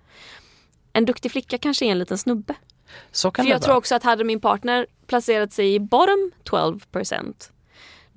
En 0.93 1.05
duktig 1.05 1.31
flicka 1.31 1.57
kanske 1.57 1.85
är 1.85 1.91
en 1.91 1.99
liten 1.99 2.17
snubbe. 2.17 2.55
Så 3.11 3.31
kan 3.31 3.43
För 3.43 3.47
det 3.47 3.53
jag 3.53 3.59
vara. 3.59 3.65
tror 3.65 3.75
också 3.75 3.95
att 3.95 4.03
hade 4.03 4.23
min 4.23 4.41
partner 4.41 4.87
placerat 5.07 5.53
sig 5.53 5.73
i 5.73 5.79
bottom 5.79 6.31
12% 6.43 7.51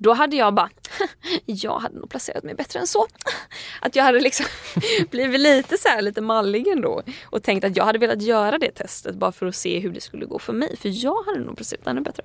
då 0.05 0.13
hade 0.13 0.35
jag 0.35 0.53
bara, 0.53 0.69
jag 1.45 1.79
hade 1.79 1.99
nog 1.99 2.09
placerat 2.09 2.43
mig 2.43 2.55
bättre 2.55 2.79
än 2.79 2.87
så. 2.87 3.07
Att 3.81 3.95
jag 3.95 4.03
hade 4.03 4.19
liksom 4.19 4.45
blivit 5.11 5.39
lite 5.41 5.77
så 5.77 5.87
här, 5.87 6.01
lite 6.01 6.21
mallig 6.21 6.67
ändå. 6.67 7.01
Och 7.25 7.43
tänkt 7.43 7.63
att 7.63 7.77
jag 7.77 7.85
hade 7.85 7.99
velat 7.99 8.21
göra 8.21 8.57
det 8.57 8.71
testet 8.71 9.15
bara 9.15 9.31
för 9.31 9.45
att 9.45 9.55
se 9.55 9.79
hur 9.79 9.89
det 9.91 10.01
skulle 10.01 10.25
gå 10.25 10.39
för 10.39 10.53
mig. 10.53 10.77
För 10.77 10.89
jag 11.05 11.23
hade 11.23 11.39
nog 11.39 11.55
placerat 11.57 11.87
ännu 11.87 12.01
bättre. 12.01 12.23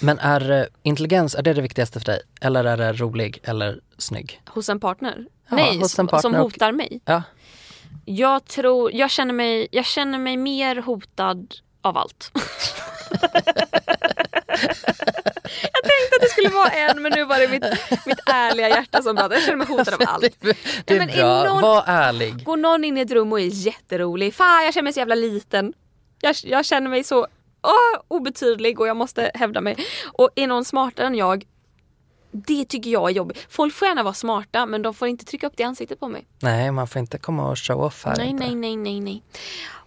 Men 0.00 0.18
är 0.18 0.50
eh, 0.50 0.64
intelligens, 0.82 1.34
är 1.34 1.42
det 1.42 1.52
det 1.54 1.62
viktigaste 1.62 2.00
för 2.00 2.06
dig? 2.06 2.20
Eller 2.40 2.64
är 2.64 2.76
det 2.76 2.92
rolig 2.92 3.40
eller 3.42 3.80
snygg? 3.98 4.42
Hos 4.48 4.68
en 4.68 4.80
partner? 4.80 5.26
Ja, 5.50 5.56
Nej, 5.56 5.66
hos 5.66 5.82
en 5.82 5.88
som- 5.88 5.88
som 5.88 6.06
partner 6.08 6.38
och- 6.38 6.44
hotar 6.44 6.72
mig. 6.72 7.00
Ja, 7.04 7.22
Jag 8.04 8.44
tror, 8.44 8.92
jag 8.94 9.10
känner 9.10 9.32
mig, 9.34 9.68
jag 9.70 9.84
känner 9.86 10.18
mig 10.18 10.36
mer 10.36 10.76
hotad 10.76 11.54
av 11.82 11.96
allt. 11.98 12.30
jag 15.72 15.82
tänkte 15.84 16.16
att 16.16 16.20
det 16.20 16.28
skulle 16.50 16.58
vara 16.58 16.70
en 16.90 17.02
men 17.02 17.12
nu 17.12 17.24
var 17.24 17.38
det 17.38 17.48
mitt, 17.48 18.06
mitt 18.06 18.18
ärliga 18.26 18.68
hjärta 18.68 19.02
som 19.02 19.16
pratade. 19.16 19.34
Jag 19.34 19.44
känner 19.44 19.56
mig 19.56 19.66
hotad 19.66 19.94
av 19.94 20.00
allt. 20.06 20.22
det 20.84 20.94
är 20.94 20.98
men 20.98 21.10
är 21.10 21.16
bra. 21.16 21.44
någon- 21.44 21.62
Var 21.62 21.84
ärlig. 21.86 22.44
Går 22.44 22.56
någon 22.56 22.84
in 22.84 22.98
i 22.98 23.00
ett 23.00 23.10
rum 23.10 23.32
och 23.32 23.40
är 23.40 23.44
jätterolig, 23.44 24.34
fan 24.34 24.64
jag 24.64 24.74
känner 24.74 24.84
mig 24.84 24.92
så 24.92 24.98
jävla 25.00 25.14
liten. 25.14 25.72
Jag, 26.20 26.34
jag 26.44 26.64
känner 26.64 26.90
mig 26.90 27.04
så 27.04 27.26
åh, 27.62 28.00
obetydlig 28.08 28.80
och 28.80 28.88
jag 28.88 28.96
måste 28.96 29.30
hävda 29.34 29.60
mig. 29.60 29.76
Och 30.12 30.30
är 30.34 30.46
någon 30.46 30.64
smartare 30.64 31.06
än 31.06 31.14
jag, 31.14 31.44
det 32.30 32.64
tycker 32.64 32.90
jag 32.90 33.10
är 33.10 33.14
jobbigt. 33.14 33.46
Folk 33.48 33.74
får 33.74 33.88
gärna 33.88 34.02
vara 34.02 34.14
smarta 34.14 34.66
men 34.66 34.82
de 34.82 34.94
får 34.94 35.08
inte 35.08 35.24
trycka 35.24 35.46
upp 35.46 35.52
det 35.56 35.62
i 35.62 35.66
ansiktet 35.66 36.00
på 36.00 36.08
mig. 36.08 36.26
Nej, 36.42 36.72
man 36.72 36.88
får 36.88 37.00
inte 37.00 37.18
komma 37.18 37.50
och 37.50 37.58
show 37.58 37.82
off 37.82 38.04
här. 38.04 38.16
Nej, 38.16 38.28
inte. 38.28 38.44
nej, 38.44 38.54
nej, 38.54 38.76
nej, 38.76 39.00
nej. 39.00 39.22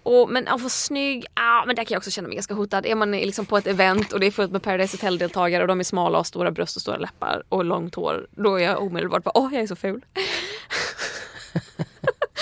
Och, 0.04 0.30
men 0.30 0.47
att 0.47 0.62
vara 0.62 0.69
snygg, 0.69 1.25
ah, 1.34 1.65
men 1.65 1.75
där 1.75 1.84
kan 1.84 1.93
jag 1.93 1.99
också 1.99 2.12
känna 2.12 2.27
mig 2.27 2.36
ganska 2.36 2.54
hotad. 2.54 2.86
Är 2.86 2.95
man 2.95 3.12
liksom 3.12 3.45
på 3.45 3.58
ett 3.58 3.67
event 3.67 4.13
och 4.13 4.19
det 4.19 4.27
är 4.27 4.32
fullt 4.32 4.51
med 4.51 4.63
Paradise 4.63 4.97
Hotel-deltagare 4.97 5.62
och 5.62 5.67
de 5.67 5.80
är 5.80 5.84
smala 5.84 6.19
och 6.19 6.27
stora 6.27 6.51
bröst 6.51 6.75
och 6.75 6.82
stora 6.82 6.97
läppar 6.97 7.43
och 7.49 7.65
långt 7.65 7.95
hår. 7.95 8.27
Då 8.32 8.56
är 8.56 8.63
jag 8.63 8.84
omedelbart 8.84 9.23
bara, 9.23 9.38
åh 9.38 9.54
jag 9.54 9.63
är 9.63 9.67
så 9.67 9.75
ful. 9.75 10.06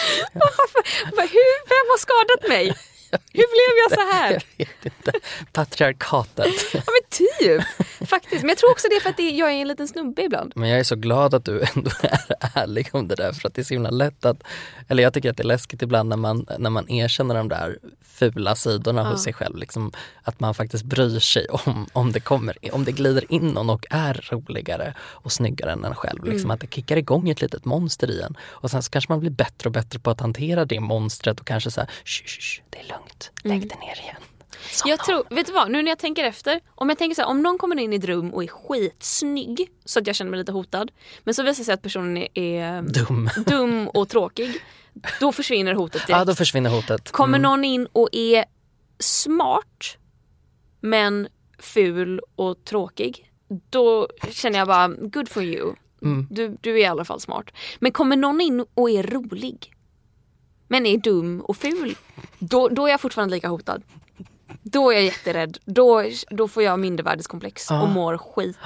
Varför? 0.33 0.81
Hur, 1.21 1.69
vem 1.69 1.85
har 1.89 1.97
skadat 1.97 2.49
mig? 2.49 2.75
Hur 3.33 3.47
blev 3.55 3.77
jag 3.83 3.91
så 3.91 4.15
här? 4.15 4.43
Jag 4.57 4.67
vet 4.67 4.85
inte. 4.85 5.11
Patriarkatet. 5.51 6.45
Ja 6.73 6.81
men 6.85 7.09
typ. 7.09 7.63
Faktiskt. 8.09 8.41
Men 8.41 8.49
jag 8.49 8.57
tror 8.57 8.71
också 8.71 8.87
det 8.89 8.95
är 8.95 8.99
för 8.99 9.09
att 9.09 9.19
jag 9.19 9.49
är 9.51 9.61
en 9.61 9.67
liten 9.67 9.87
snubbe 9.87 10.21
ibland. 10.23 10.53
Men 10.55 10.69
jag 10.69 10.79
är 10.79 10.83
så 10.83 10.95
glad 10.95 11.33
att 11.33 11.45
du 11.45 11.61
ändå 11.75 11.91
är 12.01 12.19
ärlig 12.55 12.89
om 12.91 13.07
det 13.07 13.15
där 13.15 13.31
för 13.31 13.47
att 13.47 13.53
det 13.53 13.61
är 13.61 13.63
så 13.63 13.73
himla 13.73 13.89
lätt 13.89 14.25
att, 14.25 14.43
eller 14.87 15.03
jag 15.03 15.13
tycker 15.13 15.29
att 15.29 15.37
det 15.37 15.43
är 15.43 15.47
läskigt 15.47 15.81
ibland 15.81 16.09
när 16.09 16.17
man, 16.17 16.45
när 16.59 16.69
man 16.69 16.89
erkänner 16.89 17.35
de 17.35 17.49
där 17.49 17.77
fula 18.01 18.55
sidorna 18.55 19.03
hos 19.11 19.23
sig 19.23 19.33
själv. 19.33 19.57
Liksom, 19.57 19.91
att 20.23 20.39
man 20.39 20.53
faktiskt 20.53 20.83
bryr 20.83 21.19
sig 21.19 21.47
om, 21.49 21.87
om 21.93 22.11
det 22.11 22.19
kommer, 22.19 22.57
om 22.75 22.83
det 22.85 22.91
glider 22.91 23.31
in 23.33 23.47
någon 23.47 23.69
och 23.69 23.85
är 23.89 24.13
roligare 24.31 24.93
och 24.99 25.31
snyggare 25.31 25.71
än 25.71 25.85
en 25.85 25.95
själv. 25.95 26.23
Liksom, 26.25 26.51
Att 26.51 26.59
det 26.59 26.73
kickar 26.73 26.97
igång 26.97 27.29
ett 27.29 27.41
litet 27.41 27.65
monster 27.65 28.11
i 28.11 28.21
en. 28.21 28.37
Och 28.41 28.71
sen 28.71 28.83
så 28.83 28.91
kanske 28.91 29.11
man 29.11 29.19
blir 29.19 29.31
bättre 29.31 29.69
och 29.69 29.71
bättre 29.73 29.99
på 29.99 30.09
att 30.11 30.19
hantera 30.19 30.65
det 30.65 30.79
monstret 30.79 31.39
och 31.39 31.47
kanske 31.47 31.71
säga, 31.71 31.87
"Shh, 32.05 32.23
shh, 32.25 32.39
shh, 32.39 32.61
det 32.69 32.79
är 32.79 32.83
lugnt, 32.87 32.98
lägg 33.43 33.69
det 33.69 33.75
ner 33.75 34.01
igen. 34.01 34.15
Somna 34.71 34.89
Jag 34.91 34.99
tror, 35.05 35.35
vet 35.35 35.47
du 35.47 35.53
vad, 35.53 35.71
nu 35.71 35.81
när 35.83 35.91
jag 35.91 35.99
tänker 35.99 36.23
efter. 36.23 36.59
Om 36.75 36.89
jag 36.89 36.97
tänker 36.97 37.15
så 37.15 37.21
här, 37.21 37.29
om 37.29 37.41
någon 37.41 37.57
kommer 37.57 37.79
in 37.79 37.93
i 37.93 37.95
ett 37.95 38.03
rum 38.05 38.33
och 38.33 38.43
är 38.43 38.47
skitsnygg 38.47 39.69
så 39.85 39.99
att 39.99 40.07
jag 40.07 40.15
känner 40.15 40.31
mig 40.31 40.37
lite 40.37 40.51
hotad. 40.51 40.91
Men 41.23 41.33
så 41.33 41.43
visar 41.43 41.61
det 41.61 41.65
sig 41.65 41.73
att 41.73 41.81
personen 41.81 42.17
är, 42.17 42.29
är 42.33 42.81
Dum. 42.81 43.29
dum 43.45 43.87
och 43.87 44.09
tråkig. 44.09 44.51
Då 45.19 45.31
försvinner 45.31 45.73
hotet 45.73 45.93
direkt. 45.93 46.09
Ja, 46.09 46.25
då 46.25 46.35
försvinner 46.35 46.69
hotet. 46.69 47.11
Kommer 47.11 47.37
Mm. 47.37 47.51
någon 47.51 47.63
in 47.65 47.87
och 47.91 48.09
är 48.11 48.45
smart 48.99 49.97
men 50.81 51.27
ful 51.59 52.21
och 52.35 52.63
tråkig. 52.65 53.31
Då 53.69 54.07
känner 54.31 54.59
jag 54.59 54.67
bara, 54.67 54.87
good 54.87 55.29
for 55.29 55.43
you. 55.43 55.73
Mm. 56.01 56.27
Du, 56.31 56.57
du 56.61 56.71
är 56.73 56.77
i 56.77 56.85
alla 56.85 57.05
fall 57.05 57.19
smart. 57.19 57.45
Men 57.79 57.91
kommer 57.91 58.15
någon 58.15 58.41
in 58.41 58.65
och 58.73 58.89
är 58.89 59.03
rolig 59.03 59.73
men 60.69 60.85
är 60.85 60.97
dum 60.97 61.41
och 61.41 61.57
ful. 61.57 61.95
Då, 62.39 62.67
då 62.67 62.85
är 62.87 62.91
jag 62.91 63.01
fortfarande 63.01 63.35
lika 63.35 63.47
hotad. 63.47 63.83
Då 64.63 64.91
är 64.91 64.95
jag 64.95 65.03
jätterädd. 65.03 65.57
Då, 65.65 66.03
då 66.29 66.47
får 66.47 66.63
jag 66.63 66.79
mindervärdeskomplex 66.79 67.71
Ah. 67.71 67.81
och 67.81 67.89
mår 67.89 68.17
skit. 68.17 68.57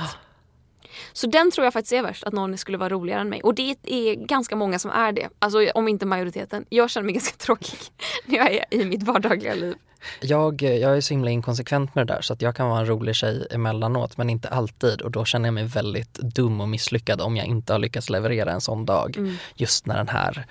Så 1.13 1.27
den 1.27 1.51
tror 1.51 1.63
jag 1.63 1.73
faktiskt 1.73 1.93
är 1.93 2.03
värst, 2.03 2.23
att 2.23 2.33
någon 2.33 2.57
skulle 2.57 2.77
vara 2.77 2.89
roligare 2.89 3.21
än 3.21 3.29
mig. 3.29 3.41
Och 3.41 3.55
det 3.55 3.75
är 3.83 4.15
ganska 4.15 4.55
många 4.55 4.79
som 4.79 4.91
är 4.91 5.11
det. 5.11 5.29
Alltså 5.39 5.69
om 5.75 5.87
inte 5.87 6.05
majoriteten. 6.05 6.65
Jag 6.69 6.89
känner 6.89 7.05
mig 7.05 7.13
ganska 7.13 7.37
tråkig 7.37 7.79
när 8.25 8.37
jag 8.37 8.51
är 8.51 8.65
i 8.69 8.85
mitt 8.85 9.03
vardagliga 9.03 9.53
liv. 9.53 9.75
Jag, 10.21 10.61
jag 10.61 10.97
är 10.97 11.01
så 11.01 11.13
himla 11.13 11.31
inkonsekvent 11.31 11.95
med 11.95 12.07
det 12.07 12.13
där 12.13 12.21
så 12.21 12.33
att 12.33 12.41
jag 12.41 12.55
kan 12.55 12.69
vara 12.69 12.79
en 12.79 12.85
rolig 12.85 13.15
tjej 13.15 13.47
emellanåt 13.51 14.17
men 14.17 14.29
inte 14.29 14.47
alltid 14.49 15.01
och 15.01 15.11
då 15.11 15.25
känner 15.25 15.47
jag 15.47 15.53
mig 15.53 15.63
väldigt 15.63 16.13
dum 16.13 16.61
och 16.61 16.69
misslyckad 16.69 17.21
om 17.21 17.35
jag 17.37 17.45
inte 17.45 17.73
har 17.73 17.79
lyckats 17.79 18.09
leverera 18.09 18.51
en 18.51 18.61
sån 18.61 18.85
dag. 18.85 19.37
Just 19.55 19.85
när 19.85 19.97
den 19.97 20.07
här 20.07 20.45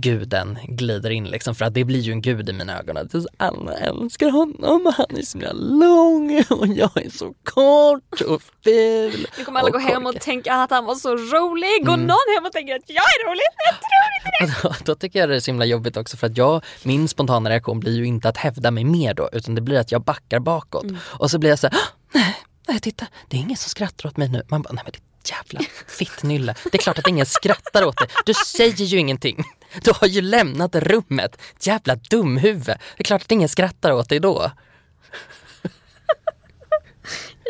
guden 0.00 0.58
glider 0.68 1.10
in 1.10 1.24
liksom 1.24 1.54
för 1.54 1.64
att 1.64 1.74
det 1.74 1.84
blir 1.84 2.00
ju 2.00 2.12
en 2.12 2.22
gud 2.22 2.48
i 2.48 2.52
mina 2.52 2.78
ögon. 2.78 2.96
Att 2.96 3.14
alla 3.36 3.72
älskar 3.72 4.30
honom 4.30 4.86
och 4.86 4.92
han 4.94 5.06
är 5.16 5.22
så 5.22 5.38
himla 5.38 5.52
lång 5.52 6.44
och 6.50 6.66
jag 6.66 7.04
är 7.04 7.10
så 7.10 7.34
kort 7.44 8.20
och 8.20 8.42
ful. 8.64 9.26
Nu 9.38 9.44
kommer 9.44 9.60
alla 9.60 9.70
gå 9.70 9.78
hem 9.78 10.06
och 10.06 10.20
tänka 10.20 10.54
att 10.54 10.70
han 10.70 10.84
var 10.84 10.94
så 10.94 11.16
rolig 11.16 11.88
och 11.88 11.94
Mm. 11.94 12.06
någon 12.06 12.34
hem 12.36 12.44
och 12.46 12.52
tänker 12.52 12.74
att 12.76 12.82
jag 12.86 12.96
är 12.96 13.28
rolig. 13.30 13.42
Jag 13.66 13.74
tror 13.74 14.52
inte 14.52 14.62
det. 14.62 14.68
Då, 14.68 14.92
då 14.92 14.98
tycker 14.98 15.18
jag 15.20 15.28
det 15.28 15.36
är 15.36 15.40
så 15.40 15.50
himla 15.50 15.64
jobbigt 15.64 15.96
också 15.96 16.16
för 16.16 16.26
att 16.26 16.36
jag, 16.36 16.64
min 16.82 17.08
spontana 17.08 17.50
reaktion 17.50 17.80
blir 17.80 17.96
ju 17.96 18.04
inte 18.06 18.28
att 18.28 18.36
hävda 18.36 18.70
mig 18.70 18.84
mer 18.84 19.14
då 19.14 19.28
utan 19.32 19.54
det 19.54 19.60
blir 19.60 19.78
att 19.78 19.92
jag 19.92 20.02
backar 20.02 20.38
bakåt. 20.40 20.86
Och 21.02 21.30
så 21.30 21.38
blir 21.38 21.50
jag 21.50 21.58
så 21.58 21.66
här, 21.66 21.76
"Ah, 21.76 21.88
nej, 22.14 22.36
nej 22.68 22.80
titta, 22.80 23.06
det 23.28 23.36
är 23.36 23.40
ingen 23.40 23.56
som 23.56 23.68
skrattar 23.70 24.08
åt 24.08 24.16
mig 24.16 24.28
nu. 24.28 24.42
Man 24.48 24.62
bara, 24.62 24.72
nej 24.72 24.82
men 24.84 24.92
det 24.92 24.98
Jävla 25.30 25.60
fittnylle. 25.86 26.54
Det 26.64 26.74
är 26.74 26.78
klart 26.78 26.98
att 26.98 27.06
ingen 27.06 27.26
skrattar 27.26 27.84
åt 27.84 27.98
dig. 27.98 28.08
Du 28.24 28.34
säger 28.34 28.84
ju 28.84 28.98
ingenting. 28.98 29.44
Du 29.82 29.92
har 29.94 30.06
ju 30.06 30.20
lämnat 30.20 30.74
rummet. 30.74 31.40
Jävla 31.60 31.96
dumhuvud. 31.96 32.64
Det 32.66 32.78
är 32.98 33.04
klart 33.04 33.22
att 33.22 33.32
ingen 33.32 33.48
skrattar 33.48 33.92
åt 33.92 34.08
dig 34.08 34.20
då. 34.20 34.50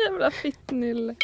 Jävla 0.05 0.31
fittnylle. 0.31 1.15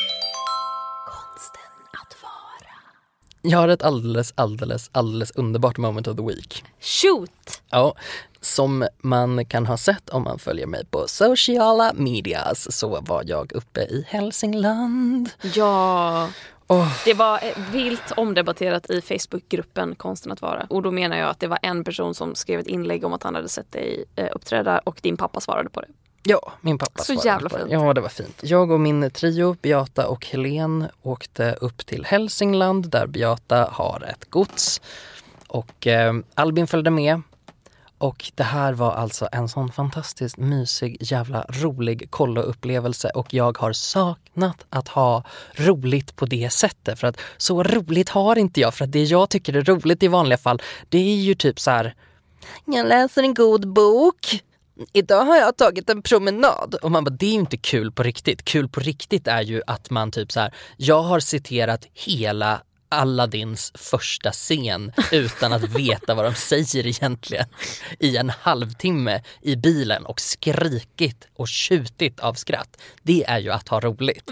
Jag 3.46 3.58
har 3.58 3.68
ett 3.68 3.84
alldeles, 3.84 4.34
alldeles, 4.36 4.90
alldeles 4.94 5.32
underbart 5.32 5.78
moment 5.78 6.08
of 6.08 6.18
the 6.18 6.24
week. 6.24 6.64
Shoot! 6.80 7.43
Ja, 7.74 7.96
som 8.42 8.88
man 9.02 9.46
kan 9.46 9.66
ha 9.66 9.78
sett 9.78 10.10
om 10.10 10.24
man 10.24 10.40
följer 10.40 10.68
mig 10.68 10.86
på 10.86 11.08
sociala 11.08 11.92
medias 11.96 12.78
så 12.78 13.02
var 13.02 13.24
jag 13.26 13.52
uppe 13.52 13.82
i 13.82 14.06
Hälsingland. 14.08 15.30
Ja. 15.54 16.30
Åh. 16.68 16.92
Det 17.06 17.14
var 17.14 17.36
eh, 17.36 17.72
vilt 17.72 18.12
omdebatterat 18.18 18.90
i 18.90 19.02
Facebookgruppen 19.02 19.96
Konsten 19.96 20.32
att 20.32 20.42
vara. 20.42 20.66
Och 20.70 20.82
då 20.82 20.92
menar 20.92 21.18
jag 21.18 21.30
att 21.30 21.40
det 21.40 21.48
var 21.48 21.60
en 21.62 21.84
person 21.84 22.14
som 22.14 22.36
skrev 22.36 22.60
ett 22.60 22.68
inlägg 22.68 23.06
om 23.06 23.14
att 23.14 23.24
han 23.24 23.36
hade 23.36 23.50
sett 23.50 23.72
dig 23.72 24.06
eh, 24.16 24.28
uppträda 24.32 24.80
och 24.80 24.98
din 25.02 25.18
pappa 25.18 25.40
svarade 25.40 25.70
på 25.70 25.82
det. 25.82 25.88
Ja, 26.24 26.54
min 26.62 26.78
pappa 26.78 27.04
Så 27.04 27.14
jävla 27.14 27.50
fint. 27.50 27.68
Ja, 27.70 27.94
det 27.94 28.02
var 28.02 28.10
fint. 28.10 28.40
Jag 28.44 28.72
och 28.72 28.80
min 28.80 29.12
trio, 29.12 29.56
Beata 29.62 30.08
och 30.08 30.26
Helen, 30.26 30.88
åkte 31.02 31.56
upp 31.62 31.86
till 31.86 32.06
Hälsingland 32.06 32.90
där 32.90 33.08
Beata 33.08 33.70
har 33.72 34.06
ett 34.10 34.30
gods. 34.30 34.82
Och 35.48 35.88
eh, 35.88 36.14
Albin 36.36 36.68
följde 36.68 36.90
med. 36.90 37.22
Och 38.04 38.32
det 38.36 38.44
här 38.44 38.74
var 38.74 38.92
alltså 38.92 39.28
en 39.32 39.50
sån 39.50 39.72
fantastiskt 39.72 40.38
mysig, 40.38 40.98
jävla 41.00 41.46
rolig 41.50 42.12
kolloupplevelse 42.12 43.10
och 43.10 43.34
jag 43.34 43.58
har 43.58 43.74
saknat 43.74 44.66
att 44.70 44.88
ha 44.88 45.24
roligt 45.56 46.16
på 46.16 46.26
det 46.26 46.54
sättet. 46.54 47.00
För 47.00 47.08
att 47.08 47.18
så 47.38 47.64
roligt 47.64 48.10
har 48.10 48.38
inte 48.38 48.60
jag. 48.60 48.74
För 48.74 48.86
att 48.86 48.92
det 48.92 49.04
jag 49.04 49.30
tycker 49.30 49.54
är 49.54 49.62
roligt 49.62 50.04
i 50.04 50.08
vanliga 50.08 50.38
fall, 50.38 50.62
det 50.90 50.98
är 50.98 51.16
ju 51.16 51.36
typ 51.36 51.60
så 51.60 51.72
här 51.72 51.96
jag 52.66 52.88
läser 52.88 53.24
en 53.24 53.34
god 53.34 53.68
bok. 53.68 54.44
Idag 54.94 55.26
har 55.26 55.36
jag 55.36 55.58
tagit 55.58 55.90
en 55.90 56.02
promenad. 56.02 56.76
Och 56.82 56.92
man 56.92 57.04
bara, 57.04 57.10
det 57.10 57.26
är 57.26 57.32
ju 57.32 57.40
inte 57.40 57.58
kul 57.58 57.92
på 57.92 58.04
riktigt. 58.04 58.46
Kul 58.46 58.70
på 58.70 58.80
riktigt 58.80 59.28
är 59.28 59.42
ju 59.42 59.62
att 59.68 59.90
man 59.90 60.12
typ 60.12 60.32
så 60.32 60.40
här, 60.40 60.54
jag 60.78 61.02
har 61.02 61.20
citerat 61.20 61.88
hela 61.94 62.62
Aladdins 62.94 63.72
första 63.76 64.32
scen 64.32 64.92
utan 65.12 65.54
att 65.54 65.64
veta 65.64 66.16
vad 66.16 66.26
de 66.26 66.34
säger 66.34 66.88
egentligen 66.88 67.46
i 68.00 68.18
en 68.18 68.30
halvtimme 68.30 69.22
i 69.42 69.56
bilen 69.56 70.06
och 70.06 70.22
skrikit 70.22 71.28
och 71.36 71.48
tjutit 71.48 72.20
av 72.20 72.34
skratt. 72.34 72.82
Det 73.02 73.24
är 73.24 73.40
ju 73.40 73.52
att 73.52 73.70
ha 73.70 73.80
roligt. 73.80 74.30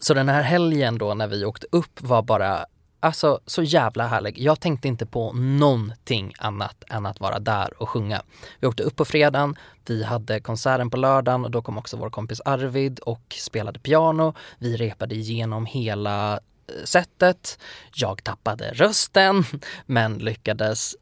Så 0.00 0.14
den 0.14 0.28
här 0.28 0.42
helgen 0.42 0.98
då 0.98 1.14
när 1.14 1.26
vi 1.26 1.44
åkte 1.44 1.66
upp 1.70 2.00
var 2.00 2.22
bara 2.22 2.66
Alltså 3.04 3.40
så 3.46 3.62
jävla 3.62 4.06
härlig. 4.06 4.38
Jag 4.38 4.60
tänkte 4.60 4.88
inte 4.88 5.06
på 5.06 5.32
någonting 5.32 6.32
annat 6.38 6.84
än 6.90 7.06
att 7.06 7.20
vara 7.20 7.38
där 7.38 7.82
och 7.82 7.88
sjunga. 7.88 8.22
Vi 8.60 8.66
åkte 8.66 8.82
upp 8.82 8.96
på 8.96 9.04
fredagen, 9.04 9.56
vi 9.86 10.04
hade 10.04 10.40
konserten 10.40 10.90
på 10.90 10.96
lördagen 10.96 11.44
och 11.44 11.50
då 11.50 11.62
kom 11.62 11.78
också 11.78 11.96
vår 11.96 12.10
kompis 12.10 12.40
Arvid 12.44 12.98
och 12.98 13.36
spelade 13.38 13.78
piano. 13.78 14.34
Vi 14.58 14.76
repade 14.76 15.14
igenom 15.14 15.66
hela 15.66 16.40
setet. 16.84 17.58
Jag 17.94 18.24
tappade 18.24 18.72
rösten 18.72 19.44
men 19.86 20.18
lyckades 20.18 20.96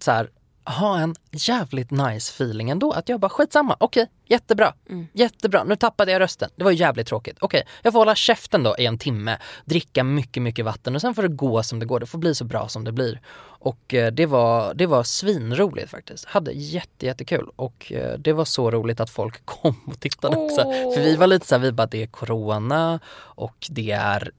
så 0.00 0.10
här, 0.10 0.30
ha 0.66 0.98
en 0.98 1.14
jävligt 1.32 1.90
nice 1.90 2.32
feeling 2.32 2.70
ändå. 2.70 2.92
Att 2.92 3.08
jag 3.08 3.20
bara 3.20 3.28
skitsamma, 3.28 3.76
okej, 3.80 4.06
jättebra, 4.26 4.74
jättebra. 5.12 5.64
Nu 5.64 5.76
tappade 5.76 6.12
jag 6.12 6.20
rösten, 6.20 6.50
det 6.56 6.64
var 6.64 6.70
ju 6.70 6.76
jävligt 6.76 7.06
tråkigt. 7.06 7.36
Okej, 7.40 7.62
jag 7.82 7.92
får 7.92 7.98
hålla 7.98 8.14
käften 8.14 8.62
då 8.62 8.76
i 8.78 8.86
en 8.86 8.98
timme, 8.98 9.38
dricka 9.64 10.04
mycket, 10.04 10.42
mycket 10.42 10.64
vatten 10.64 10.94
och 10.94 11.00
sen 11.00 11.14
får 11.14 11.22
det 11.22 11.28
gå 11.28 11.62
som 11.62 11.78
det 11.78 11.86
går. 11.86 12.00
Det 12.00 12.06
får 12.06 12.18
bli 12.18 12.34
så 12.34 12.44
bra 12.44 12.68
som 12.68 12.84
det 12.84 12.92
blir. 12.92 13.20
Och 13.58 13.94
eh, 13.94 14.12
det 14.12 14.26
var, 14.26 14.74
det 14.74 14.86
var 14.86 15.02
svinroligt 15.02 15.90
faktiskt. 15.90 16.24
Hade 16.24 16.52
jätte, 16.52 17.06
jättekul 17.06 17.48
och 17.56 17.92
eh, 17.92 18.18
det 18.18 18.32
var 18.32 18.44
så 18.44 18.70
roligt 18.70 19.00
att 19.00 19.10
folk 19.10 19.40
kom 19.46 19.76
och 19.86 20.00
tittade 20.00 20.36
också. 20.36 20.62
Åh. 20.64 20.94
För 20.94 21.02
vi 21.02 21.16
var 21.16 21.26
lite 21.26 21.46
såhär, 21.46 21.62
vi 21.62 21.72
bara 21.72 21.86
det 21.86 22.02
är 22.02 22.06
corona 22.06 23.00
och 23.18 23.66
det 23.70 23.90
är 23.90 24.30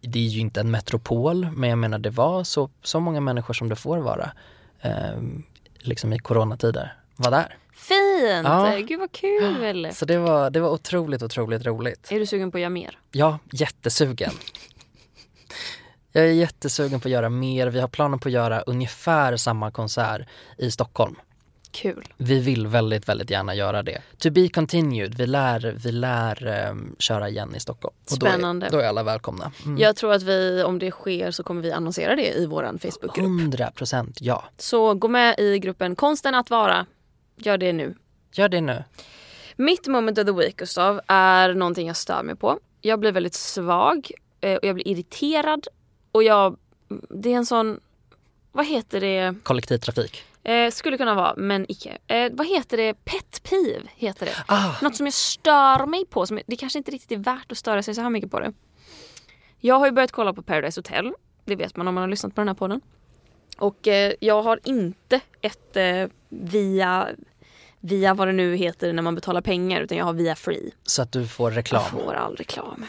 det 0.00 0.18
är 0.18 0.28
ju 0.28 0.40
inte 0.40 0.60
en 0.60 0.70
metropol 0.70 1.48
men 1.50 1.70
jag 1.70 1.78
menar 1.78 1.98
det 1.98 2.10
var 2.10 2.44
så, 2.44 2.70
så 2.82 3.00
många 3.00 3.20
människor 3.20 3.54
som 3.54 3.68
det 3.68 3.76
får 3.76 3.98
vara 3.98 4.30
eh, 4.80 5.20
liksom 5.78 6.12
i 6.12 6.18
coronatider 6.18 6.96
var 7.16 7.30
där. 7.30 7.56
Fint! 7.74 8.44
Ja. 8.44 8.76
Gud 8.88 9.00
vad 9.00 9.12
kul! 9.12 9.88
Så 9.94 10.04
det 10.04 10.18
var, 10.18 10.50
det 10.50 10.60
var 10.60 10.70
otroligt, 10.70 11.22
otroligt 11.22 11.66
roligt. 11.66 12.12
Är 12.12 12.18
du 12.18 12.26
sugen 12.26 12.50
på 12.50 12.56
att 12.58 12.60
göra 12.60 12.70
mer? 12.70 12.98
Ja, 13.12 13.38
jättesugen. 13.52 14.32
Jag 16.12 16.24
är 16.24 16.32
jättesugen 16.32 17.00
på 17.00 17.08
att 17.08 17.12
göra 17.12 17.28
mer. 17.28 17.66
Vi 17.66 17.80
har 17.80 17.88
planer 17.88 18.18
på 18.18 18.28
att 18.28 18.32
göra 18.32 18.60
ungefär 18.60 19.36
samma 19.36 19.70
konsert 19.70 20.28
i 20.58 20.70
Stockholm. 20.70 21.16
Kul. 21.70 22.04
Vi 22.16 22.40
vill 22.40 22.66
väldigt, 22.66 23.08
väldigt 23.08 23.30
gärna 23.30 23.54
göra 23.54 23.82
det. 23.82 24.02
To 24.18 24.30
be 24.30 24.48
continued. 24.48 25.14
Vi 25.14 25.26
lär, 25.26 25.74
vi 25.84 25.92
lär 25.92 26.46
ehm, 26.46 26.96
köra 26.98 27.28
igen 27.28 27.54
i 27.54 27.60
Stockholm. 27.60 27.94
Och 28.12 28.18
då 28.18 28.26
är- 28.26 28.30
Spännande. 28.30 28.68
Då 28.72 28.78
är, 28.78 28.88
alla 28.88 29.02
välkomna. 29.02 29.52
Mm. 29.64 29.78
Jag 29.78 29.96
tror 29.96 30.12
att 30.12 30.22
vi, 30.22 30.62
om 30.62 30.78
det 30.78 30.90
sker 30.90 31.30
så 31.30 31.42
kommer 31.42 31.62
vi 31.62 31.72
annonsera 31.72 32.16
det 32.16 32.32
i 32.34 32.46
vår 32.46 32.78
Facebookgrupp. 32.78 33.26
100 33.26 33.70
procent 33.70 34.18
ja. 34.20 34.44
Så 34.58 34.94
gå 34.94 35.08
med 35.08 35.34
i 35.38 35.58
gruppen 35.58 35.96
Konsten 35.96 36.34
att 36.34 36.50
vara. 36.50 36.86
Gör 37.36 37.58
det 37.58 37.72
nu. 37.72 37.94
Gör 38.32 38.48
det 38.48 38.60
nu. 38.60 38.84
Mitt 39.56 39.86
moment 39.86 40.18
of 40.18 40.24
the 40.26 40.32
week 40.32 40.56
Gustav 40.56 41.00
är 41.06 41.54
någonting 41.54 41.86
jag 41.86 41.96
stör 41.96 42.22
mig 42.22 42.36
på. 42.36 42.58
Jag 42.80 43.00
blir 43.00 43.12
väldigt 43.12 43.34
svag 43.34 44.10
eh, 44.40 44.54
och 44.56 44.64
jag 44.64 44.74
blir 44.74 44.88
irriterad 44.88 45.66
och 46.12 46.22
jag, 46.22 46.56
det 47.10 47.32
är 47.32 47.36
en 47.36 47.46
sån, 47.46 47.80
vad 48.52 48.66
heter 48.66 49.00
det, 49.00 49.34
Kollektivtrafik. 49.42 50.24
Eh, 50.48 50.70
skulle 50.70 50.96
kunna 50.98 51.14
vara 51.14 51.34
men 51.36 51.66
icke. 51.68 51.98
Eh, 52.06 52.32
vad 52.32 52.46
heter 52.46 52.76
det, 52.76 52.94
pet 53.04 53.42
peeve 53.42 53.88
heter 53.96 54.26
det. 54.26 54.32
Ah, 54.46 54.74
Något 54.82 54.96
som 54.96 55.06
jag 55.06 55.12
stör 55.14 55.86
mig 55.86 56.06
på, 56.06 56.26
som 56.26 56.40
det 56.46 56.56
kanske 56.56 56.78
inte 56.78 56.90
riktigt 56.90 57.12
är 57.12 57.16
värt 57.16 57.52
att 57.52 57.58
störa 57.58 57.82
sig 57.82 57.94
så 57.94 58.00
här 58.00 58.10
mycket 58.10 58.30
på 58.30 58.40
det. 58.40 58.52
Jag 59.60 59.78
har 59.78 59.86
ju 59.86 59.92
börjat 59.92 60.12
kolla 60.12 60.32
på 60.32 60.42
Paradise 60.42 60.78
Hotel, 60.78 61.12
det 61.44 61.56
vet 61.56 61.76
man 61.76 61.88
om 61.88 61.94
man 61.94 62.02
har 62.02 62.08
lyssnat 62.08 62.34
på 62.34 62.40
den 62.40 62.48
här 62.48 62.54
podden. 62.54 62.80
Och 63.58 63.88
eh, 63.88 64.12
jag 64.20 64.42
har 64.42 64.60
inte 64.64 65.20
ett 65.40 65.76
eh, 65.76 66.06
via, 66.28 67.08
via 67.86 68.14
vad 68.14 68.28
det 68.28 68.32
nu 68.32 68.56
heter 68.56 68.92
när 68.92 69.02
man 69.02 69.14
betalar 69.14 69.40
pengar 69.40 69.80
utan 69.80 69.98
jag 69.98 70.04
har 70.04 70.12
via 70.12 70.34
free. 70.34 70.70
så 70.82 71.02
att 71.02 71.12
du 71.12 71.26
får 71.28 71.50
reklam. 71.50 71.82
Jag 71.82 72.04
får 72.04 72.14
all 72.14 72.36
reklam. 72.36 72.84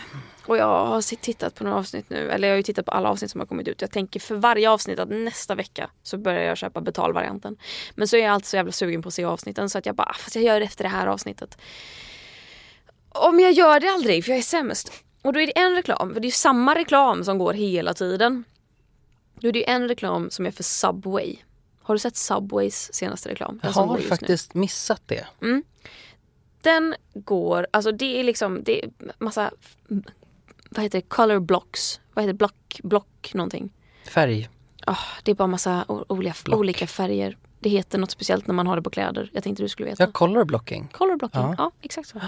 Och 0.45 0.57
jag 0.57 0.85
har 0.85 1.15
tittat 1.15 1.55
på 1.55 1.63
några 1.63 1.77
avsnitt 1.77 2.09
nu, 2.09 2.29
eller 2.31 2.47
jag 2.47 2.53
har 2.53 2.57
ju 2.57 2.63
tittat 2.63 2.85
på 2.85 2.91
alla 2.91 3.09
avsnitt 3.09 3.31
som 3.31 3.39
har 3.39 3.45
kommit 3.47 3.67
ut. 3.67 3.81
Jag 3.81 3.91
tänker 3.91 4.19
för 4.19 4.35
varje 4.35 4.69
avsnitt 4.69 4.99
att 4.99 5.09
nästa 5.09 5.55
vecka 5.55 5.89
så 6.03 6.17
börjar 6.17 6.41
jag 6.41 6.57
köpa 6.57 6.81
betalvarianten. 6.81 7.57
Men 7.95 8.07
så 8.07 8.17
är 8.17 8.21
jag 8.21 8.31
alltid 8.33 8.45
så 8.47 8.55
jävla 8.55 8.71
sugen 8.71 9.01
på 9.01 9.07
att 9.07 9.13
se 9.13 9.23
avsnitten 9.25 9.69
så 9.69 9.77
att 9.77 9.85
jag 9.85 9.95
bara, 9.95 10.07
"Ah, 10.09 10.13
fast 10.13 10.35
jag 10.35 10.43
gör 10.45 10.59
det 10.59 10.65
efter 10.65 10.83
det 10.83 10.89
här 10.89 11.07
avsnittet. 11.07 11.57
Om 13.09 13.39
jag 13.39 13.51
gör 13.51 13.79
det 13.79 13.87
aldrig, 13.89 14.23
för 14.25 14.31
jag 14.31 14.37
är 14.37 14.41
sämst. 14.43 14.91
Och 15.21 15.33
då 15.33 15.39
är 15.39 15.47
det 15.47 15.57
en 15.59 15.75
reklam, 15.75 16.13
för 16.13 16.19
det 16.19 16.25
är 16.25 16.29
ju 16.29 16.31
samma 16.31 16.75
reklam 16.75 17.23
som 17.23 17.37
går 17.37 17.53
hela 17.53 17.93
tiden. 17.93 18.43
Då 19.39 19.47
är 19.47 19.51
det 19.51 19.59
ju 19.59 19.65
en 19.65 19.87
reklam 19.87 20.29
som 20.29 20.45
är 20.45 20.51
för 20.51 20.63
Subway. 20.63 21.35
Har 21.87 21.95
du 21.95 21.99
sett 21.99 22.15
Subways 22.17 22.93
senaste 22.93 23.29
reklam? 23.29 23.59
Den 23.63 23.71
Jag 23.75 23.81
har 23.83 23.95
just 23.97 24.03
nu. 24.09 24.15
faktiskt 24.15 24.53
missat 24.53 25.01
det. 25.05 25.25
Den 26.61 26.95
går, 27.13 27.67
alltså 27.71 27.91
det 27.91 28.19
är 28.19 28.23
liksom, 28.23 28.63
det 28.63 28.83
är 28.83 28.89
massa, 29.17 29.51
vad 30.69 30.83
heter 30.83 30.97
det, 30.97 31.01
color 31.07 31.39
blocks. 31.39 31.99
Vad 32.13 32.23
heter 32.23 32.33
det, 32.33 32.37
block, 32.37 32.79
block 32.83 33.31
någonting. 33.33 33.69
Färg. 34.09 34.49
Ah, 34.85 34.97
det 35.23 35.31
är 35.31 35.35
bara 35.35 35.47
massa 35.47 35.85
olika, 35.87 36.35
Block. 36.45 36.59
olika 36.59 36.87
färger. 36.87 37.37
Det 37.59 37.69
heter 37.69 37.97
något 37.97 38.11
speciellt 38.11 38.47
när 38.47 38.53
man 38.55 38.67
har 38.67 38.75
det 38.75 38.81
på 38.81 38.89
kläder. 38.89 39.29
Jag 39.33 39.43
tänkte 39.43 39.63
du 39.63 39.69
skulle 39.69 39.89
veta. 39.89 40.03
Ja, 40.03 40.11
color 40.11 40.45
blocking. 40.45 40.87
Color 40.91 41.15
blocking, 41.15 41.41
Ja. 41.41 41.55
ja. 41.57 41.71
exakt 41.81 42.09
så. 42.09 42.19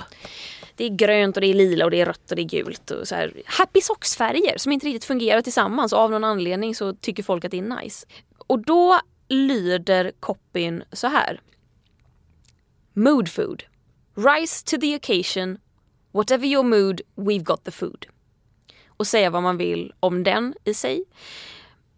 Det 0.75 0.85
är 0.85 0.89
grönt 0.89 1.37
och 1.37 1.41
det 1.41 1.47
är 1.47 1.53
lila 1.53 1.85
och 1.85 1.91
det 1.91 2.01
är 2.01 2.05
rött 2.05 2.29
och 2.31 2.35
det 2.35 2.41
är 2.41 2.49
gult. 2.63 2.91
Och 2.91 3.07
så 3.07 3.15
här. 3.15 3.33
Happy 3.45 3.81
socks-färger 3.81 4.57
som 4.57 4.71
inte 4.71 4.85
riktigt 4.85 5.05
fungerar 5.05 5.41
tillsammans 5.41 5.93
och 5.93 5.99
av 5.99 6.11
någon 6.11 6.23
anledning 6.23 6.75
så 6.75 6.93
tycker 6.93 7.23
folk 7.23 7.45
att 7.45 7.51
det 7.51 7.57
är 7.57 7.81
nice. 7.81 8.07
Och 8.47 8.59
då 8.59 8.99
lyder 9.29 10.11
copyn 10.19 10.83
så 10.91 11.07
här. 11.07 11.41
Mood 12.93 13.29
food. 13.29 13.63
Rise 14.15 14.65
to 14.65 14.77
the 14.77 14.95
occasion. 14.95 15.57
Whatever 16.11 16.45
your 16.45 16.63
mood, 16.63 17.01
we've 17.15 17.43
got 17.43 17.63
the 17.63 17.71
food. 17.71 18.05
Och 18.87 19.07
säga 19.07 19.29
vad 19.29 19.43
man 19.43 19.57
vill 19.57 19.93
om 19.99 20.23
den 20.23 20.53
i 20.63 20.73
sig. 20.73 21.03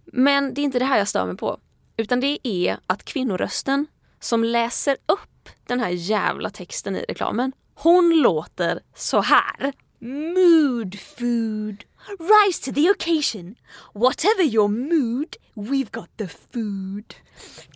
Men 0.05 0.53
det 0.53 0.61
är 0.61 0.63
inte 0.63 0.79
det 0.79 0.85
här 0.85 0.97
jag 0.97 1.07
stör 1.07 1.25
mig 1.25 1.37
på. 1.37 1.59
Utan 1.97 2.19
det 2.19 2.39
är 2.43 2.77
att 2.87 3.03
kvinnorösten 3.03 3.87
som 4.19 4.43
läser 4.43 4.97
upp 5.05 5.49
den 5.67 5.79
här 5.79 5.89
jävla 5.89 6.49
texten 6.49 6.95
i 6.95 7.05
reklamen, 7.07 7.51
hon 7.73 8.21
låter 8.21 8.79
så 8.95 9.21
här. 9.21 9.73
Mood 10.03 10.99
food. 10.99 11.85
Rise 12.19 12.59
to 12.59 12.71
the 12.71 12.87
occasion. 12.89 13.55
Whatever 13.93 14.41
your 14.41 14.67
mood, 14.67 15.37
we've 15.55 15.91
got 15.91 16.09
the 16.17 16.27
food. 16.27 17.13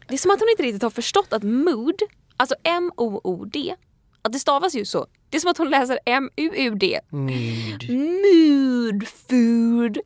Det 0.08 0.14
är 0.14 0.18
som 0.18 0.32
att 0.32 0.40
hon 0.40 0.50
inte 0.50 0.64
riktigt 0.64 0.84
har 0.84 0.90
förstått 0.90 1.34
att 1.34 1.44
mood, 1.44 2.02
alltså 2.38 2.56
M-O-O-D, 2.64 3.76
att 4.22 4.34
det 4.34 4.40
stavas 4.40 4.76
ju 4.76 4.86
så. 4.86 5.08
Det 5.30 5.38
är 5.38 5.42
som 5.42 5.52
att 5.52 5.58
hon 5.58 5.70
läser 5.70 6.00
M-U-U-D. 6.06 7.00
Mood. 7.10 7.90
Mood 7.90 9.08
food. 9.08 9.98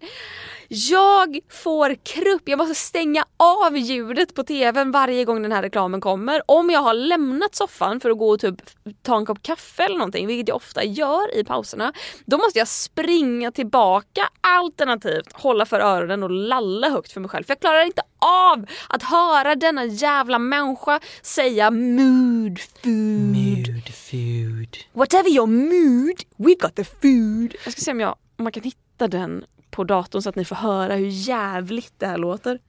Jag 0.72 1.40
får 1.50 1.96
krupp, 1.96 2.42
jag 2.46 2.58
måste 2.58 2.76
stänga 2.76 3.26
av 3.38 3.78
ljudet 3.78 4.36
på 4.36 4.44
tvn 4.44 4.92
varje 4.92 5.26
gång 5.26 5.42
den 5.42 5.52
här 5.52 5.62
reklamen 5.62 6.02
kommer. 6.02 6.42
Om 6.46 6.70
jag 6.70 6.80
har 6.80 6.94
lämnat 6.94 7.56
soffan 7.56 8.00
för 8.00 8.10
att 8.10 8.18
gå 8.18 8.30
och 8.30 8.40
typ 8.40 8.56
ta 9.02 9.18
en 9.18 9.26
kopp 9.26 9.44
kaffe 9.44 9.84
eller 9.84 9.98
någonting, 9.98 10.28
vilket 10.28 10.48
jag 10.48 10.56
ofta 10.56 10.84
gör 10.84 11.38
i 11.38 11.44
pauserna, 11.44 11.94
då 12.26 12.38
måste 12.38 12.60
jag 12.60 12.68
springa 12.68 13.52
tillbaka 13.52 14.30
alternativt 14.42 15.34
hålla 15.34 15.66
för 15.66 15.80
öronen 15.80 16.24
och 16.24 16.32
lalla 16.32 16.90
högt 16.90 17.12
för 17.12 17.20
mig 17.22 17.30
själv. 17.30 17.44
För 17.44 17.52
jag 17.52 17.60
klarar 17.60 17.86
inte 17.86 18.02
av 18.20 18.66
att 18.90 19.04
höra 19.04 19.56
denna 19.56 19.86
jävla 19.86 20.40
människa 20.40 21.00
säga 21.22 21.72
mood 21.72 22.60
food. 22.60 22.94
Mood 23.22 23.84
food. 23.94 24.78
Whatever 25.12 25.30
your 25.30 25.48
mood, 25.48 26.24
we 26.38 26.56
got 26.60 26.76
the 26.76 26.84
food. 26.84 27.56
Jag 27.64 27.74
ska 27.74 27.82
se 27.82 27.92
om, 27.92 28.00
jag, 28.00 28.16
om 28.38 28.44
man 28.44 28.52
kan 28.52 28.64
hitta 28.64 29.08
den 29.08 29.46
på 29.72 29.84
datorn 29.84 30.22
så 30.22 30.30
att 30.30 30.36
ni 30.36 30.46
får 30.46 30.56
höra 30.56 30.96
hur 30.96 31.08
jävligt 31.08 31.94
det 31.98 32.08
här 32.08 32.18
låter. 32.18 32.60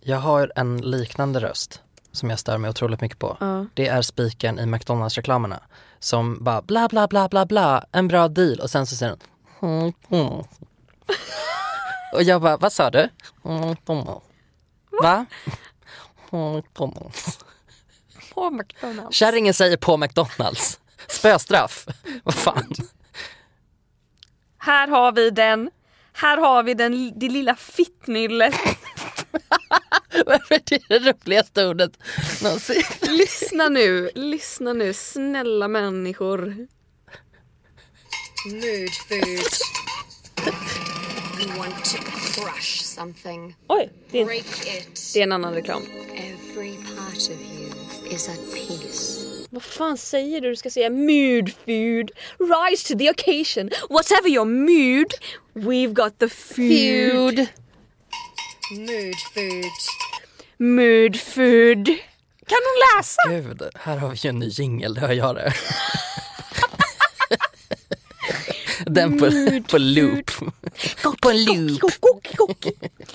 Jag 0.00 0.16
har 0.18 0.52
en 0.56 0.76
liknande 0.76 1.40
röst 1.40 1.80
som 2.12 2.30
jag 2.30 2.38
stör 2.38 2.58
mig 2.58 2.70
otroligt 2.70 3.00
mycket 3.00 3.18
på. 3.18 3.36
Ja. 3.40 3.66
Det 3.74 3.88
är 3.88 4.02
spiken 4.02 4.58
i 4.58 4.66
McDonalds-reklamerna 4.66 5.60
som 5.98 6.44
bara 6.44 6.62
bla 6.62 6.88
bla 6.88 7.08
bla 7.08 7.28
bla 7.28 7.46
bla, 7.46 7.84
en 7.92 8.08
bra 8.08 8.28
deal 8.28 8.60
och 8.60 8.70
sen 8.70 8.86
så 8.86 8.96
säger 8.96 9.16
den 9.60 9.70
"Mm, 9.70 9.92
mm." 10.10 10.44
Och 12.14 12.22
jag 12.22 12.42
bara, 12.42 12.56
vad 12.56 12.72
sa 12.72 12.90
du? 12.90 13.08
"Mm, 13.44 13.76
mm." 13.88 14.04
Va? 15.02 15.26
På 16.30 16.50
McDonalds. 16.60 17.38
Kärringen 19.10 19.54
säger 19.54 19.76
på 19.76 19.96
McDonalds. 19.96 20.78
Spöstraff. 21.08 21.86
Vad 22.24 22.34
fan. 22.34 22.72
Här 24.58 24.88
har 24.88 25.12
vi 25.12 25.30
den. 25.30 25.70
Här 26.12 26.36
har 26.38 26.62
vi 26.62 26.74
den, 26.74 27.18
det 27.18 27.28
lilla 27.28 27.56
fittnyllet. 27.56 28.54
Varför 30.26 30.54
är 30.54 30.62
det 30.64 30.98
det 30.98 31.12
roligaste 31.12 31.66
ordet 31.66 31.92
någonsin? 32.42 32.82
lyssna 33.02 33.68
nu, 33.68 34.10
lyssna 34.14 34.72
nu, 34.72 34.92
snälla 34.92 35.68
människor. 35.68 36.66
Mood 38.46 38.90
food. 39.08 39.52
You 41.40 41.58
want 41.58 41.84
to 41.84 41.96
crush 42.34 42.82
something. 42.84 43.56
Oj, 43.68 43.92
det 44.10 44.20
är, 44.20 44.24
Break 44.24 44.46
it. 44.66 45.10
det 45.14 45.18
är 45.20 45.22
en 45.22 45.32
annan 45.32 45.54
reklam. 45.54 45.82
Every 46.14 46.76
part 46.76 47.16
of 47.16 47.30
you 47.30 47.70
is 48.14 48.28
at 48.28 48.38
peace. 48.54 49.21
Vad 49.54 49.62
fan 49.62 49.98
säger 49.98 50.40
du? 50.40 50.48
Du 50.50 50.56
ska 50.56 50.70
säga 50.70 50.90
mood 50.90 51.48
food. 51.66 52.10
Rise 52.38 52.88
to 52.94 52.98
the 52.98 53.10
occasion. 53.10 53.70
Whatever 53.90 54.28
your 54.28 54.44
mood, 54.44 55.12
we've 55.54 55.92
got 55.92 56.18
the 56.18 56.28
food. 56.28 57.46
Mood 58.70 59.14
food. 59.34 59.64
Mood 60.58 61.16
food. 61.20 61.86
Kan 62.46 62.58
hon 62.64 62.98
läsa? 62.98 63.22
Gud, 63.28 63.62
här 63.74 63.96
har 63.96 64.08
vi 64.08 64.16
ju 64.16 64.28
en 64.30 64.38
ny 64.38 64.48
jingel, 64.48 64.94
det 64.94 65.00
hör 65.00 65.12
jag 65.12 65.34
det. 65.34 65.52
Den 68.86 69.18
på, 69.18 69.30
på 69.70 69.78
loop. 69.78 70.30
På 71.20 71.32
loop. 71.32 71.82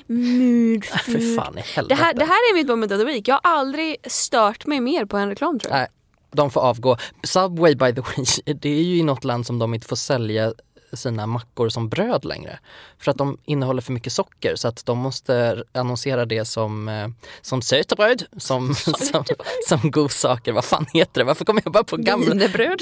Mood 0.08 0.86
För 1.06 1.12
food. 1.12 1.36
fan 1.36 1.54
i 1.58 1.62
Det 1.62 1.68
helvete. 1.68 1.96
här, 2.04 2.14
det 2.14 2.26
här 2.26 2.52
är 2.52 2.54
mitt 2.54 2.68
moment 2.68 2.92
of 2.92 3.00
the 3.00 3.06
week. 3.06 3.28
Jag 3.28 3.40
har 3.44 3.52
aldrig 3.52 3.96
stört 4.12 4.66
mig 4.66 4.80
mer 4.80 5.06
på 5.06 5.18
en 5.18 5.30
reklam 5.30 5.60
tror 5.60 5.74
jag. 5.74 5.80
Nej, 5.80 5.88
de 6.32 6.52
får 6.52 6.62
avgå. 6.62 6.98
Subway 7.24 7.76
by 7.76 7.94
the 7.94 8.02
way, 8.02 8.26
det 8.62 8.70
är 8.70 8.84
ju 8.84 8.98
i 8.98 9.04
något 9.04 9.24
land 9.24 9.46
som 9.46 9.60
de 9.60 9.74
inte 9.74 9.88
får 9.88 9.96
sälja 9.96 10.54
sina 10.94 11.28
mackor 11.28 11.70
som 11.70 11.90
bröd 11.90 12.26
längre. 12.26 12.60
För 13.00 13.12
att 13.12 13.18
de 13.18 13.38
innehåller 13.46 13.82
för 13.82 13.94
mycket 13.94 14.14
socker 14.14 14.56
så 14.56 14.68
att 14.68 14.86
de 14.86 14.98
måste 14.98 15.64
annonsera 15.72 16.26
det 16.26 16.46
som, 16.46 16.88
eh, 16.88 17.08
som 17.42 17.62
sötebröd, 17.62 18.24
som, 18.38 18.76
som, 18.76 19.24
som 19.68 19.92
godsaker. 19.92 20.52
Vad 20.52 20.66
fan 20.66 20.86
heter 20.94 21.22
det? 21.22 21.26
Varför 21.26 21.46
kommer 21.46 21.62
jag 21.66 21.74
bara 21.74 21.84
på 21.84 21.98
gamla... 21.98 22.26
Wienerbröd. 22.26 22.82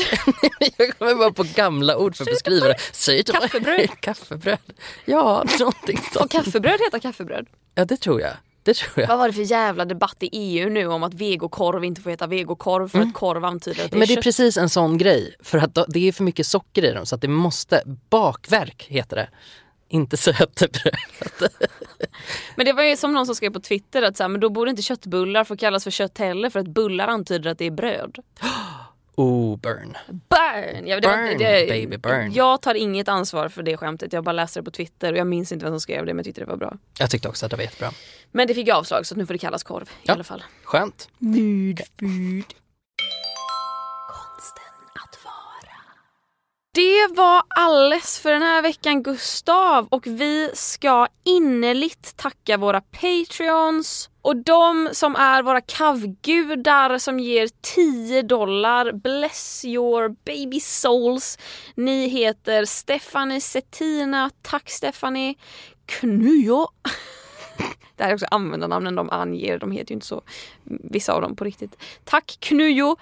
jag 0.77 0.97
kommer 0.97 1.15
bara 1.15 1.31
på 1.31 1.45
gamla 1.55 1.97
ord 1.97 2.15
för 2.15 2.23
att 2.23 2.29
beskriva 2.29 2.67
det. 2.67 2.77
Sötebröd. 2.91 3.41
Kaffebröd. 3.41 3.89
Kaffebröd. 3.99 4.57
Ja, 5.05 5.43
någonting 5.59 5.97
Och 5.97 6.13
sånt. 6.13 6.31
kaffebröd 6.31 6.79
heter 6.79 6.99
kaffebröd. 6.99 7.47
Ja, 7.75 7.85
det 7.85 7.97
tror 7.97 8.21
jag. 8.21 8.31
Det 8.66 8.74
tror 8.74 8.91
jag. 8.95 9.07
Vad 9.07 9.18
var 9.18 9.28
det 9.28 9.34
för 9.34 9.41
jävla 9.41 9.86
debatt 9.86 10.16
i 10.20 10.30
EU 10.32 10.70
nu 10.70 10.88
om 10.88 11.03
att 11.03 11.13
vegokorv 11.13 11.84
inte 11.84 12.01
får 12.01 12.09
heta 12.09 12.28
vegokorv 12.28 12.88
för 12.88 12.99
att 12.99 13.13
korv 13.13 13.45
antyder 13.45 13.86
att 13.86 13.91
det 13.91 13.97
är 13.97 13.99
Men 13.99 14.07
det 14.07 14.13
är 14.13 14.16
kött? 14.16 14.24
precis 14.24 14.57
en 14.57 14.70
sån 14.70 14.97
grej. 14.97 15.36
För 15.39 15.57
att 15.57 15.78
det 15.88 16.07
är 16.07 16.11
för 16.11 16.24
mycket 16.24 16.47
socker 16.47 16.86
i 16.86 16.91
dem 16.91 17.05
så 17.05 17.16
att 17.16 17.22
det 17.22 17.28
måste, 17.28 17.84
bakverk 18.09 18.86
heter 18.89 19.16
det. 19.16 19.30
Inte 19.89 20.18
sötebröd. 20.18 20.95
Men 22.55 22.66
det 22.66 22.74
var 22.74 22.84
ju 22.84 22.97
som 22.97 23.13
någon 23.13 23.26
som 23.26 23.36
skrev 23.36 23.53
på 23.53 23.59
Twitter 23.59 24.01
att 24.03 24.18
så 24.18 24.24
här, 24.24 24.28
men 24.28 24.41
då 24.41 24.49
borde 24.49 24.70
inte 24.70 24.82
köttbullar 24.82 25.43
få 25.43 25.57
kallas 25.57 25.84
för 25.84 25.91
kött 25.91 26.18
heller 26.18 26.49
för 26.49 26.59
att 26.59 26.68
bullar 26.68 27.07
antyder 27.07 27.51
att 27.51 27.57
det 27.57 27.66
är 27.66 27.72
bröd. 27.72 28.18
Oh, 29.18 29.57
burn. 29.57 29.97
Burn! 30.07 30.88
Jag, 30.88 31.01
det 31.01 31.07
var- 31.07 31.18
Burn, 31.18 31.38
det, 31.38 31.68
baby, 31.70 31.97
burn. 31.97 32.34
Jag 32.34 32.61
tar 32.61 32.76
inget 32.76 33.07
ansvar 33.07 33.49
för 33.49 33.63
det 33.63 33.78
skämtet. 33.78 34.13
Jag 34.13 34.24
bara 34.24 34.32
läste 34.32 34.59
det 34.59 34.63
på 34.63 34.72
Twitter 34.72 35.11
och 35.13 35.18
jag 35.20 35.28
minns 35.28 35.51
inte 35.51 35.66
vem 35.66 35.74
som 35.74 35.80
skrev 35.80 36.05
det 36.05 36.13
men 36.13 36.18
jag 36.18 36.26
tyckte 36.26 36.41
det 36.41 36.45
var 36.47 36.57
bra. 36.57 36.78
Jag 36.99 37.09
tyckte 37.09 37.30
också 37.30 37.45
att 37.45 37.49
det 37.49 37.55
var 37.57 37.63
jättebra. 37.63 37.91
Men 38.32 38.47
det 38.47 38.53
fick 38.53 38.68
jag 38.68 38.78
avslag 38.78 39.05
så 39.05 39.16
nu 39.16 39.26
får 39.26 39.34
det 39.34 39.38
kallas 39.38 39.63
korv 39.63 39.84
i 39.84 39.91
Ja. 40.03 40.13
alla 40.13 40.24
fall. 40.24 40.43
Skönt. 40.63 41.09
Mood 41.18 41.82
food. 41.99 42.53
Det 46.76 47.07
var 47.15 47.43
alles 47.49 48.19
för 48.19 48.32
den 48.32 48.41
här 48.41 48.61
veckan 48.61 49.03
Gustav 49.03 49.88
och 49.91 50.07
vi 50.07 50.51
ska 50.53 51.07
innerligt 51.23 52.17
tacka 52.17 52.57
våra 52.57 52.82
patreons 52.82 54.09
och 54.21 54.36
de 54.36 54.89
som 54.91 55.15
är 55.15 55.43
våra 55.43 55.61
kavgudar 55.61 56.97
som 56.97 57.19
ger 57.19 57.49
10 57.61 58.21
dollar. 58.21 58.91
Bless 58.91 59.65
your 59.65 60.15
baby 60.26 60.59
souls. 60.59 61.38
Ni 61.76 62.07
heter 62.07 62.65
Stephanie 62.65 63.41
Settina, 63.41 64.32
tack 64.41 64.69
Stephanie. 64.69 65.36
Knujo. 65.86 66.67
Det 67.95 68.03
här 68.03 68.09
är 68.09 68.13
också 68.13 68.28
användarnamnen 68.32 68.95
de 68.95 69.09
anger, 69.09 69.59
de 69.59 69.71
heter 69.71 69.91
ju 69.91 69.93
inte 69.93 70.07
så, 70.07 70.21
vissa 70.63 71.13
av 71.13 71.21
dem 71.21 71.36
på 71.36 71.43
riktigt. 71.43 71.78
Tack 72.03 72.38
Knujo, 72.39 72.95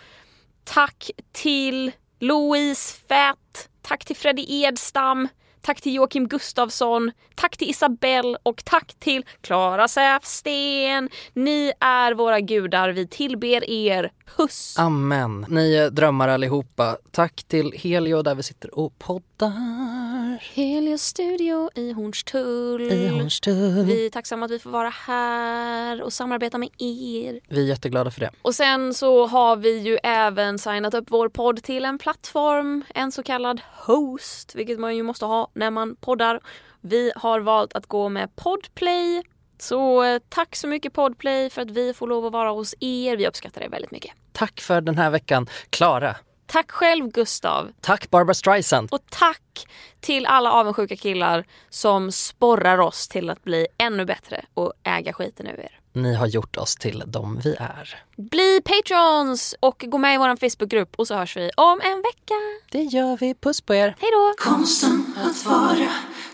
tack 0.64 1.12
till 1.32 1.92
Louise 2.24 2.94
Fett, 3.08 3.70
tack 3.82 4.06
till 4.06 4.16
Freddy 4.16 4.46
Edstam, 4.64 5.28
tack 5.62 5.82
till 5.82 5.94
Joakim 5.94 6.28
Gustafsson, 6.28 7.12
tack 7.36 7.58
till 7.58 7.70
Isabelle 7.70 8.38
och 8.44 8.66
tack 8.66 8.94
till 9.00 9.26
Klara 9.42 9.88
Säfsten. 9.88 11.10
Ni 11.34 11.74
är 11.80 12.14
våra 12.14 12.40
gudar, 12.40 12.90
vi 12.90 13.08
tillber 13.08 13.70
er. 13.70 14.12
Puss! 14.38 14.76
Amen. 14.80 15.46
Ni 15.50 15.76
är 15.76 15.90
drömmar 15.90 16.28
allihopa. 16.28 16.98
Tack 17.12 17.44
till 17.44 17.74
Helio 17.76 18.22
där 18.22 18.36
vi 18.36 18.44
sitter 18.44 18.80
och 18.80 19.00
poddar. 19.00 20.23
Helios 20.42 21.02
studio 21.02 21.70
i 21.76 21.92
Hornstull. 21.92 22.82
I 22.82 23.08
Hornstull. 23.08 23.86
Vi 23.86 24.06
är 24.06 24.10
tacksamma 24.10 24.46
att 24.46 24.52
vi 24.52 24.60
får 24.60 24.70
vara 24.70 24.90
här 24.90 26.02
och 26.02 26.14
samarbeta 26.14 26.58
med 26.58 26.70
er. 26.78 27.40
Vi 27.48 27.62
är 27.62 27.66
jätteglada 27.66 28.12
för 28.12 28.20
det. 28.20 28.30
Och 28.42 28.56
sen 28.56 28.94
så 28.94 29.28
har 29.28 29.56
vi 29.56 29.78
ju 29.78 29.98
även 30.04 30.60
signat 30.60 30.94
upp 30.94 31.06
vår 31.08 31.30
podd 31.30 31.64
till 31.64 31.86
en 31.86 31.98
plattform, 31.98 32.84
en 32.96 33.12
så 33.12 33.24
kallad 33.24 33.62
host, 33.74 34.56
vilket 34.56 34.80
man 34.80 34.96
ju 34.96 35.04
måste 35.04 35.26
ha 35.26 35.52
när 35.54 35.72
man 35.72 35.96
poddar. 35.96 36.40
Vi 36.82 37.12
har 37.16 37.40
valt 37.40 37.74
att 37.74 37.88
gå 37.88 38.10
med 38.10 38.36
Podplay. 38.36 39.24
Så 39.60 40.04
eh, 40.04 40.22
tack 40.30 40.56
så 40.56 40.68
mycket 40.68 40.94
Podplay 40.94 41.50
för 41.50 41.62
att 41.62 41.72
vi 41.72 41.94
får 41.94 42.08
lov 42.08 42.26
att 42.26 42.34
vara 42.34 42.50
hos 42.50 42.76
er. 42.80 43.18
Vi 43.18 43.28
uppskattar 43.28 43.62
det 43.62 43.68
väldigt 43.68 43.92
mycket. 43.92 44.12
Tack 44.32 44.62
för 44.62 44.82
den 44.82 44.98
här 44.98 45.10
veckan, 45.10 45.48
Klara. 45.70 46.16
Tack 46.46 46.72
själv 46.72 47.12
Gustav. 47.12 47.72
Tack 47.82 48.10
Barbara 48.10 48.34
Streisand. 48.34 48.90
Och 48.92 49.02
tack 49.10 49.68
till 50.00 50.26
alla 50.26 50.52
avundsjuka 50.52 50.96
killar 50.96 51.46
som 51.70 52.12
sporrar 52.12 52.78
oss 52.78 53.08
till 53.08 53.30
att 53.30 53.44
bli 53.44 53.68
ännu 53.78 54.06
bättre 54.06 54.46
och 54.54 54.74
äga 54.84 55.14
skiten 55.14 55.48
ur 55.48 55.60
er. 55.60 55.80
Ni 55.94 56.14
har 56.16 56.28
gjort 56.28 56.58
oss 56.58 56.76
till 56.76 57.04
de 57.08 57.40
vi 57.44 57.56
är. 57.60 58.04
Bli 58.18 58.62
patrons 58.66 59.56
och 59.60 59.84
gå 59.88 59.98
med 59.98 60.16
i 60.16 60.18
vår 60.18 60.50
Facebookgrupp 60.50 60.96
och 60.96 61.08
så 61.08 61.16
hörs 61.16 61.38
vi 61.38 61.52
om 61.58 61.82
en 61.84 61.98
vecka. 61.98 62.34
Det 62.72 62.84
gör 62.84 63.18
vi. 63.18 63.36
Puss 63.36 63.62
på 63.62 63.76
er. 63.76 63.96
Hej 64.00 64.10
då! 64.12 64.34
Konsten 64.52 65.16
att 65.18 65.46
vara, 65.46 65.90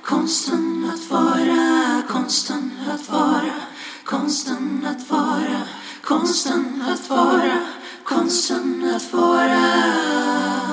konsten 0.05 0.91
att 0.93 1.11
vara, 1.11 2.03
konsten 2.09 2.71
att 2.89 3.09
vara, 3.09 3.53
konsten 4.05 4.85
att 4.87 5.09
vara, 5.11 5.61
konsten 6.03 6.83
att 6.93 7.09
vara, 7.09 7.65
konsten 8.09 8.91
att 8.95 9.13
vara. 9.13 10.68